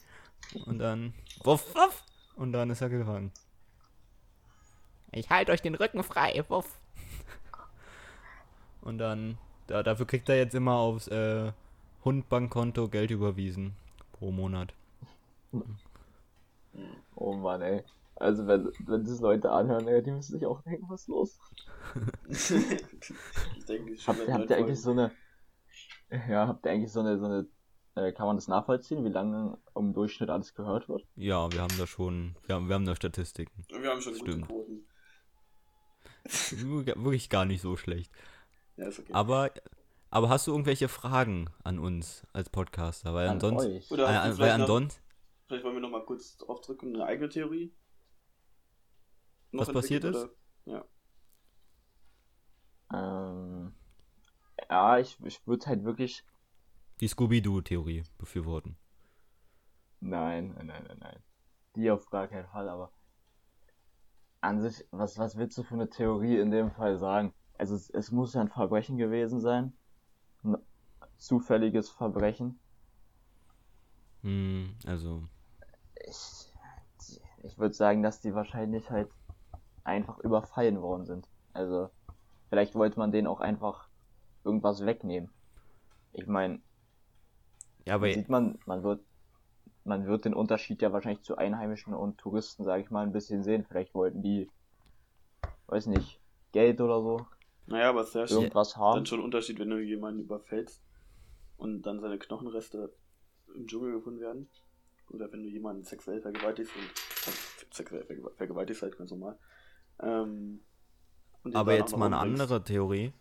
Und 0.68 0.78
dann, 0.78 1.16
wuff, 1.44 1.74
wuff, 1.74 2.04
und 2.36 2.54
dann 2.54 2.70
ist 2.70 2.82
er 2.82 2.90
gefangen. 2.90 3.32
Ich 5.12 5.32
halte 5.32 5.52
euch 5.52 5.64
den 5.64 5.74
Rücken 5.74 6.04
frei, 6.04 6.44
wuff. 6.48 6.80
Und 8.82 9.00
dann, 9.00 9.40
da, 9.66 9.82
dafür 9.82 10.06
kriegt 10.06 10.30
er 10.30 10.38
jetzt 10.38 10.54
immer 10.54 10.76
aufs 10.76 11.08
äh, 11.08 11.52
Hundbankkonto 12.06 12.88
Geld 12.88 13.10
überwiesen 13.10 13.76
pro 14.14 14.32
Monat. 14.32 14.74
Oh 17.16 17.34
Mann, 17.34 17.62
ey. 17.62 17.84
Also 18.20 18.48
wenn, 18.48 18.66
wenn 18.86 19.04
das 19.06 19.20
Leute 19.22 19.50
anhören, 19.52 19.88
ey, 19.88 20.04
die 20.04 20.12
müssen 20.12 20.34
sich 20.34 20.46
auch 20.46 20.62
denken, 20.64 20.86
was 20.90 21.02
ist 21.02 21.08
los? 21.08 21.40
ich 22.28 23.66
denke, 23.66 23.94
ich 23.94 24.08
Habt, 24.08 24.20
ihr- 24.28 24.34
habt 24.34 24.50
ihr 24.50 24.58
eigentlich 24.58 24.82
so 24.82 24.92
eine, 24.92 25.12
ja, 26.28 26.48
habt 26.48 26.66
ihr 26.66 26.72
eigentlich 26.72 26.92
so 26.92 27.00
eine, 27.00 27.18
so 27.18 27.26
eine, 27.26 27.48
äh, 27.96 28.12
kann 28.12 28.28
man 28.28 28.36
das 28.36 28.48
nachvollziehen, 28.48 29.06
wie 29.06 29.10
lange 29.10 29.58
im 29.76 29.94
Durchschnitt 29.94 30.30
alles 30.30 30.54
gehört 30.54 30.90
wird? 30.90 31.06
Ja, 31.16 31.52
wir 31.52 31.62
haben 31.62 31.78
da 31.78 31.88
schon, 31.88 32.36
wir 32.46 32.56
haben, 32.56 32.68
wir 32.68 32.76
haben 32.76 32.86
da 32.86 32.96
Statistiken. 32.96 33.64
Wir 33.70 33.90
haben 33.90 34.02
schon 34.02 34.14
gute 34.18 34.32
Stimmt. 34.32 34.48
Quoten. 34.48 34.86
Wirklich 37.04 37.30
gar 37.30 37.46
nicht 37.46 37.62
so 37.62 37.78
schlecht. 37.78 38.12
Ja, 38.76 38.88
ist 38.88 39.00
okay. 39.00 39.14
Aber, 39.14 39.52
aber 40.10 40.30
hast 40.30 40.46
du 40.48 40.52
irgendwelche 40.52 40.88
Fragen 40.88 41.50
an 41.64 41.80
uns 41.80 42.24
als 42.34 42.50
Podcaster? 42.50 43.14
Weil 43.14 43.28
An 43.28 43.34
ansonsten. 43.36 43.78
euch. 43.78 43.92
Oder 43.92 44.08
hast 44.24 44.38
du 44.40 44.44
Äh, 44.44 44.46
weil 44.46 44.52
ansonsten. 44.52 45.02
Vielleicht 45.48 45.64
wollen 45.64 45.76
wir 45.76 45.82
noch 45.82 45.90
mal 45.90 46.06
kurz 46.06 46.38
drauf 46.38 46.62
drücken, 46.62 46.94
eine 46.96 47.06
eigene 47.06 47.30
Theorie. 47.30 47.74
Noch 49.52 49.68
Was 49.68 49.74
passiert 49.74 50.04
ist? 50.04 50.16
Oder? 50.16 50.30
Ja. 50.66 50.86
Ähm, 52.94 53.74
ja, 54.70 55.00
ich, 55.00 55.20
ich 55.24 55.46
würde 55.48 55.66
halt 55.66 55.84
wirklich. 55.84 56.24
Die 57.00 57.08
Scooby-Doo-Theorie 57.08 58.04
befürworten. 58.18 58.78
Nein, 60.02 60.54
nein, 60.56 60.68
nein, 60.68 60.84
nein, 60.88 60.98
nein. 61.00 61.24
Die 61.76 61.90
auf 61.92 62.10
gar 62.10 62.28
keinen 62.28 62.48
Fall, 62.48 62.70
aber 62.70 62.92
an 64.42 64.62
sich, 64.62 64.86
was, 64.92 65.18
was 65.18 65.38
willst 65.38 65.58
du 65.58 65.64
für 65.64 65.76
eine 65.76 65.90
Theorie 65.90 66.40
in 66.40 66.52
dem 66.52 66.72
Fall 66.72 66.98
sagen? 66.98 67.34
Also 67.58 67.76
es, 67.76 67.90
es 67.90 68.12
muss 68.12 68.34
ja 68.34 68.42
ein 68.42 68.50
Verbrechen 68.50 68.98
gewesen 68.98 69.42
sein. 69.42 69.74
Ein 70.44 70.58
zufälliges 71.18 71.90
Verbrechen. 71.90 72.60
Hm, 74.22 74.76
also. 74.86 75.28
Ich, 76.08 76.54
ich 77.44 77.58
würde 77.58 77.74
sagen, 77.74 78.02
dass 78.02 78.22
die 78.22 78.34
wahrscheinlich 78.34 78.90
halt 78.90 79.10
einfach 79.90 80.20
überfallen 80.20 80.82
worden 80.82 81.06
sind. 81.06 81.28
Also, 81.54 81.90
vielleicht 82.50 82.76
wollte 82.76 83.00
man 83.00 83.12
denen 83.12 83.28
auch 83.28 83.42
einfach 83.42 83.88
irgendwas 84.44 84.86
wegnehmen. 84.86 85.30
Ich 86.14 86.28
meine, 86.28 86.62
Ja, 87.86 87.96
aber 87.96 88.12
sieht 88.12 88.30
man, 88.30 88.58
man 88.66 88.84
wird, 88.84 89.02
man 89.84 90.06
wird 90.08 90.26
den 90.26 90.34
Unterschied 90.34 90.82
ja 90.82 90.92
wahrscheinlich 90.94 91.24
zu 91.24 91.38
Einheimischen 91.38 91.94
und 91.94 92.18
Touristen, 92.18 92.64
sage 92.64 92.84
ich 92.84 92.92
mal, 92.92 93.04
ein 93.06 93.12
bisschen 93.14 93.44
sehen. 93.44 93.66
Vielleicht 93.68 93.94
wollten 93.94 94.22
die, 94.22 94.50
weiß 95.68 95.88
nicht, 95.88 96.20
Geld 96.52 96.82
oder 96.82 97.02
so, 97.02 97.26
Naja, 97.68 97.90
aber 97.90 98.02
es 98.02 98.10
ist 98.10 98.16
ja 98.16 98.28
schon, 98.28 98.38
irgendwas 98.38 98.76
haben. 98.78 98.96
dann 98.98 99.06
schon 99.06 99.20
ein 99.20 99.26
Unterschied, 99.26 99.60
wenn 99.60 99.70
du 99.70 99.80
jemanden 99.80 100.22
überfällst 100.22 100.82
und 101.58 101.84
dann 101.84 102.00
seine 102.00 102.18
Knochenreste 102.18 102.92
im 103.56 103.68
Dschungel 103.68 103.94
gefunden 103.94 104.22
werden. 104.22 104.50
Oder 105.12 105.32
wenn 105.32 105.42
du 105.44 105.50
jemanden 105.50 105.84
sexuell 105.84 106.22
vergewaltigst 106.22 106.72
und 106.76 107.74
sexuell 107.74 108.04
vergew- 108.04 108.36
vergewaltigst 108.36 108.82
halt 108.84 108.98
ganz 108.98 109.12
normal. 109.12 109.38
Ähm, 110.02 110.60
Aber 111.54 111.74
jetzt 111.74 111.96
mal 111.98 112.08
eine 112.08 112.18
umbringst. 112.18 112.42
andere 112.42 112.64
Theorie. 112.64 113.14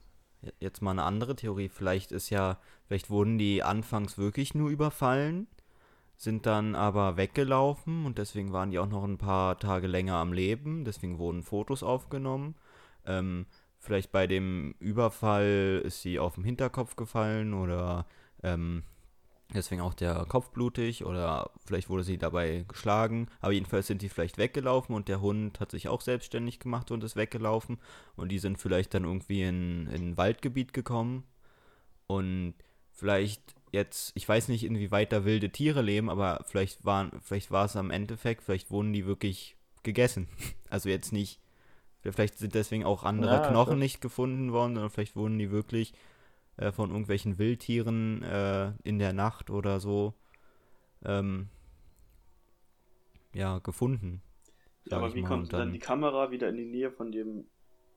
Jetzt 0.61 0.83
mal 0.83 0.93
eine 0.93 1.03
andere 1.03 1.35
Theorie. 1.37 1.69
Vielleicht 1.69 2.13
ist 2.13 2.31
ja, 2.31 2.59
vielleicht 2.87 3.11
wurden 3.11 3.39
die 3.39 3.63
anfangs 3.63 4.19
wirklich 4.19 4.55
nur 4.55 4.71
überfallen, 4.71 5.49
sind 6.17 6.47
dann 6.47 6.75
aber 6.75 7.17
weggelaufen 7.17 8.07
und 8.07 8.19
deswegen 8.19 8.53
waren 8.53 8.71
die 8.71 8.79
auch 8.79 8.89
noch 8.89 9.05
ein 9.05 9.19
paar 9.19 9.59
Tage 9.59 9.87
länger 9.89 10.17
am 10.17 10.33
Leben. 10.33 10.85
Deswegen 10.85 11.19
wurden 11.19 11.43
Fotos 11.43 11.83
aufgenommen. 11.83 12.55
Ähm, 13.05 13.47
vielleicht 13.79 14.13
bei 14.13 14.27
dem 14.27 14.75
Überfall 14.79 15.83
ist 15.85 16.03
sie 16.03 16.19
auf 16.19 16.35
den 16.37 16.45
Hinterkopf 16.45 16.97
gefallen 16.97 17.55
oder 17.55 18.07
ähm, 18.43 18.85
deswegen 19.55 19.81
auch 19.81 19.95
der 19.95 20.27
Kopf 20.27 20.51
blutig 20.51 21.05
oder 21.05 21.51
vielleicht 21.65 21.89
wurde 21.89 22.05
sie 22.05 22.19
dabei 22.19 22.65
geschlagen. 22.69 23.29
Aber 23.41 23.53
jedenfalls 23.53 23.87
sind 23.87 24.03
die 24.03 24.09
vielleicht 24.09 24.39
weggelaufen 24.39 24.95
und 24.95 25.09
der 25.09 25.21
Hund 25.21 25.61
hat 25.61 25.71
sich 25.71 25.89
auch 25.89 26.01
selbstständig 26.01 26.61
gemacht 26.61 26.91
und 26.91 27.03
ist 27.05 27.17
weggelaufen. 27.17 27.79
Und 28.17 28.31
die 28.31 28.39
sind 28.39 28.59
vielleicht 28.59 28.95
dann 28.95 29.05
irgendwie 29.05 29.43
in, 29.43 29.87
in 29.89 30.11
ein 30.11 30.17
Waldgebiet 30.17 30.73
gekommen. 30.73 31.25
Und 32.07 32.55
vielleicht 32.93 33.55
jetzt, 33.73 34.13
ich 34.15 34.29
weiß 34.29 34.49
nicht, 34.49 34.65
inwieweit 34.65 35.13
da 35.13 35.25
wilde 35.25 35.51
Tiere 35.51 35.83
leben, 35.83 36.11
aber 36.11 36.45
vielleicht 36.47 36.85
waren, 36.85 37.13
vielleicht 37.23 37.51
war 37.51 37.67
es 37.67 37.77
am 37.77 37.91
Endeffekt, 37.91 38.43
vielleicht 38.43 38.71
wurden 38.71 38.93
die 38.93 39.07
wirklich 39.07 39.57
gegessen. 39.83 40.29
Also 40.71 40.91
jetzt 40.91 41.15
nicht, 41.15 41.41
vielleicht 42.03 42.37
sind 42.37 42.55
deswegen 42.55 42.85
auch 42.85 43.03
andere 43.03 43.37
Ja, 43.37 43.49
Knochen 43.49 43.79
nicht 43.79 44.03
gefunden 44.03 44.53
worden, 44.53 44.75
sondern 44.75 44.91
vielleicht 44.91 45.17
wurden 45.17 45.39
die 45.39 45.51
wirklich 45.51 45.95
äh, 46.59 46.73
von 46.73 46.91
irgendwelchen 46.91 47.39
Wildtieren 47.39 48.23
äh, 48.23 48.73
in 48.85 48.99
der 48.99 49.13
Nacht 49.15 49.51
oder 49.51 49.81
so 49.81 50.15
ähm, 51.05 51.49
ja, 53.35 53.59
gefunden. 53.59 54.23
Ja, 54.87 54.97
aber 54.97 55.15
wie 55.15 55.23
kommt 55.23 55.53
dann 55.53 55.61
dann- 55.61 55.73
die 55.73 55.79
Kamera 55.79 56.31
wieder 56.33 56.49
in 56.49 56.57
die 56.57 56.65
Nähe 56.65 56.91
von 56.91 57.13
dem, 57.13 57.47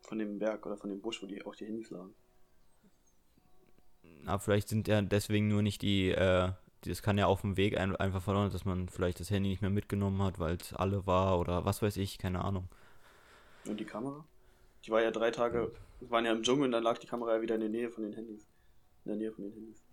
von 0.02 0.20
dem 0.20 0.38
Berg 0.40 0.66
oder 0.68 0.78
von 0.78 0.90
dem 0.92 1.02
Busch, 1.02 1.22
wo 1.24 1.26
die 1.26 1.44
auch 1.46 1.56
die 1.56 1.66
Handys 1.66 1.90
lagen? 1.90 2.14
Aber 4.26 4.40
vielleicht 4.40 4.70
sind 4.70 4.88
ja 4.88 5.02
deswegen 5.02 5.48
nur 5.48 5.62
nicht 5.62 5.82
die, 5.82 6.10
äh, 6.10 6.52
das 6.86 7.02
kann 7.02 7.18
ja 7.18 7.28
auf 7.28 7.42
dem 7.42 7.58
Weg 7.58 7.78
ein, 7.78 7.96
einfach 7.96 8.22
verloren, 8.22 8.52
dass 8.52 8.66
man 8.66 8.90
vielleicht 8.90 9.20
das 9.20 9.30
Handy 9.30 9.50
nicht 9.50 9.62
mehr 9.62 9.70
mitgenommen 9.72 10.22
hat, 10.24 10.40
weil 10.40 10.58
es 10.58 10.74
alle 10.74 11.06
war 11.06 11.40
oder 11.40 11.66
was 11.66 11.82
weiß 11.82 11.98
ich, 11.98 12.18
keine 12.18 12.44
Ahnung. 12.44 12.68
Und 13.66 13.80
die 13.80 13.86
Kamera? 13.86 14.24
Die 14.86 14.92
war 14.92 15.02
ja 15.02 15.12
drei 15.12 15.32
Tage, 15.32 15.72
waren 16.10 16.26
ja 16.26 16.32
im 16.32 16.44
Dschungel 16.44 16.66
und 16.66 16.72
dann 16.72 16.84
lag 16.84 16.98
die 16.98 17.08
Kamera 17.08 17.36
ja 17.36 17.42
wieder 17.42 17.56
in 17.56 17.62
der 17.62 17.70
Nähe 17.70 17.90
von 17.90 18.04
den 18.04 18.14
Handys. 18.14 18.48
In 19.06 19.10
der 19.10 19.16
Nähe 19.18 19.32
von 19.32 19.44
den 19.44 19.54
Handys. 19.54 19.84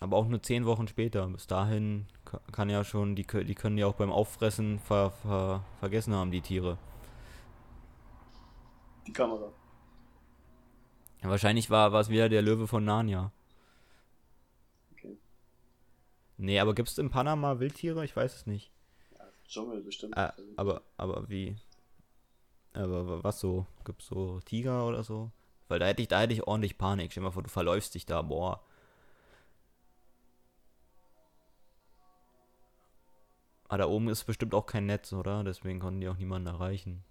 Aber 0.00 0.16
auch 0.16 0.26
nur 0.28 0.42
zehn 0.42 0.64
Wochen 0.64 0.86
später. 0.88 1.26
Bis 1.28 1.46
dahin 1.46 2.06
ka- 2.24 2.40
kann 2.52 2.70
ja 2.70 2.84
schon, 2.84 3.16
die, 3.16 3.26
die 3.26 3.54
können 3.54 3.78
ja 3.78 3.86
auch 3.86 3.94
beim 3.96 4.12
Auffressen 4.12 4.78
ver, 4.78 5.10
ver, 5.10 5.64
vergessen 5.80 6.14
haben, 6.14 6.30
die 6.30 6.40
Tiere. 6.40 6.78
Die 9.06 9.12
Kamera. 9.12 9.52
Ja, 11.22 11.30
wahrscheinlich 11.30 11.68
war 11.70 11.92
war 11.92 12.00
es 12.00 12.10
wieder 12.10 12.28
der 12.28 12.42
Löwe 12.42 12.68
von 12.68 12.84
Narnia. 12.84 13.32
Okay. 14.92 15.16
Nee, 16.36 16.60
aber 16.60 16.74
gibt 16.74 16.88
es 16.88 16.98
in 16.98 17.10
Panama 17.10 17.58
Wildtiere? 17.58 18.04
Ich 18.04 18.14
weiß 18.14 18.36
es 18.36 18.46
nicht. 18.46 18.70
Ja, 19.18 19.24
Dschungel 19.48 19.80
bestimmt. 19.82 20.16
Äh, 20.16 20.30
aber, 20.56 20.82
aber 20.96 21.28
wie? 21.28 21.56
Aber 22.72 23.06
wa- 23.06 23.24
was 23.24 23.40
so? 23.40 23.66
Gibt's 23.84 24.06
so 24.06 24.40
Tiger 24.44 24.86
oder 24.86 25.02
so? 25.02 25.30
Weil 25.68 25.78
da 25.80 25.86
hätte 25.86 26.02
ich, 26.02 26.08
da 26.08 26.20
hätte 26.20 26.32
ich 26.34 26.46
ordentlich 26.46 26.78
Panik. 26.78 27.10
Stell 27.12 27.22
dir 27.22 27.28
mal 27.28 27.32
vor, 27.32 27.42
du 27.42 27.50
verläufst 27.50 27.94
dich 27.94 28.06
da, 28.06 28.22
boah. 28.22 28.60
Ah, 33.68 33.76
da 33.78 33.86
oben 33.86 34.08
ist 34.08 34.24
bestimmt 34.24 34.52
auch 34.52 34.66
kein 34.66 34.86
Netz, 34.86 35.12
oder? 35.12 35.44
Deswegen 35.44 35.78
konnten 35.78 36.00
die 36.00 36.08
auch 36.08 36.16
niemanden 36.18 36.48
erreichen. 36.48 37.04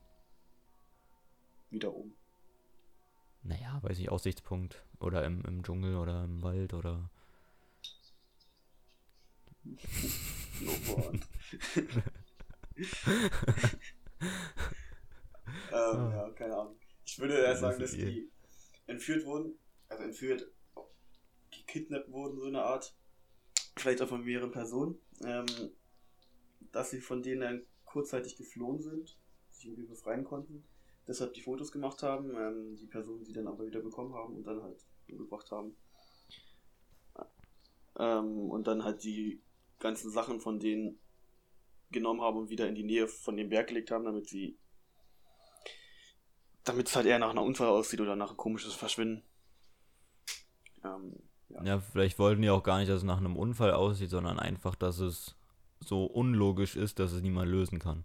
Wieder 1.69 1.93
oben. 1.93 2.13
Naja, 3.41 3.79
weiß 3.81 3.97
ich, 3.99 4.11
Aussichtspunkt. 4.11 4.83
Oder 4.99 5.25
im, 5.25 5.41
im 5.45 5.63
Dschungel 5.63 5.95
oder 5.95 6.23
im 6.25 6.43
Wald 6.43 6.73
oder. 6.75 7.09
Snowboard. 10.57 11.21
ähm, 15.71 16.11
ja, 16.11 16.29
keine 16.31 16.55
Ahnung. 16.55 16.79
Ich 17.05 17.19
würde 17.19 17.35
eher 17.37 17.55
sagen, 17.55 17.79
dass 17.79 17.93
eh- 17.93 18.05
die 18.05 18.31
entführt 18.87 19.25
wurden. 19.25 19.57
Also 19.89 20.03
entführt, 20.03 20.51
gekidnappt 21.51 22.11
wurden, 22.11 22.39
so 22.39 22.47
eine 22.47 22.63
Art. 22.63 22.95
Vielleicht 23.77 24.01
auch 24.01 24.09
von 24.09 24.23
mehreren 24.23 24.51
Personen. 24.51 24.99
Ähm, 25.23 25.45
dass 26.71 26.89
sie 26.91 27.01
von 27.01 27.23
denen 27.23 27.41
dann 27.41 27.65
kurzzeitig 27.85 28.35
geflohen 28.35 28.81
sind, 28.81 29.17
sich 29.49 29.65
irgendwie 29.67 29.87
befreien 29.87 30.23
konnten. 30.23 30.67
Deshalb 31.07 31.33
die 31.33 31.41
Fotos 31.41 31.71
gemacht 31.71 32.03
haben, 32.03 32.35
ähm, 32.35 32.75
die 32.75 32.87
Personen 32.87 33.23
sie 33.23 33.33
dann 33.33 33.47
aber 33.47 33.65
wieder 33.65 33.79
bekommen 33.79 34.13
haben 34.13 34.35
und 34.35 34.43
dann 34.43 34.61
halt 34.61 34.85
umgebracht 35.09 35.49
haben. 35.51 35.75
Ähm, 37.97 38.49
und 38.51 38.67
dann 38.67 38.83
halt 38.83 39.03
die 39.03 39.41
ganzen 39.79 40.11
Sachen 40.11 40.39
von 40.41 40.59
denen 40.59 40.99
genommen 41.91 42.21
haben 42.21 42.37
und 42.37 42.49
wieder 42.49 42.67
in 42.67 42.75
die 42.75 42.83
Nähe 42.83 43.07
von 43.07 43.37
dem 43.37 43.49
Berg 43.49 43.67
gelegt 43.67 43.91
haben, 43.91 44.05
damit 44.05 44.27
sie. 44.27 44.57
Damit 46.67 46.87
es 46.87 46.95
halt 46.95 47.05
eher 47.05 47.19
nach 47.19 47.29
einer 47.29 47.43
Unfall 47.43 47.67
aussieht 47.67 48.01
oder 48.01 48.15
nach 48.15 48.31
ein 48.31 48.37
komisches 48.37 48.73
Verschwinden. 48.73 49.23
Ähm, 50.83 51.13
ja. 51.49 51.63
Ja, 51.63 51.79
vielleicht 51.79 52.19
wollten 52.19 52.41
die 52.41 52.49
auch 52.49 52.63
gar 52.63 52.79
nicht, 52.79 52.89
dass 52.89 52.97
es 52.97 53.03
nach 53.03 53.17
einem 53.17 53.37
Unfall 53.37 53.71
aussieht, 53.71 54.09
sondern 54.09 54.39
einfach, 54.39 54.75
dass 54.75 54.99
es 54.99 55.35
so 55.79 56.05
unlogisch 56.05 56.75
ist, 56.75 56.99
dass 56.99 57.11
es 57.11 57.21
niemand 57.21 57.49
lösen 57.49 57.79
kann. 57.79 58.03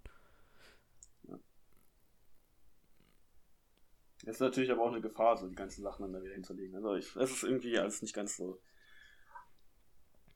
Es 4.24 4.36
ist 4.36 4.40
natürlich 4.40 4.70
aber 4.70 4.82
auch 4.82 4.92
eine 4.92 5.00
Gefahr, 5.00 5.36
so 5.36 5.48
die 5.48 5.56
ganzen 5.56 5.82
Sachen 5.82 6.02
dann 6.02 6.12
da 6.12 6.22
wieder 6.22 6.34
hinzulegen. 6.34 6.76
Also 6.76 6.94
ich, 6.94 7.16
es 7.16 7.32
ist 7.32 7.42
irgendwie 7.42 7.76
alles 7.78 8.02
nicht 8.02 8.14
ganz 8.14 8.36
so. 8.36 8.60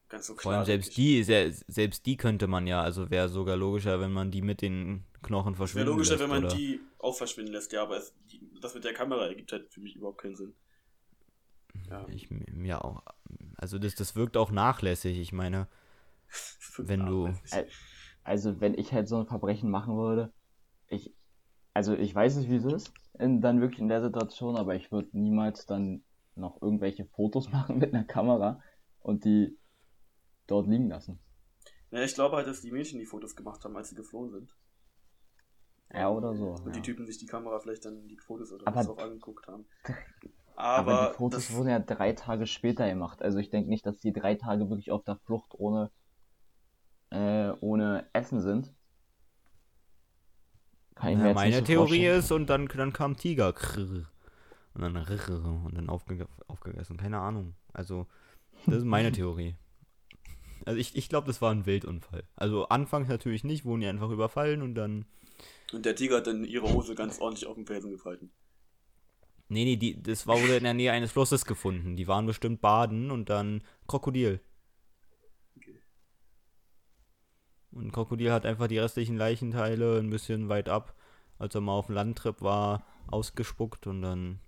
Ganz 0.08 0.26
so 0.26 0.34
klar. 0.34 0.42
Vor 0.42 0.52
allem 0.52 0.64
selbst 0.64 0.96
die, 0.96 1.22
se- 1.24 1.52
selbst 1.66 2.06
die 2.06 2.16
könnte 2.16 2.46
man 2.46 2.66
ja, 2.66 2.80
also 2.82 3.10
wäre 3.10 3.28
sogar 3.28 3.56
logischer, 3.56 4.00
wenn 4.00 4.12
man 4.12 4.30
die 4.30 4.42
mit 4.42 4.62
den 4.62 5.04
Knochen 5.22 5.54
Es 5.60 5.74
wäre 5.74 5.84
verschwinden 5.84 5.86
logischer, 5.86 6.18
lässt, 6.18 6.18
wenn 6.18 6.30
man 6.30 6.46
oder? 6.46 6.48
die 6.48 6.80
auch 6.98 7.14
verschwinden 7.14 7.52
lässt, 7.52 7.70
ja, 7.72 7.82
aber 7.82 7.98
es, 7.98 8.14
die, 8.32 8.40
das 8.62 8.74
mit 8.74 8.84
der 8.84 8.94
Kamera 8.94 9.26
ergibt 9.26 9.52
halt 9.52 9.70
für 9.70 9.80
mich 9.80 9.94
überhaupt 9.96 10.22
keinen 10.22 10.34
Sinn. 10.36 10.54
Ja, 11.90 12.06
Ich, 12.08 12.28
ja, 12.64 12.80
auch, 12.80 13.02
also 13.56 13.78
das, 13.78 13.94
das 13.94 14.16
wirkt 14.16 14.36
auch 14.36 14.50
nachlässig, 14.50 15.18
ich 15.18 15.32
meine, 15.32 15.68
wenn 16.78 17.06
du- 17.06 17.32
Also, 18.24 18.60
wenn 18.60 18.74
ich 18.74 18.92
halt 18.92 19.08
so 19.08 19.18
ein 19.18 19.26
Verbrechen 19.26 19.70
machen 19.70 19.96
würde, 19.96 20.32
ich, 20.88 21.14
also 21.74 21.94
ich 21.94 22.14
weiß 22.14 22.36
nicht, 22.36 22.50
wie 22.50 22.56
es 22.56 22.64
ist, 22.64 22.94
in, 23.18 23.40
dann 23.40 23.60
wirklich 23.60 23.80
in 23.80 23.88
der 23.88 24.02
Situation, 24.02 24.56
aber 24.56 24.74
ich 24.76 24.92
würde 24.92 25.08
niemals 25.12 25.66
dann 25.66 26.04
noch 26.36 26.60
irgendwelche 26.62 27.06
Fotos 27.06 27.50
machen 27.52 27.78
mit 27.78 27.94
einer 27.94 28.04
Kamera 28.04 28.60
und 29.00 29.24
die 29.24 29.58
dort 30.46 30.66
liegen 30.68 30.88
lassen. 30.88 31.18
Ja, 31.90 32.00
ich 32.02 32.14
glaube 32.14 32.36
halt, 32.36 32.46
dass 32.46 32.60
die 32.60 32.72
Mädchen 32.72 32.98
die 32.98 33.06
Fotos 33.06 33.36
gemacht 33.36 33.64
haben, 33.64 33.76
als 33.76 33.88
sie 33.90 33.94
geflohen 33.94 34.30
sind. 34.30 34.54
Ja, 35.92 36.08
oder 36.10 36.34
so. 36.34 36.50
Und 36.50 36.74
die 36.74 36.80
Ja. 36.80 36.84
Typen 36.84 37.06
sich 37.06 37.18
die 37.18 37.26
Kamera 37.26 37.60
vielleicht 37.60 37.84
dann 37.84 38.08
die 38.08 38.18
Fotos 38.18 38.52
oder 38.52 38.66
Aber- 38.66 38.76
was 38.76 38.88
auch 38.88 38.98
angeguckt 38.98 39.46
haben. 39.46 39.66
Aber, 40.56 40.92
Aber, 41.00 41.10
die 41.10 41.16
Fotos 41.16 41.46
das, 41.48 41.56
wurden 41.56 41.68
ja 41.68 41.78
drei 41.78 42.12
Tage 42.12 42.46
später 42.46 42.88
gemacht. 42.88 43.22
Also 43.22 43.38
ich 43.38 43.50
denke 43.50 43.68
nicht, 43.68 43.84
dass 43.86 43.98
die 44.00 44.12
drei 44.12 44.34
Tage 44.36 44.68
wirklich 44.70 44.90
auf 44.90 45.04
der 45.04 45.16
Flucht 45.16 45.52
ohne, 45.54 45.90
äh, 47.10 47.50
ohne 47.60 48.08
Essen 48.14 48.40
sind. 48.40 48.74
Kann 50.94 51.10
ich 51.10 51.16
mir 51.18 51.22
Ja, 51.24 51.28
jetzt 51.28 51.34
meine 51.34 51.50
nicht 51.50 51.58
so 51.58 51.64
Theorie 51.66 51.88
vorstellen. 51.88 52.18
ist, 52.18 52.32
und 52.32 52.46
dann, 52.46 52.66
dann 52.68 52.92
kam 52.92 53.16
Tiger. 53.16 53.52
krrr, 53.52 54.06
Und 54.74 54.80
dann 54.80 54.96
rrr, 54.96 55.44
und 55.66 55.74
dann 55.76 55.88
aufge, 55.90 56.26
aufgegessen. 56.48 56.96
Keine 56.96 57.18
Ahnung. 57.18 57.54
Also, 57.74 58.06
das 58.64 58.76
ist 58.76 58.84
meine 58.84 59.12
Theorie. 59.12 59.56
Also 60.66 60.80
ich, 60.80 60.96
ich 60.96 61.08
glaube, 61.08 61.28
das 61.28 61.40
war 61.40 61.52
ein 61.52 61.64
Wildunfall. 61.64 62.24
Also 62.34 62.68
anfangs 62.68 63.08
natürlich 63.08 63.44
nicht, 63.44 63.64
wurden 63.64 63.82
die 63.82 63.86
einfach 63.86 64.10
überfallen 64.10 64.62
und 64.62 64.74
dann. 64.74 65.06
und 65.72 65.86
der 65.86 65.94
Tiger 65.94 66.16
hat 66.16 66.26
dann 66.26 66.44
ihre 66.44 66.70
Hose 66.72 66.96
ganz 66.96 67.20
ordentlich 67.20 67.46
auf 67.46 67.54
dem 67.54 67.66
Felsen 67.66 67.92
gefalten. 67.92 68.32
Nee, 69.48 69.64
nee, 69.64 69.76
die, 69.76 70.02
das 70.02 70.26
war, 70.26 70.42
wurde 70.42 70.56
in 70.56 70.64
der 70.64 70.74
Nähe 70.74 70.90
eines 70.90 71.12
Flusses 71.12 71.44
gefunden. 71.44 71.94
Die 71.94 72.08
waren 72.08 72.26
bestimmt 72.26 72.60
baden 72.60 73.12
und 73.12 73.30
dann 73.30 73.62
Krokodil. 73.86 74.40
Und 77.70 77.92
Krokodil 77.92 78.32
hat 78.32 78.44
einfach 78.44 78.66
die 78.66 78.78
restlichen 78.78 79.16
Leichenteile 79.16 80.00
ein 80.00 80.10
bisschen 80.10 80.48
weit 80.48 80.68
ab, 80.68 80.96
als 81.38 81.54
er 81.54 81.60
mal 81.60 81.74
auf 81.74 81.86
dem 81.86 81.94
Landtrip 81.94 82.42
war, 82.42 82.84
ausgespuckt 83.06 83.86
und 83.86 84.02
dann 84.02 84.40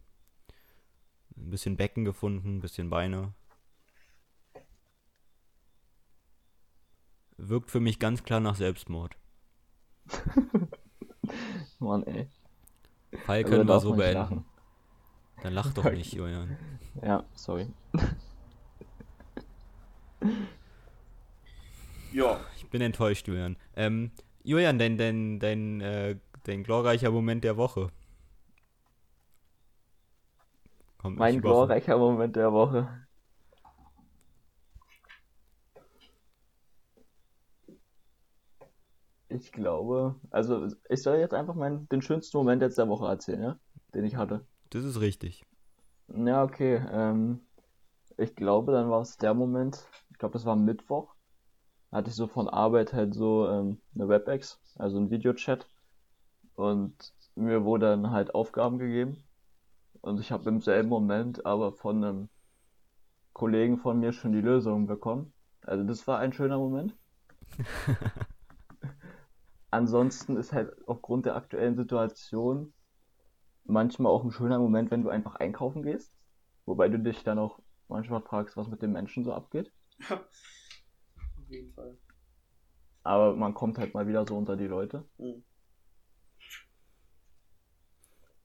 ein 1.36 1.50
bisschen 1.50 1.76
Becken 1.76 2.04
gefunden, 2.04 2.56
ein 2.56 2.60
bisschen 2.60 2.90
Beine. 2.90 3.34
Wirkt 7.39 7.70
für 7.70 7.80
mich 7.80 7.99
ganz 7.99 8.22
klar 8.22 8.39
nach 8.39 8.55
Selbstmord. 8.57 9.16
Mann, 11.80 12.03
ey. 12.07 12.28
Fall 13.22 13.45
Also, 13.45 13.45
können 13.45 13.66
da 13.66 13.78
wir 13.78 13.80
so 13.80 13.95
beenden. 13.95 14.12
lachen. 14.12 14.45
Dann 15.41 15.53
lach 15.53 15.72
doch 15.72 15.91
nicht, 15.91 16.12
Julian. 16.14 16.59
Ja, 17.03 17.24
sorry. 17.34 17.68
Ja, 22.11 22.41
Ich 22.55 22.68
bin 22.68 22.80
enttäuscht, 22.82 23.26
Julian. 23.28 23.57
Ähm, 23.76 24.11
Julian, 24.43 24.78
dein, 24.78 24.99
dein, 24.99 25.39
dein, 25.39 25.80
äh, 25.80 26.16
dein 26.45 26.62
glorreicher 26.64 27.11
Moment 27.11 27.45
der 27.45 27.57
Woche. 27.57 27.89
Kommt 30.99 31.18
Mein 31.18 31.43
glorreicher 31.43 31.99
Moment 31.99 32.36
der 32.36 32.51
Woche. 32.53 33.07
Ich 39.28 39.52
glaube, 39.52 40.16
also 40.30 40.68
ich 40.88 41.02
soll 41.02 41.16
jetzt 41.16 41.34
einfach 41.34 41.54
meinen, 41.54 41.88
den 41.90 42.02
schönsten 42.02 42.38
Moment 42.38 42.62
jetzt 42.62 42.78
der 42.78 42.88
Woche 42.88 43.06
erzählen, 43.06 43.42
ja? 43.42 43.58
Den 43.94 44.04
ich 44.04 44.16
hatte. 44.16 44.46
Das 44.70 44.84
ist 44.84 45.00
richtig. 45.00 45.44
Ja, 46.08 46.42
okay. 46.42 46.82
Ähm, 46.90 47.40
ich 48.16 48.34
glaube, 48.34 48.72
dann 48.72 48.90
war 48.90 49.02
es 49.02 49.16
der 49.18 49.34
Moment, 49.34 49.86
ich 50.10 50.18
glaube, 50.18 50.32
das 50.32 50.44
war 50.44 50.56
Mittwoch. 50.56 51.14
Hatte 51.92 52.10
ich 52.10 52.16
so 52.16 52.26
von 52.26 52.48
Arbeit 52.48 52.92
halt 52.92 53.14
so 53.14 53.48
ähm, 53.48 53.80
eine 53.94 54.08
WebEx, 54.08 54.60
also 54.76 54.98
ein 54.98 55.10
Videochat. 55.10 55.68
Und 56.54 57.14
mir 57.34 57.64
wurde 57.64 57.86
dann 57.86 58.10
halt 58.10 58.34
Aufgaben 58.34 58.78
gegeben. 58.78 59.22
Und 60.00 60.20
ich 60.20 60.32
habe 60.32 60.48
im 60.48 60.60
selben 60.60 60.88
Moment 60.88 61.46
aber 61.46 61.72
von 61.72 62.02
einem 62.02 62.28
Kollegen 63.32 63.78
von 63.78 64.00
mir 64.00 64.12
schon 64.12 64.32
die 64.32 64.40
Lösung 64.40 64.86
bekommen. 64.86 65.32
Also 65.62 65.84
das 65.84 66.06
war 66.06 66.18
ein 66.18 66.32
schöner 66.32 66.58
Moment. 66.58 66.96
Ansonsten 69.70 70.36
ist 70.36 70.52
halt 70.52 70.72
aufgrund 70.86 71.26
der 71.26 71.36
aktuellen 71.36 71.76
Situation 71.76 72.72
manchmal 73.64 74.12
auch 74.12 74.24
ein 74.24 74.32
schöner 74.32 74.58
Moment, 74.58 74.90
wenn 74.90 75.02
du 75.02 75.10
einfach 75.10 75.36
einkaufen 75.36 75.82
gehst. 75.82 76.14
Wobei 76.66 76.88
du 76.88 76.98
dich 76.98 77.22
dann 77.24 77.38
auch 77.38 77.60
manchmal 77.88 78.22
fragst, 78.22 78.56
was 78.56 78.68
mit 78.68 78.82
den 78.82 78.92
Menschen 78.92 79.24
so 79.24 79.32
abgeht. 79.32 79.72
auf 80.10 81.48
jeden 81.48 81.72
Fall. 81.74 81.96
Aber 83.02 83.34
man 83.36 83.54
kommt 83.54 83.78
halt 83.78 83.94
mal 83.94 84.06
wieder 84.06 84.26
so 84.26 84.36
unter 84.36 84.56
die 84.56 84.66
Leute. 84.66 85.08
Mhm. 85.18 85.44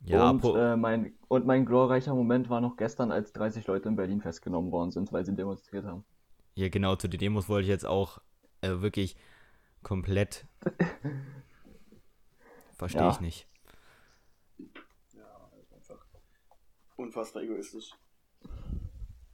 Ja, 0.05 0.29
und, 0.29 0.43
äh, 0.43 0.75
mein, 0.75 1.17
und 1.29 1.45
mein 1.45 1.65
glorreicher 1.65 2.13
Moment 2.13 2.49
war 2.49 2.59
noch 2.59 2.75
gestern, 2.75 3.11
als 3.11 3.31
30 3.31 3.65
Leute 3.67 3.87
in 3.87 3.95
Berlin 3.95 4.21
festgenommen 4.21 4.71
worden 4.71 4.91
sind, 4.91 5.11
weil 5.13 5.25
sie 5.25 5.33
demonstriert 5.35 5.85
haben. 5.85 6.05
ja, 6.55 6.69
genau, 6.69 6.95
zu 6.95 7.07
den 7.07 7.19
Demos 7.19 7.49
wollte 7.49 7.63
ich 7.63 7.69
jetzt 7.69 7.85
auch 7.85 8.19
äh, 8.61 8.81
wirklich 8.81 9.15
komplett. 9.83 10.45
Verstehe 12.77 13.01
Ja. 13.01 13.09
ich 13.11 13.19
nicht. 13.21 13.47
Ja, 15.15 15.49
einfach 15.75 16.03
unfassbar 16.95 17.43
egoistisch. 17.43 17.91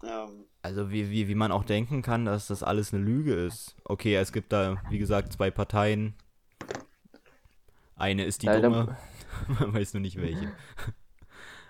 Ähm, 0.03 0.45
Also 0.61 0.91
wie, 0.91 1.09
wie, 1.09 1.27
wie 1.27 1.35
man 1.35 1.51
auch 1.51 1.63
denken 1.63 2.01
kann, 2.01 2.25
dass 2.25 2.47
das 2.47 2.63
alles 2.63 2.93
eine 2.93 3.03
Lüge 3.03 3.33
ist. 3.33 3.75
Okay, 3.85 4.15
es 4.15 4.31
gibt 4.31 4.51
da, 4.53 4.81
wie 4.89 4.97
gesagt, 4.99 5.33
zwei 5.33 5.51
Parteien. 5.51 6.15
Eine 7.95 8.23
ist 8.25 8.43
die 8.43 8.47
dumme, 8.47 8.97
man 9.59 9.73
weiß 9.73 9.93
nur 9.93 10.01
nicht 10.01 10.17
welche. 10.17 10.51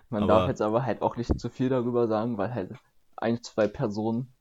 Man 0.09 0.23
Aber- 0.23 0.33
darf 0.33 0.49
jetzt 0.49 0.61
aber 0.61 0.85
halt 0.85 1.01
auch 1.01 1.15
nicht 1.17 1.39
zu 1.39 1.49
viel 1.49 1.69
darüber 1.69 2.07
sagen, 2.07 2.37
weil 2.37 2.53
halt 2.53 2.73
ein, 3.17 3.41
zwei 3.43 3.67
Personen 3.67 4.31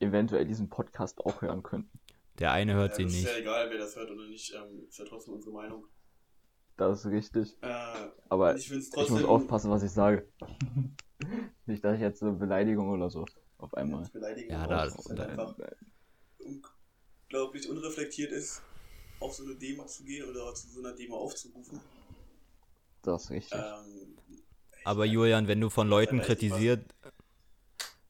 eventuell 0.00 0.46
diesen 0.46 0.68
Podcast 0.68 1.20
auch 1.24 1.40
hören 1.42 1.62
könnten. 1.62 1.98
Der 2.38 2.52
eine 2.52 2.74
hört 2.74 2.92
ja, 2.92 2.96
sie 2.96 3.04
das 3.04 3.12
ist 3.12 3.18
nicht. 3.22 3.32
ja 3.32 3.38
egal, 3.38 3.70
wer 3.70 3.78
das 3.78 3.96
hört 3.96 4.10
oder 4.10 4.26
nicht. 4.26 4.52
Ähm, 4.54 4.86
ist 4.88 4.98
ja 4.98 5.04
trotzdem 5.04 5.34
unsere 5.34 5.54
Meinung. 5.54 5.86
Das 6.76 7.00
ist 7.00 7.10
richtig. 7.10 7.56
Äh, 7.62 7.68
Aber 8.28 8.56
ich 8.56 8.70
ich 8.70 9.08
muss 9.10 9.24
aufpassen, 9.24 9.70
was 9.70 9.82
ich 9.82 9.90
sage. 9.92 10.28
nicht, 11.66 11.82
dass 11.82 11.94
ich 11.94 12.00
jetzt 12.02 12.22
eine 12.22 12.32
Beleidigung 12.32 12.90
oder 12.90 13.08
so 13.08 13.24
auf 13.58 13.72
einmal. 13.74 14.08
Beleidigung 14.12 14.50
Ja, 14.50 14.66
da- 14.66 14.84
dass 14.84 14.98
es 14.98 15.04
da- 15.06 15.24
einfach 15.24 15.56
unglaublich 16.38 17.68
unreflektiert 17.68 18.32
ist, 18.32 18.62
auf 19.20 19.34
so 19.34 19.44
eine 19.44 19.54
Demo 19.54 19.86
zu 19.86 20.04
gehen 20.04 20.28
oder 20.28 20.54
zu 20.54 20.68
so 20.68 20.80
einer 20.80 20.92
Demo 20.94 21.16
aufzurufen. 21.16 21.80
Das 23.02 23.24
ist 23.24 23.30
richtig. 23.30 23.60
Ähm, 23.60 24.16
Aber 24.84 25.04
Julian, 25.06 25.48
wenn 25.48 25.60
du 25.60 25.70
von 25.70 25.88
Leuten 25.88 26.20
kritisiert, 26.20 26.84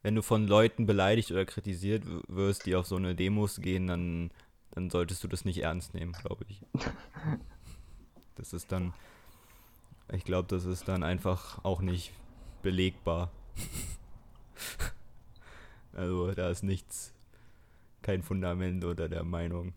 wenn 0.07 0.14
du 0.14 0.22
von 0.22 0.46
Leuten 0.46 0.86
beleidigt 0.86 1.32
oder 1.32 1.44
kritisiert 1.44 2.04
wirst, 2.28 2.64
die 2.64 2.76
auf 2.76 2.86
so 2.86 2.94
eine 2.94 3.16
Demos 3.16 3.61
gehen, 3.61 3.88
dann, 3.88 4.30
dann 4.70 4.88
solltest 4.88 5.24
du 5.24 5.26
das 5.26 5.44
nicht 5.44 5.64
ernst 5.64 5.94
nehmen, 5.94 6.12
glaube 6.12 6.44
ich. 6.48 6.62
Das 8.36 8.52
ist 8.52 8.70
dann, 8.70 8.92
ich 10.12 10.22
glaube, 10.24 10.46
das 10.46 10.66
ist 10.66 10.86
dann 10.88 11.02
einfach 11.02 11.64
auch 11.64 11.80
nicht 11.80 12.12
belegbar. 12.62 13.32
Also 15.92 16.30
da 16.32 16.50
ist 16.50 16.62
nichts, 16.62 17.14
kein 18.02 18.22
Fundament 18.22 18.84
unter 18.84 19.09
der 19.09 19.24
Meinung. 19.24 19.72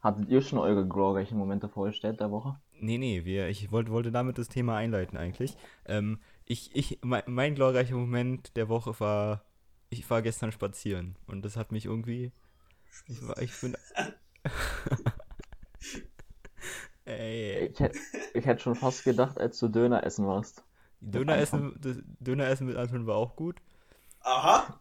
Hattet 0.00 0.28
ihr 0.28 0.42
schon 0.42 0.58
eure 0.58 0.86
glorreichen 0.86 1.38
Momente 1.38 1.68
vorgestellt 1.68 2.18
der 2.18 2.32
Woche? 2.32 2.60
Nee, 2.80 2.98
nee, 2.98 3.24
wir, 3.24 3.48
ich 3.48 3.70
wollte, 3.70 3.92
wollte 3.92 4.10
damit 4.10 4.38
das 4.38 4.48
Thema 4.48 4.76
einleiten 4.76 5.16
eigentlich. 5.16 5.56
Ähm, 5.86 6.18
ich, 6.46 6.74
ich, 6.74 6.98
mein, 7.02 7.22
mein 7.26 7.54
glorreicher 7.54 7.96
Moment 7.96 8.56
der 8.56 8.68
Woche 8.68 8.98
war, 9.00 9.44
ich 9.90 10.08
war 10.10 10.22
gestern 10.22 10.52
spazieren 10.52 11.16
und 11.26 11.44
das 11.44 11.56
hat 11.56 11.72
mich 11.72 11.86
irgendwie, 11.86 12.32
ich 13.06 13.26
war, 13.26 13.40
ich 13.40 13.58
bin, 13.60 13.76
ey, 17.04 17.66
Ich, 17.66 17.80
ich 18.34 18.46
hätte 18.46 18.62
schon 18.62 18.74
fast 18.74 19.04
gedacht, 19.04 19.38
als 19.38 19.58
du 19.58 19.68
Döner 19.68 20.04
essen 20.04 20.26
warst. 20.26 20.64
Döner 21.00 21.36
essen, 21.36 21.76
das 21.80 21.96
Döner 22.20 22.46
essen 22.48 22.66
mit 22.66 22.76
Anton 22.76 23.06
war 23.06 23.16
auch 23.16 23.36
gut. 23.36 23.60
aha! 24.20 24.80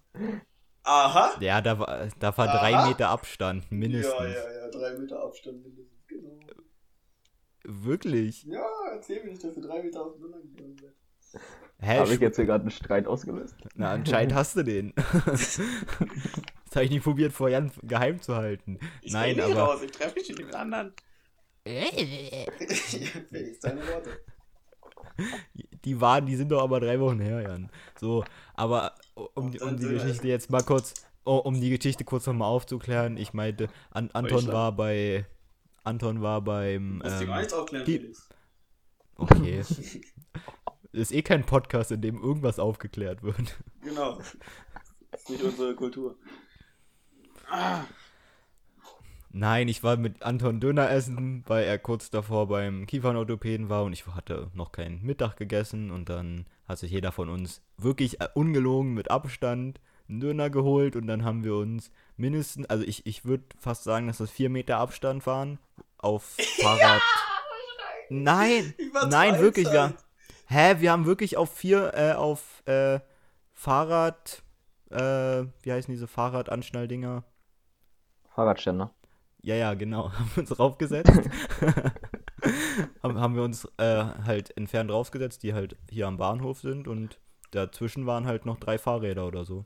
Aha! 0.86 1.32
Ja, 1.39 1.61
da 1.61 1.80
war, 1.80 2.07
da 2.20 2.38
war 2.38 2.47
drei. 2.47 2.88
Meter 2.88 3.09
Abstand, 3.09 3.72
mindestens. 3.72 4.20
Ja, 4.20 4.26
ja, 4.51 4.66
ja, 4.66 4.70
drei 4.70 4.97
Meter 4.97 5.24
Abstand 5.24 5.64
mindestens, 5.64 6.05
genau. 6.07 6.39
Wirklich? 7.64 8.43
Ja, 8.43 8.66
erzähl 8.91 9.24
mir 9.24 9.32
nicht, 9.32 9.43
dass 9.43 9.55
wir 9.55 9.64
drei 9.64 9.82
Meter 9.82 10.05
auseinander 10.05 10.41
gegangen 10.41 10.78
sind. 10.78 10.93
Hä, 11.80 11.98
Habe 12.00 12.14
ich 12.14 12.20
jetzt 12.22 12.38
hier 12.38 12.46
gerade 12.46 12.62
einen 12.62 12.72
Streit 12.72 13.08
ausgelöst? 13.08 13.56
Na, 13.76 13.92
anscheinend 13.92 14.34
hast 14.36 14.56
du 14.56 14.64
den. 14.64 14.94
das 15.26 15.60
habe 16.76 16.86
ich 16.86 16.92
nicht 16.92 17.04
probiert, 17.04 17.34
vor 17.34 17.50
Jan 17.50 17.72
geheim 17.82 18.22
zu 18.22 18.36
halten. 18.36 18.80
Ich 19.02 19.12
Nein, 19.12 19.40
aber. 19.40 19.54
raus, 19.56 19.82
ich 19.84 19.92
treffe 19.92 20.16
mich 20.16 20.30
mit 20.30 20.40
den 20.40 20.56
anderen. 20.56 20.94
Deine 21.66 21.88
Worte. 23.88 24.20
Die 25.86 26.00
waren, 26.02 26.26
die 26.26 26.36
sind 26.36 26.50
doch 26.50 26.62
aber 26.64 26.80
drei 26.80 27.00
Wochen 27.00 27.20
her, 27.20 27.42
Jan. 27.42 27.70
So, 28.00 28.24
aber 28.56 28.96
um, 29.36 29.52
die- 29.52 29.60
um 29.60 29.78
die 29.78 29.88
Geschichte 29.88 30.28
jetzt 30.28 30.50
mal 30.50 30.64
kurz, 30.64 30.94
oh, 31.26 31.38
um 31.38 31.60
die 31.60 31.70
Geschichte 31.70 32.04
kurz 32.04 32.26
nochmal 32.28 32.50
aufzuklären, 32.50 33.18
ich 33.18 33.34
meinte, 33.34 33.68
An 33.92 34.10
Anton 34.14 34.48
war 34.48 34.72
bei, 34.72 35.26
Anton 35.84 36.22
war 36.22 36.42
beim, 36.42 36.98
Musst 37.00 37.22
du 37.22 37.26
gar 37.28 37.36
ähm, 37.36 37.42
nichts 37.42 37.54
aufklären, 37.54 37.86
die- 37.86 38.00
Felix. 38.00 38.30
okay. 39.18 39.64
Ist 40.94 41.12
eh 41.12 41.22
kein 41.22 41.46
Podcast, 41.46 41.91
in 41.91 42.02
dem 42.02 42.22
irgendwas 42.22 42.60
aufgeklärt 42.60 43.24
wird. 43.24 43.60
Genau. 43.82 44.20
Das 45.12 45.22
ist 45.22 45.30
nicht 45.30 45.44
unsere 45.44 45.76
Kultur. 45.76 46.16
Ah, 47.50 47.84
Nein, 49.36 49.68
ich 49.68 49.82
war 49.82 49.98
mit 49.98 50.22
Anton 50.22 50.60
Döner 50.60 50.91
essen, 50.91 51.44
weil 51.48 51.64
er 51.64 51.80
kurz 51.80 52.12
davor 52.12 52.48
beim 52.48 52.86
Kiefernorthopäden 52.86 53.68
war 53.68 53.84
und 53.84 53.91
ich 53.91 54.06
hatte 54.06 54.52
noch 54.54 54.72
keinen 54.72 55.02
Mittag 55.02 55.38
gegessen 55.38 55.89
und 55.89 56.08
dann 56.10 56.46
hat 56.68 56.78
sich 56.78 56.91
jeder 56.91 57.12
von 57.12 57.30
uns 57.30 57.64
wirklich 57.76 58.22
äh, 58.22 58.28
ungelogen 58.36 58.94
mit 58.94 59.10
Abstand 59.10 59.82
einen 60.08 60.20
Döner 60.20 60.52
geholt 60.52 60.96
und 60.96 61.08
dann 61.08 61.26
haben 61.26 61.44
wir 61.44 61.56
uns 61.56 61.89
mindestens, 62.16 62.70
also 62.70 62.84
ich, 62.84 63.08
ich 63.08 63.26
würde 63.26 63.46
fast 63.58 63.84
sagen, 63.84 64.06
dass 64.06 64.20
das 64.20 64.30
vier 64.30 64.52
Meter 64.52 64.78
Abstand 64.78 65.26
waren 65.26 65.58
auf 65.98 66.38
Fahrrad. 66.62 67.02
Nein, 68.10 68.76
nein, 69.10 69.39
wirklich, 69.39 69.66
wir, 69.72 69.96
hä, 70.48 70.76
wir 70.80 70.91
haben 70.91 71.06
wirklich 71.06 71.38
auf 71.38 71.54
vier, 71.54 71.94
äh, 71.94 72.14
auf 72.14 72.64
äh, 72.66 73.00
Fahrrad, 73.54 74.44
äh, 74.89 75.46
wie 75.62 75.72
heißen 75.72 75.91
diese 75.91 76.08
Fahrradanschnalldinger? 76.08 77.24
Fahrradständer. 78.36 78.94
Ja, 79.41 79.56
ja, 79.56 79.74
genau. 79.74 80.12
Haben 80.14 80.32
wir 80.36 80.41
uns 80.41 80.60
raufgesetzt. 80.60 81.12
haben, 83.04 83.36
wir 83.36 83.44
uns 83.44 83.66
äh, 83.78 84.04
halt 84.26 84.56
entfernt 84.58 84.89
draufgesetzt, 84.89 85.44
die 85.44 85.54
halt 85.54 85.78
hier 85.89 86.08
am 86.08 86.18
Bahnhof 86.18 86.60
sind 86.60 86.88
und 86.88 87.20
dazwischen 87.52 88.06
waren 88.06 88.26
halt 88.26 88.46
noch 88.46 88.58
drei 88.58 88.78
Fahrräder 88.78 89.28
oder 89.28 89.46
so. 89.46 89.66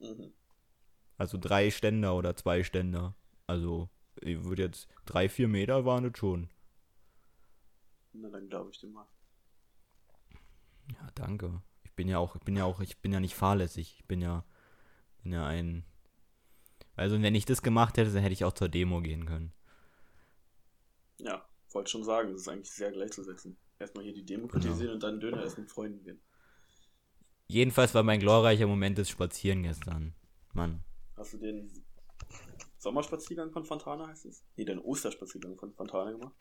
Mhm. 0.00 0.32
Also 1.18 1.38
drei 1.38 1.70
Ständer 1.70 2.14
oder 2.14 2.34
zwei 2.34 2.62
Ständer. 2.62 3.14
Also, 3.46 3.88
ich 4.20 4.42
würde 4.44 4.62
jetzt 4.62 4.88
drei, 5.04 5.28
vier 5.28 5.48
Meter 5.48 5.84
waren 5.84 6.04
das 6.04 6.18
schon. 6.18 6.48
Na, 8.12 8.28
dann 8.28 8.48
glaube 8.48 8.70
ich 8.70 8.78
dir 8.78 8.88
mal. 8.88 9.06
Ja, 10.92 11.08
danke. 11.14 11.62
Ich 11.84 11.92
bin 11.92 12.08
ja 12.08 12.18
auch, 12.18 12.36
ich 12.36 12.42
bin 12.42 12.56
ja 12.56 12.64
auch, 12.64 12.80
ich 12.80 12.98
bin 12.98 13.12
ja 13.12 13.20
nicht 13.20 13.34
fahrlässig. 13.34 13.96
Ich 13.98 14.06
bin 14.06 14.20
ja, 14.20 14.44
bin 15.22 15.32
ja 15.32 15.46
ein. 15.46 15.84
Also, 16.96 17.20
wenn 17.20 17.34
ich 17.34 17.44
das 17.44 17.62
gemacht 17.62 17.96
hätte, 17.96 18.12
dann 18.12 18.22
hätte 18.22 18.32
ich 18.32 18.44
auch 18.44 18.52
zur 18.52 18.68
Demo 18.68 19.00
gehen 19.00 19.26
können. 19.26 19.52
Ja, 21.18 21.46
wollte 21.70 21.90
schon 21.90 22.04
sagen, 22.04 22.32
das 22.32 22.42
ist 22.42 22.48
eigentlich 22.48 22.70
sehr 22.70 22.90
gleichzusetzen. 22.90 23.56
Erstmal 23.78 24.04
hier 24.04 24.14
die 24.14 24.24
Demo 24.24 24.48
kritisieren 24.48 24.94
und 24.94 25.02
dann 25.02 25.20
Döner 25.20 25.42
essen 25.42 25.62
mit 25.62 25.70
Freunden 25.70 26.02
gehen. 26.02 26.20
Jedenfalls 27.48 27.94
war 27.94 28.02
mein 28.02 28.20
glorreicher 28.20 28.66
Moment 28.66 28.98
das 28.98 29.08
Spazieren 29.08 29.62
gestern. 29.62 30.14
Mann. 30.52 30.84
Hast 31.16 31.32
du 31.32 31.38
den 31.38 31.70
Sommerspaziergang 32.78 33.52
von 33.52 33.64
Fontana 33.64 34.08
heißt 34.08 34.26
es? 34.26 34.44
Nee, 34.56 34.64
den 34.64 34.78
Osterspaziergang 34.78 35.56
von 35.58 35.72
Fontana 35.72 36.12
gemacht? 36.12 36.34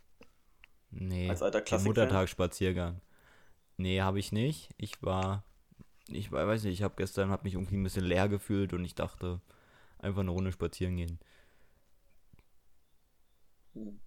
Nee, 0.91 1.29
Als 1.29 1.41
alter 1.41 1.61
Klassiker. 1.61 1.89
Muttertagsspaziergang. 1.89 3.01
Nee, 3.77 4.01
habe 4.01 4.19
ich 4.19 4.31
nicht. 4.31 4.69
Ich 4.77 5.01
war, 5.03 5.43
ich 6.07 6.31
weiß 6.31 6.63
nicht, 6.63 6.73
ich 6.73 6.83
habe 6.83 6.95
gestern, 6.97 7.29
habe 7.29 7.43
mich 7.43 7.53
irgendwie 7.53 7.77
ein 7.77 7.83
bisschen 7.83 8.05
leer 8.05 8.27
gefühlt 8.27 8.73
und 8.73 8.83
ich 8.83 8.95
dachte, 8.95 9.41
einfach 9.99 10.21
eine 10.21 10.31
Runde 10.31 10.51
spazieren 10.51 10.97
gehen. 10.97 11.19
Hm. 13.73 13.99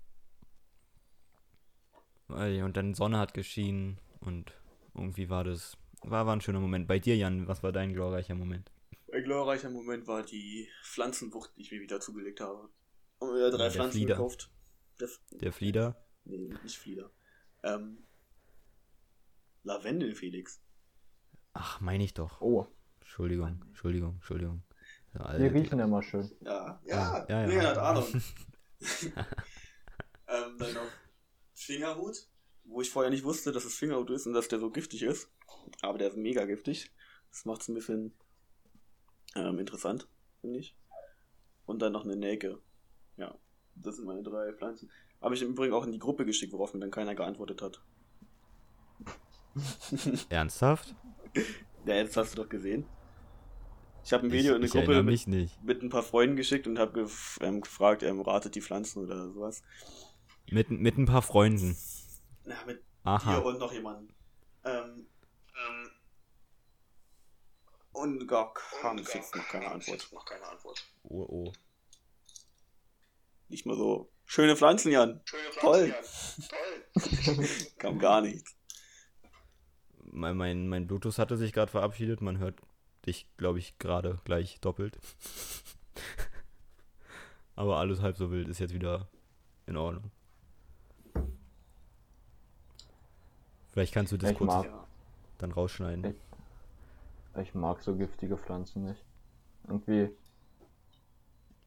Und 2.28 2.76
dann 2.76 2.94
Sonne 2.94 3.18
hat 3.18 3.34
geschienen 3.34 3.98
und 4.20 4.52
irgendwie 4.94 5.28
war 5.28 5.44
das, 5.44 5.76
war, 6.02 6.26
war 6.26 6.34
ein 6.34 6.40
schöner 6.40 6.60
Moment. 6.60 6.88
Bei 6.88 6.98
dir, 6.98 7.16
Jan, 7.16 7.46
was 7.46 7.62
war 7.62 7.72
dein 7.72 7.92
glorreicher 7.92 8.34
Moment? 8.34 8.70
Ein 9.12 9.24
glorreicher 9.24 9.68
Moment 9.70 10.06
war 10.06 10.22
die 10.22 10.68
Pflanzenwucht, 10.84 11.50
die 11.56 11.62
ich 11.62 11.70
mir 11.72 11.80
wieder 11.80 12.00
zugelegt 12.00 12.40
habe. 12.40 12.70
Haben 13.20 13.28
wir 13.30 13.36
wieder 13.36 13.50
drei 13.50 13.64
Ja, 13.66 13.70
Pflanzen 13.70 13.98
Flieder. 13.98 14.14
gekauft. 14.14 14.50
Der, 14.98 15.08
Der 15.32 15.52
Flieder? 15.52 15.96
Nee, 16.24 16.54
nicht 16.62 16.76
Flieder. 16.78 17.10
Ähm, 17.62 18.04
Lavendel, 19.64 20.14
Felix. 20.14 20.60
Ach, 21.52 21.80
meine 21.80 22.04
ich 22.04 22.14
doch. 22.14 22.40
Oh, 22.40 22.66
Entschuldigung, 23.00 23.62
Entschuldigung, 23.68 24.14
Entschuldigung. 24.14 24.62
Ja, 25.14 25.36
die 25.36 25.44
Alter, 25.44 25.54
riechen 25.54 25.78
ja 25.78 25.86
mal 25.86 26.02
schön. 26.02 26.30
Ja, 26.40 26.80
Ja, 26.84 27.26
ja, 27.28 27.28
ja, 27.28 27.40
ja. 27.42 27.46
Leon 27.46 27.66
hat 27.66 27.78
Ahnung. 27.78 28.06
ähm, 30.26 30.58
dann 30.58 30.74
noch 30.74 30.90
Fingerhut, 31.54 32.28
wo 32.64 32.80
ich 32.80 32.90
vorher 32.90 33.10
nicht 33.10 33.24
wusste, 33.24 33.52
dass 33.52 33.64
es 33.64 33.76
Fingerhut 33.76 34.10
ist 34.10 34.26
und 34.26 34.32
dass 34.32 34.48
der 34.48 34.58
so 34.58 34.70
giftig 34.70 35.02
ist. 35.02 35.30
Aber 35.82 35.98
der 35.98 36.08
ist 36.08 36.16
mega 36.16 36.44
giftig. 36.46 36.90
Das 37.30 37.44
macht 37.44 37.60
es 37.62 37.68
ein 37.68 37.74
bisschen 37.74 38.14
ähm, 39.36 39.58
interessant, 39.58 40.08
finde 40.40 40.58
ich. 40.58 40.76
Und 41.66 41.80
dann 41.80 41.92
noch 41.92 42.04
eine 42.04 42.16
Nelke. 42.16 42.60
Ja, 43.16 43.36
das 43.74 43.96
sind 43.96 44.06
meine 44.06 44.22
drei 44.22 44.52
Pflanzen. 44.52 44.90
Habe 45.22 45.34
ich 45.34 45.42
im 45.42 45.50
Übrigen 45.50 45.72
auch 45.72 45.84
in 45.84 45.92
die 45.92 45.98
Gruppe 45.98 46.24
geschickt, 46.26 46.52
worauf 46.52 46.74
mir 46.74 46.80
dann 46.80 46.90
keiner 46.90 47.14
geantwortet 47.14 47.62
hat. 47.62 47.80
Ernsthaft? 50.28 50.94
Ja, 51.86 51.94
jetzt 51.94 52.16
hast 52.16 52.32
du 52.32 52.42
doch 52.42 52.48
gesehen. 52.48 52.86
Ich 54.04 54.12
habe 54.12 54.26
ein 54.26 54.30
Ich, 54.30 54.32
Video 54.32 54.52
in 54.52 54.56
eine 54.56 54.66
ich 54.66 54.72
Gruppe 54.72 55.02
mit, 55.02 55.26
mit 55.62 55.82
ein 55.82 55.90
paar 55.90 56.02
Freunden 56.02 56.36
geschickt 56.36 56.66
und 56.66 56.78
habe 56.78 56.92
gef 56.92 57.38
ähm, 57.40 57.60
gefragt, 57.60 58.02
ähm, 58.02 58.20
ratet 58.20 58.54
die 58.56 58.60
Pflanzen 58.60 59.04
oder 59.04 59.30
sowas. 59.30 59.62
Mit, 60.50 60.70
mit 60.70 60.98
ein 60.98 61.06
paar 61.06 61.22
Freunden. 61.22 61.76
Ja, 62.44 62.56
mit 62.66 62.78
dir 62.78 62.82
Aha. 63.04 63.38
und 63.38 63.58
noch 63.58 63.72
jemanden. 63.72 64.12
Ähm, 64.64 65.06
ähm, 65.54 65.90
und 67.92 68.26
gar 68.26 68.54
kam 68.54 68.96
bis 68.96 69.12
jetzt 69.14 69.36
noch 69.36 69.46
keine 69.48 69.70
Antwort. 69.70 70.08
Noch 70.12 70.24
keine 70.24 70.46
Antwort. 70.46 70.84
Oh, 71.04 71.26
oh. 71.28 71.52
Nicht 73.48 73.66
mal 73.66 73.76
so. 73.76 74.11
Schöne 74.32 74.56
Pflanzen, 74.56 74.90
Jan. 74.92 75.20
Toll. 75.60 75.94
Kam 77.78 77.98
gar 77.98 78.22
nichts. 78.22 78.56
Mein, 80.10 80.38
mein, 80.38 80.68
mein 80.68 80.86
Bluetooth 80.86 81.18
hatte 81.18 81.36
sich 81.36 81.52
gerade 81.52 81.70
verabschiedet. 81.70 82.22
Man 82.22 82.38
hört 82.38 82.58
dich, 83.04 83.26
glaube 83.36 83.58
ich, 83.58 83.76
gerade 83.78 84.20
gleich 84.24 84.58
doppelt. 84.60 84.98
Aber 87.56 87.76
alles 87.76 88.00
halb 88.00 88.16
so 88.16 88.30
wild 88.30 88.48
ist 88.48 88.58
jetzt 88.58 88.72
wieder 88.72 89.06
in 89.66 89.76
Ordnung. 89.76 90.10
Vielleicht 93.72 93.92
kannst 93.92 94.12
du 94.12 94.16
das 94.16 94.30
Ich 94.30 94.38
kurz 94.38 94.50
mag- 94.50 94.86
dann 95.36 95.52
rausschneiden. 95.52 96.14
Ich 97.38 97.54
mag 97.54 97.82
so 97.82 97.94
giftige 97.96 98.38
Pflanzen 98.38 98.86
nicht. 98.86 99.04
Irgendwie. 99.64 100.08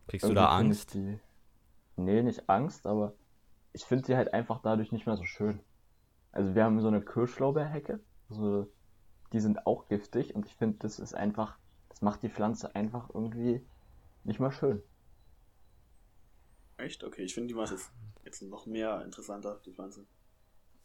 Kriegst 0.07 0.23
du 0.23 0.29
irgendwie 0.29 0.33
da 0.33 0.57
find 0.57 0.71
ich 0.73 0.79
Angst? 0.79 0.93
Die... 0.95 1.19
Nee, 1.97 2.23
nicht 2.23 2.49
Angst, 2.49 2.87
aber 2.87 3.15
ich 3.73 3.85
finde 3.85 4.05
sie 4.07 4.15
halt 4.17 4.33
einfach 4.33 4.61
dadurch 4.61 4.91
nicht 4.91 5.05
mehr 5.07 5.17
so 5.17 5.25
schön. 5.25 5.61
Also 6.31 6.55
wir 6.55 6.63
haben 6.65 6.81
so 6.81 6.87
eine 6.89 7.01
Kirschlaubeerhecke, 7.03 8.01
so, 8.29 8.67
die 9.33 9.39
sind 9.41 9.65
auch 9.67 9.87
giftig 9.89 10.35
und 10.35 10.45
ich 10.47 10.55
finde, 10.55 10.79
das 10.79 10.99
ist 10.99 11.15
einfach, 11.15 11.59
das 11.89 12.01
macht 12.01 12.23
die 12.23 12.29
Pflanze 12.29 12.75
einfach 12.75 13.09
irgendwie 13.13 13.67
nicht 14.25 14.39
mehr 14.39 14.51
schön. 14.51 14.83
Echt? 16.77 17.03
Okay, 17.03 17.23
ich 17.23 17.33
finde 17.33 17.49
die 17.49 17.53
macht 17.53 17.73
es 17.73 17.91
jetzt 18.23 18.41
noch 18.41 18.65
mehr 18.65 19.01
interessanter, 19.03 19.59
die 19.65 19.73
Pflanze. 19.73 20.07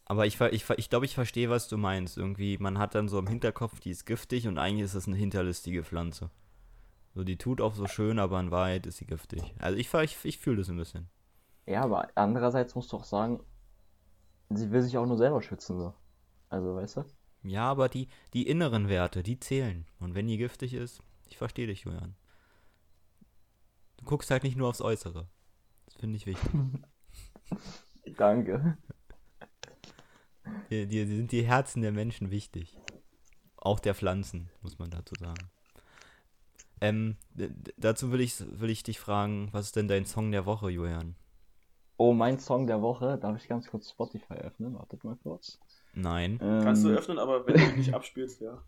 Aber 0.05 0.25
ich, 0.27 0.37
ver- 0.37 0.53
ich, 0.53 0.63
ver- 0.65 0.77
ich 0.77 0.89
glaube, 0.91 1.05
ich 1.07 1.15
verstehe, 1.15 1.49
was 1.49 1.67
du 1.67 1.75
meinst. 1.77 2.15
Irgendwie, 2.17 2.57
man 2.59 2.77
hat 2.77 2.93
dann 2.95 3.07
so 3.07 3.17
im 3.17 3.25
Hinterkopf, 3.27 3.79
die 3.79 3.89
ist 3.91 4.05
giftig 4.05 4.47
und 4.47 4.57
eigentlich 4.59 4.85
ist 4.85 4.93
das 4.95 5.07
eine 5.07 5.15
hinterlistige 5.17 5.83
Pflanze. 5.83 6.29
So, 7.13 7.23
die 7.23 7.37
tut 7.37 7.59
auch 7.59 7.75
so 7.75 7.87
schön, 7.87 8.19
aber 8.19 8.39
in 8.39 8.51
Wahrheit 8.51 8.85
ist 8.85 8.97
sie 8.97 9.05
giftig. 9.05 9.53
Also 9.59 9.77
ich, 9.77 9.93
ich, 9.93 10.25
ich 10.25 10.37
fühle 10.37 10.57
das 10.57 10.69
ein 10.69 10.77
bisschen. 10.77 11.09
Ja, 11.65 11.83
aber 11.83 12.09
andererseits 12.15 12.75
musst 12.75 12.91
du 12.91 12.97
auch 12.97 13.03
sagen, 13.03 13.43
sie 14.49 14.71
will 14.71 14.81
sich 14.81 14.97
auch 14.97 15.05
nur 15.05 15.17
selber 15.17 15.41
schützen, 15.41 15.77
so. 15.77 15.93
Also, 16.49 16.75
weißt 16.75 16.97
du? 16.97 17.05
Ja, 17.43 17.69
aber 17.69 17.89
die, 17.89 18.07
die 18.33 18.47
inneren 18.47 18.87
Werte, 18.87 19.23
die 19.23 19.39
zählen. 19.39 19.85
Und 19.99 20.15
wenn 20.15 20.27
die 20.27 20.37
giftig 20.37 20.73
ist, 20.73 21.01
ich 21.27 21.37
verstehe 21.37 21.67
dich, 21.67 21.81
Julian. 21.83 22.15
Du 23.97 24.05
guckst 24.05 24.31
halt 24.31 24.43
nicht 24.43 24.57
nur 24.57 24.69
aufs 24.69 24.81
Äußere. 24.81 25.27
Das 25.85 25.95
finde 25.95 26.17
ich 26.17 26.25
wichtig. 26.25 26.51
Danke. 28.17 28.77
Dir, 30.69 30.87
dir 30.87 31.07
sind 31.07 31.31
die 31.31 31.43
Herzen 31.43 31.81
der 31.81 31.91
Menschen 31.91 32.31
wichtig. 32.31 32.77
Auch 33.57 33.79
der 33.79 33.95
Pflanzen, 33.95 34.49
muss 34.61 34.79
man 34.79 34.89
dazu 34.89 35.13
sagen. 35.19 35.49
Ähm, 36.81 37.15
dazu 37.77 38.11
will 38.11 38.21
ich, 38.21 38.35
will 38.59 38.69
ich 38.69 38.83
dich 38.83 38.99
fragen, 38.99 39.49
was 39.51 39.67
ist 39.67 39.75
denn 39.75 39.87
dein 39.87 40.05
Song 40.05 40.31
der 40.31 40.45
Woche, 40.45 40.69
Julian? 40.69 41.15
Oh, 41.97 42.11
mein 42.13 42.37
Song 42.39 42.67
der 42.67 42.81
Woche, 42.81 43.17
darf 43.17 43.37
ich 43.37 43.47
ganz 43.47 43.69
kurz 43.69 43.89
Spotify 43.91 44.33
öffnen? 44.33 44.73
Wartet 44.73 45.03
mal 45.05 45.15
kurz. 45.23 45.57
Nein. 45.93 46.41
Kannst 46.59 46.83
du 46.83 46.89
Ähm, 46.89 46.97
öffnen, 46.97 47.17
aber 47.19 47.45
wenn 47.47 47.59
du 47.61 47.71
nicht 47.77 47.93
abspielst, 47.93 48.41
ja, 48.41 48.63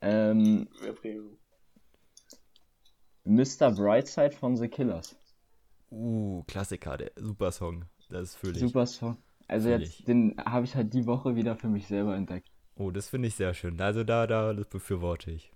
ähm, 0.00 0.68
wäre 0.80 0.94
Premium. 0.94 1.38
Mr. 3.26 3.70
Brightside 3.72 4.32
von 4.32 4.56
The 4.56 4.68
Killers. 4.68 5.16
Uh, 5.90 6.44
Klassiker, 6.44 6.96
der 6.96 7.10
super 7.16 7.50
Song. 7.52 7.86
Das 8.08 8.34
fühle 8.36 8.60
ich. 8.60 8.60
Super 8.60 8.86
Song. 8.86 9.18
Also 9.48 9.68
Fühl 9.68 9.80
jetzt, 9.80 10.00
ich. 10.00 10.04
den 10.04 10.36
habe 10.38 10.64
ich 10.64 10.74
halt 10.74 10.92
die 10.94 11.06
Woche 11.06 11.36
wieder 11.36 11.56
für 11.56 11.68
mich 11.68 11.86
selber 11.86 12.16
entdeckt. 12.16 12.50
Oh, 12.76 12.90
das 12.90 13.08
finde 13.08 13.28
ich 13.28 13.34
sehr 13.34 13.52
schön. 13.54 13.80
Also 13.80 14.02
da, 14.04 14.26
da, 14.26 14.52
das 14.54 14.66
befürworte 14.68 15.30
ich. 15.30 15.52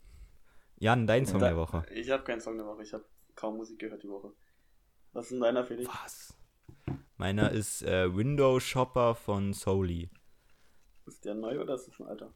Jan, 0.81 1.07
dein 1.07 1.27
Song 1.27 1.41
Da- 1.41 1.49
der 1.49 1.57
Woche. 1.57 1.85
Ich 1.95 2.11
habe 2.11 2.25
keinen 2.25 2.41
Song 2.41 2.57
der 2.57 2.67
Woche, 2.67 2.83
ich 2.83 2.93
habe 2.93 3.05
kaum 3.37 3.57
Musik 3.59 3.79
gehört 3.79 4.03
die 4.03 4.09
Woche. 4.09 4.33
Was 5.13 5.27
ist 5.27 5.33
denn 5.33 5.41
deiner, 5.41 5.65
Felix? 5.65 5.89
Was? 5.89 6.37
Meiner 7.17 7.51
ist 7.53 7.83
äh, 7.83 8.15
Window 8.17 8.59
Shopper 8.61 9.15
von 9.15 9.53
Soli. 9.53 10.11
Ist 11.07 11.25
der 11.25 11.35
neu 11.35 11.61
oder 11.61 11.75
ist 11.75 11.87
das 11.89 12.01
ein 12.01 12.07
alter? 12.07 12.33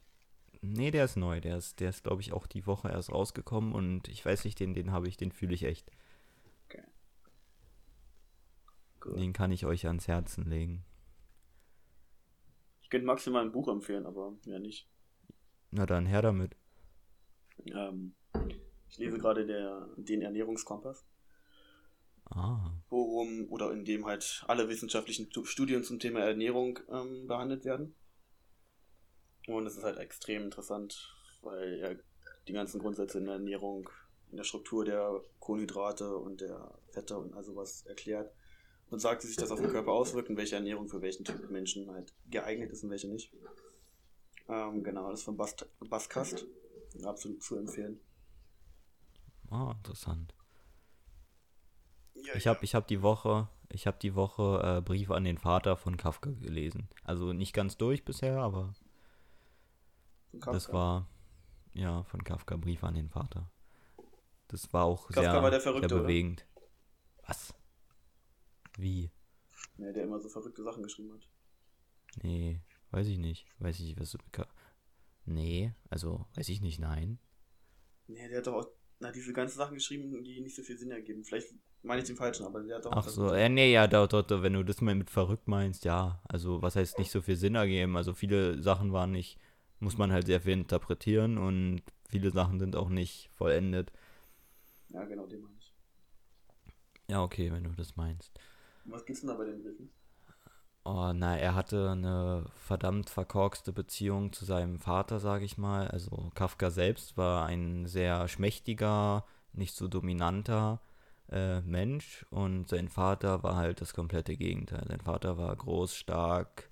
Nee, 0.61 0.91
der 0.91 1.05
ist 1.05 1.15
neu. 1.15 1.41
Der 1.41 1.57
ist, 1.57 1.79
der 1.79 1.89
ist 1.89 2.03
glaube 2.03 2.21
ich, 2.21 2.33
auch 2.33 2.45
die 2.47 2.65
Woche 2.67 2.89
erst 2.89 3.11
rausgekommen 3.11 3.73
und 3.73 4.07
ich 4.09 4.23
weiß 4.23 4.45
nicht, 4.45 4.59
den, 4.59 4.73
den 4.75 4.91
habe 4.91 5.07
ich, 5.07 5.17
den 5.17 5.31
fühle 5.31 5.53
ich 5.55 5.63
echt. 5.63 5.89
Okay. 6.67 6.83
gehört. 8.99 9.19
Den 9.19 9.33
kann 9.33 9.51
ich 9.51 9.65
euch 9.65 9.87
ans 9.87 10.07
Herzen 10.07 10.45
legen. 10.49 10.85
Ich 12.81 12.89
könnte 12.89 13.07
maximal 13.07 13.43
ein 13.43 13.51
Buch 13.51 13.67
empfehlen, 13.69 14.05
aber 14.05 14.33
ja 14.45 14.59
nicht. 14.59 14.87
Na 15.71 15.85
dann, 15.87 16.05
her 16.05 16.21
damit. 16.21 16.55
Ähm, 17.65 18.15
ich 18.89 18.97
lese 18.97 19.17
gerade 19.17 19.45
der, 19.45 19.89
den 19.97 20.21
Ernährungskompass, 20.21 21.05
Ah, 22.31 22.71
worum 22.89 23.47
oder 23.51 23.71
in 23.71 23.85
dem 23.85 24.05
halt 24.05 24.43
alle 24.47 24.67
wissenschaftlichen 24.67 25.29
Tu- 25.29 25.45
Studien 25.45 25.83
zum 25.83 25.99
Thema 25.99 26.21
Ernährung 26.21 26.79
ähm, 26.89 27.27
behandelt 27.27 27.65
werden. 27.65 27.95
Und 29.47 29.67
es 29.67 29.77
ist 29.77 29.83
halt 29.83 29.99
extrem 29.99 30.43
interessant, 30.43 31.15
weil 31.43 31.79
er 31.79 31.95
die 32.47 32.53
ganzen 32.53 32.79
Grundsätze 32.79 33.19
in 33.19 33.25
der 33.25 33.35
Ernährung, 33.35 33.89
in 34.31 34.37
der 34.37 34.43
Struktur 34.43 34.85
der 34.85 35.21
Kohlenhydrate 35.39 36.17
und 36.17 36.41
der 36.41 36.79
Fette 36.89 37.17
und 37.17 37.35
also 37.35 37.55
was 37.55 37.85
erklärt 37.85 38.33
und 38.89 38.99
sagt, 38.99 39.23
wie 39.23 39.27
sich 39.27 39.37
das 39.37 39.51
auf 39.51 39.61
den 39.61 39.69
Körper 39.69 39.91
auswirkt 39.91 40.29
und 40.29 40.37
welche 40.37 40.55
Ernährung 40.55 40.87
für 40.87 41.01
welchen 41.01 41.25
Typ 41.25 41.49
Menschen 41.51 41.91
halt 41.91 42.11
geeignet 42.31 42.71
ist 42.71 42.83
und 42.83 42.89
welche 42.89 43.07
nicht. 43.07 43.31
Ähm, 44.49 44.83
genau, 44.83 45.11
das 45.11 45.19
ist 45.19 45.25
von 45.25 45.37
Bast 45.37 45.67
Baskast. 45.79 46.47
Absolut 47.03 47.41
zu 47.43 47.57
empfehlen. 47.57 47.99
ah 49.49 49.71
interessant. 49.77 50.33
Ja, 52.15 52.35
Ich 52.35 52.47
habe 52.47 52.63
ich 52.63 52.75
hab 52.75 52.87
die 52.87 53.01
Woche, 53.01 53.49
ich 53.69 53.87
habe 53.87 53.97
die 54.01 54.15
Woche 54.15 54.77
äh, 54.77 54.81
Brief 54.81 55.11
an 55.11 55.23
den 55.23 55.37
Vater 55.37 55.77
von 55.77 55.97
Kafka 55.97 56.31
gelesen. 56.31 56.89
Also 57.03 57.33
nicht 57.33 57.53
ganz 57.53 57.77
durch 57.77 58.03
bisher, 58.05 58.39
aber 58.39 58.73
von 60.31 60.39
Kafka. 60.39 60.51
das 60.51 60.73
war 60.73 61.07
ja 61.73 62.03
von 62.03 62.23
Kafka 62.23 62.57
Brief 62.57 62.83
an 62.83 62.95
den 62.95 63.09
Vater. 63.09 63.49
Das 64.47 64.71
war 64.73 64.85
auch 64.85 65.07
Kafka 65.09 65.21
sehr, 65.31 65.43
war 65.43 65.51
der 65.51 65.61
Verrückte, 65.61 65.89
sehr 65.89 65.97
oder? 65.97 66.07
bewegend. 66.07 66.45
Was? 67.27 67.53
Wie? 68.77 69.11
Ja, 69.77 69.91
der 69.91 70.03
immer 70.03 70.19
so 70.19 70.29
verrückte 70.29 70.63
Sachen 70.63 70.83
geschrieben 70.83 71.13
hat. 71.13 71.27
Nee, 72.23 72.61
weiß 72.91 73.07
ich 73.07 73.17
nicht. 73.17 73.45
Weiß 73.59 73.79
ich 73.79 73.85
nicht, 73.85 73.99
was 73.99 74.11
du. 74.11 74.17
Nee, 75.25 75.73
also 75.89 76.25
weiß 76.35 76.49
ich 76.49 76.61
nicht, 76.61 76.79
nein. 76.79 77.19
Nee, 78.07 78.27
der 78.29 78.39
hat 78.39 78.47
doch 78.47 78.53
auch 78.53 78.67
na, 78.99 79.11
diese 79.11 79.33
ganzen 79.33 79.57
Sachen 79.57 79.75
geschrieben, 79.75 80.23
die 80.23 80.39
nicht 80.41 80.55
so 80.55 80.63
viel 80.63 80.77
Sinn 80.77 80.91
ergeben. 80.91 81.23
Vielleicht 81.23 81.53
meine 81.83 82.01
ich 82.01 82.07
den 82.07 82.15
falschen, 82.15 82.45
aber 82.45 82.61
der 82.61 82.77
hat 82.77 82.85
doch 82.85 82.91
Ach 82.91 83.07
so, 83.07 83.29
äh, 83.29 83.49
nee, 83.49 83.71
ja, 83.71 83.87
doch, 83.87 84.07
doch, 84.07 84.41
wenn 84.41 84.53
du 84.53 84.63
das 84.63 84.81
mal 84.81 84.95
mit 84.95 85.09
verrückt 85.09 85.47
meinst, 85.47 85.85
ja. 85.85 86.21
Also, 86.27 86.61
was 86.61 86.75
heißt 86.75 86.97
nicht 86.99 87.11
so 87.11 87.21
viel 87.21 87.35
Sinn 87.35 87.55
ergeben? 87.55 87.97
Also, 87.97 88.13
viele 88.13 88.61
Sachen 88.61 88.93
waren 88.93 89.11
nicht, 89.11 89.39
muss 89.79 89.97
man 89.97 90.11
halt 90.11 90.27
sehr 90.27 90.41
viel 90.41 90.53
interpretieren 90.53 91.37
und 91.37 91.81
viele 92.09 92.31
Sachen 92.31 92.59
sind 92.59 92.75
auch 92.75 92.89
nicht 92.89 93.29
vollendet. 93.33 93.91
Ja, 94.89 95.03
genau, 95.05 95.25
den 95.25 95.41
meine 95.41 95.55
ich. 95.59 95.73
Ja, 97.07 97.23
okay, 97.23 97.51
wenn 97.51 97.63
du 97.63 97.71
das 97.71 97.95
meinst. 97.95 98.31
Und 98.85 98.91
was 98.91 99.05
gibt's 99.05 99.21
denn 99.21 99.29
da 99.29 99.35
bei 99.35 99.45
den 99.45 99.61
Briefen? 99.61 99.89
Oh, 100.87 101.11
na, 101.15 101.35
er 101.35 101.55
hatte 101.55 101.89
eine 101.89 102.45
verdammt 102.57 103.09
verkorkste 103.09 103.73
Beziehung 103.73 104.31
zu 104.33 104.45
seinem 104.45 104.79
Vater, 104.79 105.19
sage 105.19 105.43
ich 105.43 105.57
mal. 105.57 105.87
Also 105.87 106.31
Kafka 106.35 106.69
selbst 106.69 107.17
war 107.17 107.47
ein 107.47 107.87
sehr 107.87 108.27
schmächtiger, 108.27 109.25
nicht 109.53 109.75
so 109.75 109.87
dominanter 109.87 110.79
äh, 111.31 111.61
Mensch 111.61 112.25
und 112.29 112.69
sein 112.69 112.87
Vater 112.87 113.41
war 113.41 113.55
halt 113.55 113.81
das 113.81 113.95
komplette 113.95 114.37
Gegenteil. 114.37 114.85
Sein 114.87 115.01
Vater 115.01 115.37
war 115.39 115.55
groß, 115.55 115.95
stark, 115.95 116.69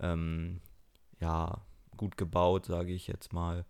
ähm, 0.00 0.60
ja, 1.20 1.60
gut 1.96 2.16
gebaut, 2.16 2.66
sage 2.66 2.92
ich 2.92 3.08
jetzt 3.08 3.32
mal, 3.32 3.64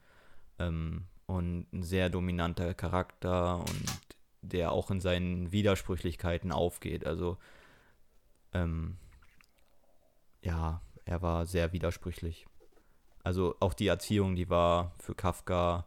ähm, 0.58 1.06
und 1.26 1.72
ein 1.72 1.82
sehr 1.82 2.10
dominanter 2.10 2.74
Charakter 2.74 3.60
und 3.60 3.86
der 4.42 4.72
auch 4.72 4.90
in 4.90 5.00
seinen 5.00 5.52
Widersprüchlichkeiten 5.52 6.52
aufgeht. 6.52 7.06
Also 7.06 7.38
ähm, 8.52 8.98
ja, 10.42 10.80
er 11.04 11.22
war 11.22 11.46
sehr 11.46 11.72
widersprüchlich. 11.72 12.46
Also 13.22 13.56
auch 13.60 13.74
die 13.74 13.88
Erziehung, 13.88 14.36
die 14.36 14.48
war 14.48 14.92
für 14.98 15.14
Kafka 15.14 15.86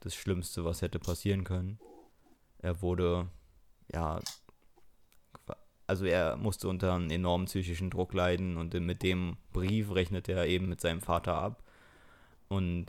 das 0.00 0.14
Schlimmste, 0.14 0.64
was 0.64 0.82
hätte 0.82 0.98
passieren 0.98 1.44
können. 1.44 1.78
Er 2.58 2.82
wurde, 2.82 3.28
ja, 3.92 4.20
also 5.86 6.04
er 6.04 6.36
musste 6.36 6.68
unter 6.68 6.94
einem 6.94 7.10
enormen 7.10 7.46
psychischen 7.46 7.90
Druck 7.90 8.12
leiden 8.12 8.56
und 8.56 8.74
mit 8.74 9.02
dem 9.02 9.36
Brief 9.52 9.94
rechnet 9.94 10.28
er 10.28 10.46
eben 10.46 10.68
mit 10.68 10.80
seinem 10.80 11.00
Vater 11.00 11.34
ab 11.34 11.62
und 12.48 12.86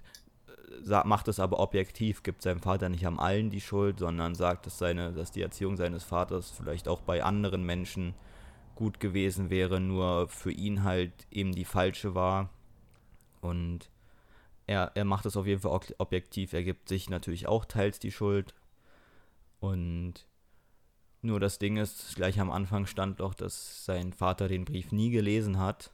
äh, 0.87 1.01
macht 1.05 1.27
es 1.27 1.39
aber 1.39 1.59
objektiv, 1.59 2.23
gibt 2.23 2.41
seinem 2.41 2.61
Vater 2.61 2.89
nicht 2.89 3.05
am 3.05 3.19
allen 3.19 3.49
die 3.49 3.61
Schuld, 3.61 3.99
sondern 3.99 4.35
sagt, 4.35 4.65
dass, 4.65 4.77
seine, 4.77 5.13
dass 5.13 5.31
die 5.31 5.41
Erziehung 5.41 5.77
seines 5.77 6.03
Vaters 6.03 6.51
vielleicht 6.51 6.87
auch 6.87 7.01
bei 7.01 7.23
anderen 7.23 7.65
Menschen 7.65 8.13
gut 8.75 8.99
gewesen 8.99 9.49
wäre, 9.49 9.79
nur 9.79 10.27
für 10.27 10.51
ihn 10.51 10.83
halt 10.83 11.13
eben 11.31 11.53
die 11.53 11.65
falsche 11.65 12.13
war. 12.13 12.49
Und 13.41 13.89
er, 14.67 14.91
er 14.95 15.05
macht 15.05 15.25
es 15.25 15.37
auf 15.37 15.47
jeden 15.47 15.61
Fall 15.61 15.79
objektiv. 15.97 16.53
Er 16.53 16.63
gibt 16.63 16.89
sich 16.89 17.09
natürlich 17.09 17.47
auch 17.47 17.65
teils 17.65 17.99
die 17.99 18.11
Schuld. 18.11 18.53
Und 19.59 20.27
nur 21.21 21.39
das 21.39 21.59
Ding 21.59 21.77
ist, 21.77 22.15
gleich 22.15 22.39
am 22.39 22.51
Anfang 22.51 22.85
stand 22.85 23.19
doch, 23.19 23.33
dass 23.33 23.85
sein 23.85 24.13
Vater 24.13 24.47
den 24.47 24.65
Brief 24.65 24.91
nie 24.91 25.09
gelesen 25.09 25.57
hat. 25.57 25.91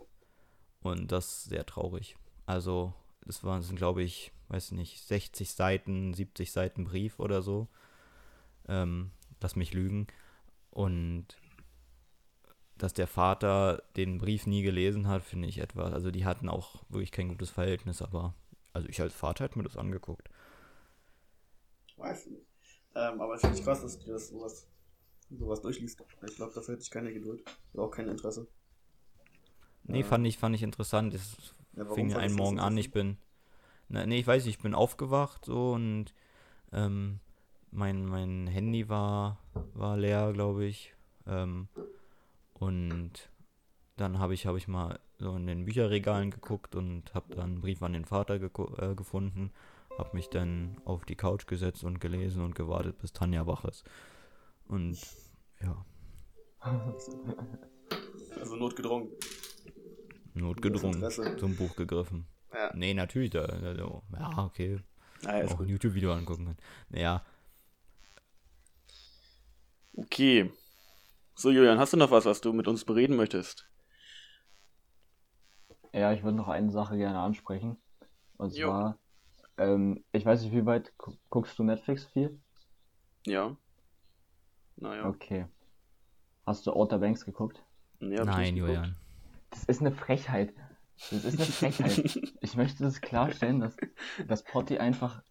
Und 0.82 1.12
das 1.12 1.26
ist 1.26 1.44
sehr 1.46 1.66
traurig. 1.66 2.16
Also, 2.46 2.94
das 3.26 3.44
waren, 3.44 3.64
glaube 3.76 4.04
ich, 4.04 4.32
weiß 4.50 4.72
nicht, 4.72 5.00
60 5.00 5.52
Seiten, 5.52 6.14
70 6.14 6.52
Seiten 6.52 6.86
Brief 6.86 7.20
oder 7.20 7.42
so. 7.42 7.68
Ähm, 8.68 9.12
lass 9.40 9.56
mich 9.56 9.74
lügen. 9.74 10.08
Und 10.70 11.28
dass 12.84 12.94
der 12.94 13.08
Vater 13.08 13.84
den 13.98 14.18
Brief 14.18 14.48
nie 14.48 14.64
gelesen 14.64 15.08
hat, 15.08 15.24
finde 15.24 15.48
ich 15.48 15.60
etwas. 15.60 15.94
Also 15.94 16.12
die 16.12 16.26
hatten 16.26 16.50
auch 16.50 16.84
wirklich 16.90 17.12
kein 17.12 17.30
gutes 17.30 17.50
Verhältnis, 17.52 18.02
aber 18.02 18.34
also 18.74 18.88
ich 18.90 19.02
als 19.02 19.14
Vater 19.14 19.46
hätte 19.46 19.58
mir 19.58 19.66
das 19.66 19.78
angeguckt. 19.78 20.30
Weiß 21.96 22.26
ich 22.26 22.32
nicht. 22.34 22.46
Ähm, 22.96 23.22
aber 23.22 23.36
es 23.36 23.42
finde 23.42 23.58
ich 23.58 23.64
krass, 23.64 23.82
dass 23.82 23.98
du 24.00 24.12
das 24.12 24.28
sowas, 24.28 24.68
sowas 25.30 25.62
durchliest. 25.62 26.02
Ich 26.30 26.36
glaube, 26.38 26.54
dafür 26.54 26.76
hätte 26.76 26.84
ich 26.84 26.92
keine 26.92 27.14
Geduld. 27.14 27.44
Oder 27.74 27.84
auch 27.84 27.92
kein 27.92 28.10
Interesse. 28.10 28.48
Nee, 29.84 30.04
Ja. 30.04 30.08
fing 30.08 30.26
ich, 30.26 30.38
fand 30.38 30.56
ich 30.56 30.64
interessant. 30.64 31.14
Es 31.14 31.56
Ja, 31.74 31.86
fing 31.86 32.08
fandest 32.10 32.16
einen 32.16 32.36
Morgen 32.36 32.60
an, 32.60 32.78
ich 32.78 32.92
bin. 32.92 33.18
Na, 33.90 34.06
nee, 34.06 34.20
ich 34.20 34.28
weiß 34.28 34.46
nicht, 34.46 34.58
ich 34.58 34.64
bin 34.64 34.76
aufgewacht 34.76 35.46
so 35.46 35.74
und 35.74 36.14
ähm, 36.74 37.20
mein, 37.72 38.06
mein 38.06 38.48
Handy 38.48 38.90
war, 38.90 39.40
war 39.76 39.98
leer, 39.98 40.34
glaube 40.34 40.66
ich. 40.66 40.94
Ähm, 41.28 41.70
und 42.62 43.12
dann 43.98 44.20
habe 44.20 44.36
ich, 44.36 44.46
hab 44.46 44.56
ich 44.56 44.68
mal 44.68 45.00
so 45.18 45.36
in 45.36 45.48
den 45.48 45.66
Bücherregalen 45.66 46.30
geguckt 46.30 46.76
und 46.76 47.12
habe 47.16 47.34
dann 47.36 47.54
einen 47.54 47.62
Brief 47.62 47.82
an 47.82 47.94
den 47.94 48.06
Vater 48.06 48.36
äh, 48.36 48.96
gefunden. 48.96 49.52
Habe 49.98 50.16
mich 50.16 50.30
dann 50.30 50.78
auf 50.86 51.04
die 51.04 51.16
Couch 51.16 51.48
gesetzt 51.48 51.84
und 51.84 52.00
gelesen 52.00 52.44
und 52.44 52.54
gewartet, 52.54 53.00
bis 53.00 53.14
Tanja 53.14 53.48
wach 53.48 53.66
ist. 53.66 53.84
Und 54.68 55.00
ja, 55.60 55.84
Also 56.60 58.56
notgedrungen. 58.56 59.10
notgedrungen 60.36 61.10
zum 61.40 61.56
Buch 61.56 61.76
gegriffen. 61.76 62.28
Ja. 62.54 62.72
Nee, 62.76 62.94
natürlich. 62.94 63.32
Da, 63.32 63.48
da, 63.48 63.74
da, 63.74 64.02
ja, 64.20 64.44
okay. 64.46 64.80
Ah, 65.26 65.44
auch 65.46 65.58
gut. 65.58 65.66
ein 65.66 65.70
YouTube-Video 65.70 66.14
angucken 66.14 66.46
kann. 66.46 66.58
Naja, 66.90 67.26
Okay. 69.94 70.52
So, 71.36 71.50
Julian, 71.52 71.78
hast 71.78 71.92
du 71.92 71.98
noch 71.98 72.12
was, 72.12 72.24
was 72.26 72.40
du 72.40 72.54
mit 72.54 72.68
uns 72.70 72.86
bereden 72.86 73.16
möchtest? 73.18 73.68
Ja, 75.94 76.14
ich 76.14 76.24
würde 76.24 76.38
noch 76.38 76.48
eine 76.48 76.72
Sache 76.72 76.98
gerne 76.98 77.20
ansprechen. 77.20 77.78
Und 78.38 78.56
Jo. 78.56 78.70
zwar, 78.70 78.98
ähm, 79.58 80.04
ich 80.12 80.26
weiß 80.26 80.42
nicht, 80.44 80.54
wie 80.54 80.66
weit 80.66 80.98
gu- 80.98 81.18
guckst 81.30 81.58
du 81.60 81.64
Netflix 81.64 82.06
viel? 82.06 82.40
Ja. 83.26 83.56
Naja. 84.78 85.06
Okay. 85.10 85.48
Hast 86.46 86.66
du 86.66 86.74
Outer 86.74 87.00
Banks 87.00 87.26
geguckt? 87.26 87.64
Ich 88.00 88.08
nein, 88.08 88.54
nicht 88.54 88.56
geguckt. 88.56 88.58
Julian. 88.58 88.96
Das 89.50 89.64
ist 89.66 89.82
eine 89.82 89.92
Frechheit. 89.92 90.54
Das 91.12 91.26
ist 91.26 91.38
eine 91.38 91.46
Frechheit. 91.46 92.20
Ich 92.42 92.56
möchte 92.56 92.84
das 92.84 93.02
klarstellen, 93.02 93.60
dass, 93.60 93.78
dass 94.28 94.44
Potti 94.44 94.80
einfach 94.80 95.22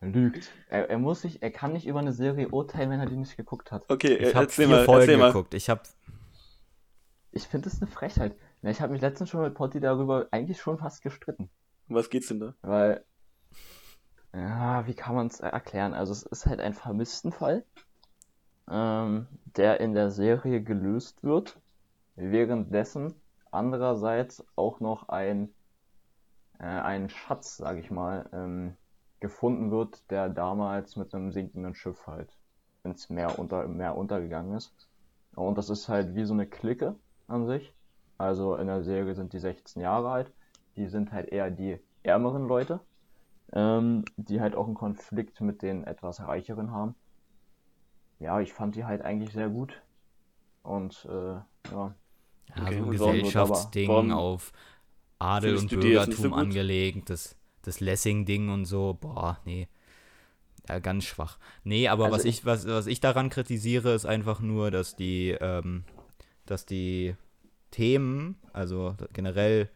lügt. 0.00 0.50
Er, 0.68 0.90
er 0.90 0.98
muss 0.98 1.22
sich, 1.22 1.42
er 1.42 1.50
kann 1.50 1.72
nicht 1.72 1.86
über 1.86 2.00
eine 2.00 2.12
Serie 2.12 2.48
urteilen, 2.48 2.90
wenn 2.90 3.00
er 3.00 3.06
die 3.06 3.16
nicht 3.16 3.36
geguckt 3.36 3.72
hat. 3.72 3.84
Okay, 3.88 4.16
Ich 4.16 4.34
habe 4.34 4.48
vier 4.48 4.68
mal, 4.68 4.84
Folgen 4.84 5.20
geguckt. 5.20 5.54
Ich 5.54 5.68
habe 5.70 5.82
Ich 7.32 7.46
finde 7.48 7.68
das 7.70 7.80
eine 7.80 7.90
Frechheit. 7.90 8.36
Na, 8.62 8.70
Ich 8.70 8.80
habe 8.80 8.92
mich 8.92 9.02
letztens 9.02 9.30
schon 9.30 9.42
mit 9.42 9.54
Potti 9.54 9.80
darüber 9.80 10.28
eigentlich 10.30 10.60
schon 10.60 10.78
fast 10.78 11.02
gestritten. 11.02 11.50
Um 11.88 11.96
Was 11.96 12.10
geht's 12.10 12.28
denn 12.28 12.40
da? 12.40 12.54
Weil, 12.62 13.04
ja, 14.34 14.86
wie 14.86 14.94
kann 14.94 15.14
man 15.14 15.28
es 15.28 15.40
erklären? 15.40 15.94
Also 15.94 16.12
es 16.12 16.24
ist 16.24 16.46
halt 16.46 16.60
ein 16.60 16.74
Vermisstenfall, 16.74 17.64
ähm, 18.70 19.26
der 19.56 19.80
in 19.80 19.94
der 19.94 20.10
Serie 20.10 20.62
gelöst 20.62 21.22
wird, 21.22 21.58
währenddessen 22.16 23.14
andererseits 23.50 24.44
auch 24.56 24.80
noch 24.80 25.08
ein, 25.08 25.54
äh, 26.58 26.64
ein 26.64 27.08
Schatz, 27.08 27.56
sag 27.56 27.78
ich 27.78 27.90
mal, 27.90 28.28
ähm, 28.32 28.76
gefunden 29.20 29.70
wird, 29.70 30.10
der 30.10 30.28
damals 30.28 30.96
mit 30.96 31.14
einem 31.14 31.32
sinkenden 31.32 31.74
Schiff 31.74 32.06
halt 32.06 32.36
ins 32.84 33.10
Meer 33.10 33.38
unter, 33.38 33.64
im 33.64 33.76
Meer 33.76 33.96
untergegangen 33.96 34.56
ist. 34.56 34.72
Und 35.34 35.58
das 35.58 35.70
ist 35.70 35.88
halt 35.88 36.14
wie 36.14 36.24
so 36.24 36.34
eine 36.34 36.46
Clique 36.46 36.94
an 37.28 37.46
sich. 37.46 37.72
Also 38.18 38.56
in 38.56 38.66
der 38.66 38.82
Serie 38.82 39.14
sind 39.14 39.32
die 39.32 39.38
16 39.38 39.82
Jahre 39.82 40.10
alt. 40.10 40.32
Die 40.76 40.86
sind 40.86 41.12
halt 41.12 41.28
eher 41.28 41.50
die 41.50 41.78
ärmeren 42.02 42.46
Leute, 42.46 42.80
ähm, 43.52 44.04
die 44.16 44.40
halt 44.40 44.54
auch 44.54 44.66
einen 44.66 44.74
Konflikt 44.74 45.40
mit 45.40 45.62
den 45.62 45.84
etwas 45.84 46.20
reicheren 46.20 46.70
haben. 46.70 46.94
Ja, 48.18 48.40
ich 48.40 48.52
fand 48.52 48.76
die 48.76 48.84
halt 48.84 49.02
eigentlich 49.02 49.32
sehr 49.32 49.48
gut. 49.48 49.82
Und 50.62 51.06
äh, 51.10 51.34
ja. 51.72 51.94
Ja, 52.54 52.62
Okay, 52.62 52.78
so 52.78 52.84
ein 52.84 52.90
Gesellschaftsding 52.90 54.12
auf 54.12 54.52
Adel 55.18 55.56
und 55.56 55.68
Bürgertum 55.68 56.32
angelegt, 56.32 57.10
das, 57.10 57.35
das 57.66 57.80
Lessing-Ding 57.80 58.48
und 58.48 58.64
so, 58.64 58.96
boah, 59.00 59.38
nee. 59.44 59.68
Ja, 60.68 60.78
ganz 60.80 61.04
schwach. 61.04 61.38
Nee, 61.64 61.88
aber 61.88 62.06
Also 62.06 62.16
was 62.16 62.24
ich, 62.24 62.44
was, 62.44 62.66
was 62.66 62.86
ich 62.86 63.00
daran 63.00 63.30
kritisiere, 63.30 63.94
ist 63.94 64.06
einfach 64.06 64.40
nur, 64.40 64.70
dass 64.70 64.96
die, 64.96 65.36
ähm, 65.40 65.84
dass 66.44 66.66
die 66.66 67.14
Themen, 67.70 68.36
also 68.52 68.96
generell 69.12 69.68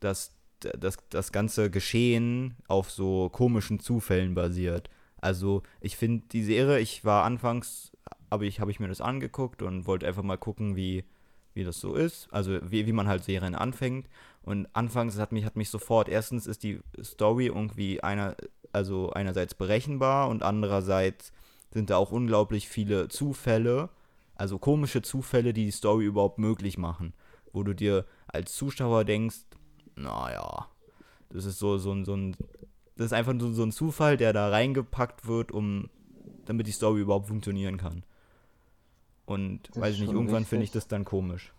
das, 0.00 0.34
das, 0.60 0.98
das 1.10 1.32
ganze 1.32 1.70
Geschehen 1.70 2.56
auf 2.68 2.90
so 2.90 3.28
komischen 3.28 3.80
Zufällen 3.80 4.34
basiert. 4.34 4.88
Also 5.20 5.62
ich 5.80 5.96
finde 5.96 6.26
die 6.30 6.44
Serie, 6.44 6.78
ich 6.80 7.04
war 7.04 7.24
anfangs, 7.24 7.92
aber 8.30 8.44
ich 8.44 8.60
habe 8.60 8.70
ich 8.70 8.78
mir 8.78 8.88
das 8.88 9.00
angeguckt 9.00 9.62
und 9.62 9.86
wollte 9.86 10.06
einfach 10.06 10.22
mal 10.22 10.38
gucken, 10.38 10.76
wie, 10.76 11.04
wie 11.54 11.64
das 11.64 11.80
so 11.80 11.94
ist. 11.94 12.28
Also 12.30 12.58
wie, 12.70 12.86
wie 12.86 12.92
man 12.92 13.08
halt 13.08 13.24
Serien 13.24 13.54
anfängt. 13.54 14.06
Und 14.44 14.68
anfangs 14.74 15.18
hat 15.18 15.32
mich, 15.32 15.44
hat 15.44 15.56
mich 15.56 15.70
sofort, 15.70 16.08
erstens 16.08 16.46
ist 16.46 16.62
die 16.62 16.80
Story 17.02 17.46
irgendwie 17.46 18.02
einer, 18.02 18.36
also 18.72 19.10
einerseits 19.10 19.54
berechenbar 19.54 20.28
und 20.28 20.42
andererseits 20.42 21.32
sind 21.72 21.90
da 21.90 21.96
auch 21.96 22.12
unglaublich 22.12 22.68
viele 22.68 23.08
Zufälle, 23.08 23.88
also 24.34 24.58
komische 24.58 25.00
Zufälle, 25.02 25.52
die 25.54 25.64
die 25.64 25.70
Story 25.70 26.04
überhaupt 26.04 26.38
möglich 26.38 26.76
machen. 26.76 27.14
Wo 27.52 27.62
du 27.62 27.72
dir 27.74 28.04
als 28.26 28.54
Zuschauer 28.54 29.04
denkst, 29.04 29.38
naja, 29.96 30.68
das 31.30 31.46
ist 31.46 31.58
so, 31.58 31.78
so, 31.78 31.92
ein- 31.92 32.04
so 32.04 32.14
ein, 32.14 32.36
das 32.96 33.06
ist 33.06 33.12
einfach 33.12 33.34
so, 33.38 33.52
so 33.52 33.62
ein 33.62 33.72
Zufall, 33.72 34.16
der 34.16 34.32
da 34.32 34.50
reingepackt 34.50 35.26
wird, 35.26 35.52
um, 35.52 35.88
damit 36.44 36.66
die 36.66 36.72
Story 36.72 37.00
überhaupt 37.00 37.28
funktionieren 37.28 37.76
kann. 37.78 38.04
Und 39.24 39.68
Das 39.68 39.80
weiß 39.80 39.94
ich 39.94 40.00
nicht, 40.02 40.12
irgendwann 40.12 40.44
finde 40.44 40.64
ich 40.64 40.70
das 40.70 40.86
dann 40.86 41.04
komisch. 41.04 41.52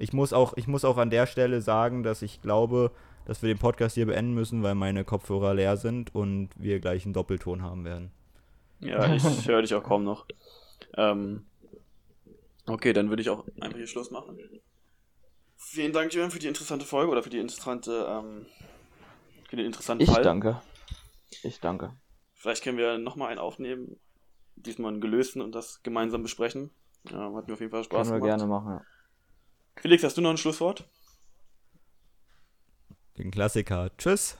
Ich 0.00 0.12
muss 0.12 0.32
auch, 0.32 0.56
ich 0.56 0.66
muss 0.66 0.84
auch 0.84 0.96
an 0.96 1.10
der 1.10 1.26
Stelle 1.26 1.60
sagen, 1.60 2.02
dass 2.02 2.22
ich 2.22 2.40
glaube, 2.40 2.90
dass 3.26 3.42
wir 3.42 3.48
den 3.48 3.58
Podcast 3.58 3.94
hier 3.94 4.06
beenden 4.06 4.34
müssen, 4.34 4.62
weil 4.62 4.74
meine 4.74 5.04
Kopfhörer 5.04 5.54
leer 5.54 5.76
sind 5.76 6.14
und 6.14 6.48
wir 6.56 6.80
gleich 6.80 7.04
einen 7.04 7.12
Doppelton 7.12 7.62
haben 7.62 7.84
werden. 7.84 8.10
Ja, 8.80 9.12
ich 9.14 9.22
höre 9.46 9.60
dich 9.62 9.74
auch 9.74 9.84
kaum 9.84 10.04
noch. 10.04 10.26
Ähm, 10.96 11.44
okay, 12.66 12.92
dann 12.94 13.10
würde 13.10 13.20
ich 13.20 13.28
auch 13.28 13.46
einfach 13.60 13.76
hier 13.76 13.86
Schluss 13.86 14.10
machen. 14.10 14.38
Vielen 15.56 15.92
Dank, 15.92 16.14
Julian, 16.14 16.30
für 16.30 16.38
die 16.38 16.48
interessante 16.48 16.86
Folge 16.86 17.12
oder 17.12 17.22
für 17.22 17.28
die 17.30 17.38
interessante, 17.38 18.06
ähm, 18.08 18.46
für 19.48 19.56
den 19.56 19.66
interessanten 19.66 20.04
Ich 20.04 20.10
Fall. 20.10 20.22
danke. 20.22 20.62
Ich 21.42 21.60
danke. 21.60 21.92
Vielleicht 22.34 22.64
können 22.64 22.78
wir 22.78 22.96
nochmal 22.96 23.28
einen 23.28 23.38
aufnehmen, 23.38 23.96
diesmal 24.56 24.92
einen 24.92 25.02
gelösten 25.02 25.42
und 25.42 25.54
das 25.54 25.82
gemeinsam 25.82 26.22
besprechen. 26.22 26.70
Ja, 27.10 27.32
hat 27.34 27.46
mir 27.48 27.52
auf 27.52 27.60
jeden 27.60 27.70
Fall 27.70 27.84
Spaß 27.84 28.08
Können 28.08 28.22
wir 28.22 28.26
gemacht. 28.28 28.38
gerne 28.38 28.50
machen. 28.50 28.80
Ja. 29.82 29.82
Felix, 29.82 30.02
hast 30.04 30.16
du 30.16 30.20
noch 30.20 30.30
ein 30.30 30.36
Schlusswort? 30.36 30.88
Den 33.18 33.30
Klassiker. 33.30 33.90
Tschüss. 33.96 34.36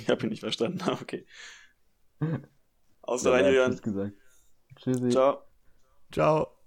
Ich 0.00 0.08
habe 0.08 0.24
ihn 0.24 0.30
nicht 0.30 0.40
verstanden. 0.40 0.80
Ah, 0.82 0.98
Okay. 1.00 1.26
Außer 3.02 3.30
Ja, 3.30 3.36
rein, 3.36 3.44
er 3.44 3.50
hat 3.50 3.54
Julian. 3.54 3.70
Tschüss 3.72 3.82
gesagt. 3.82 4.12
Tschüssi. 4.76 5.08
Ciao. 5.10 5.42
Ciao. 6.12 6.61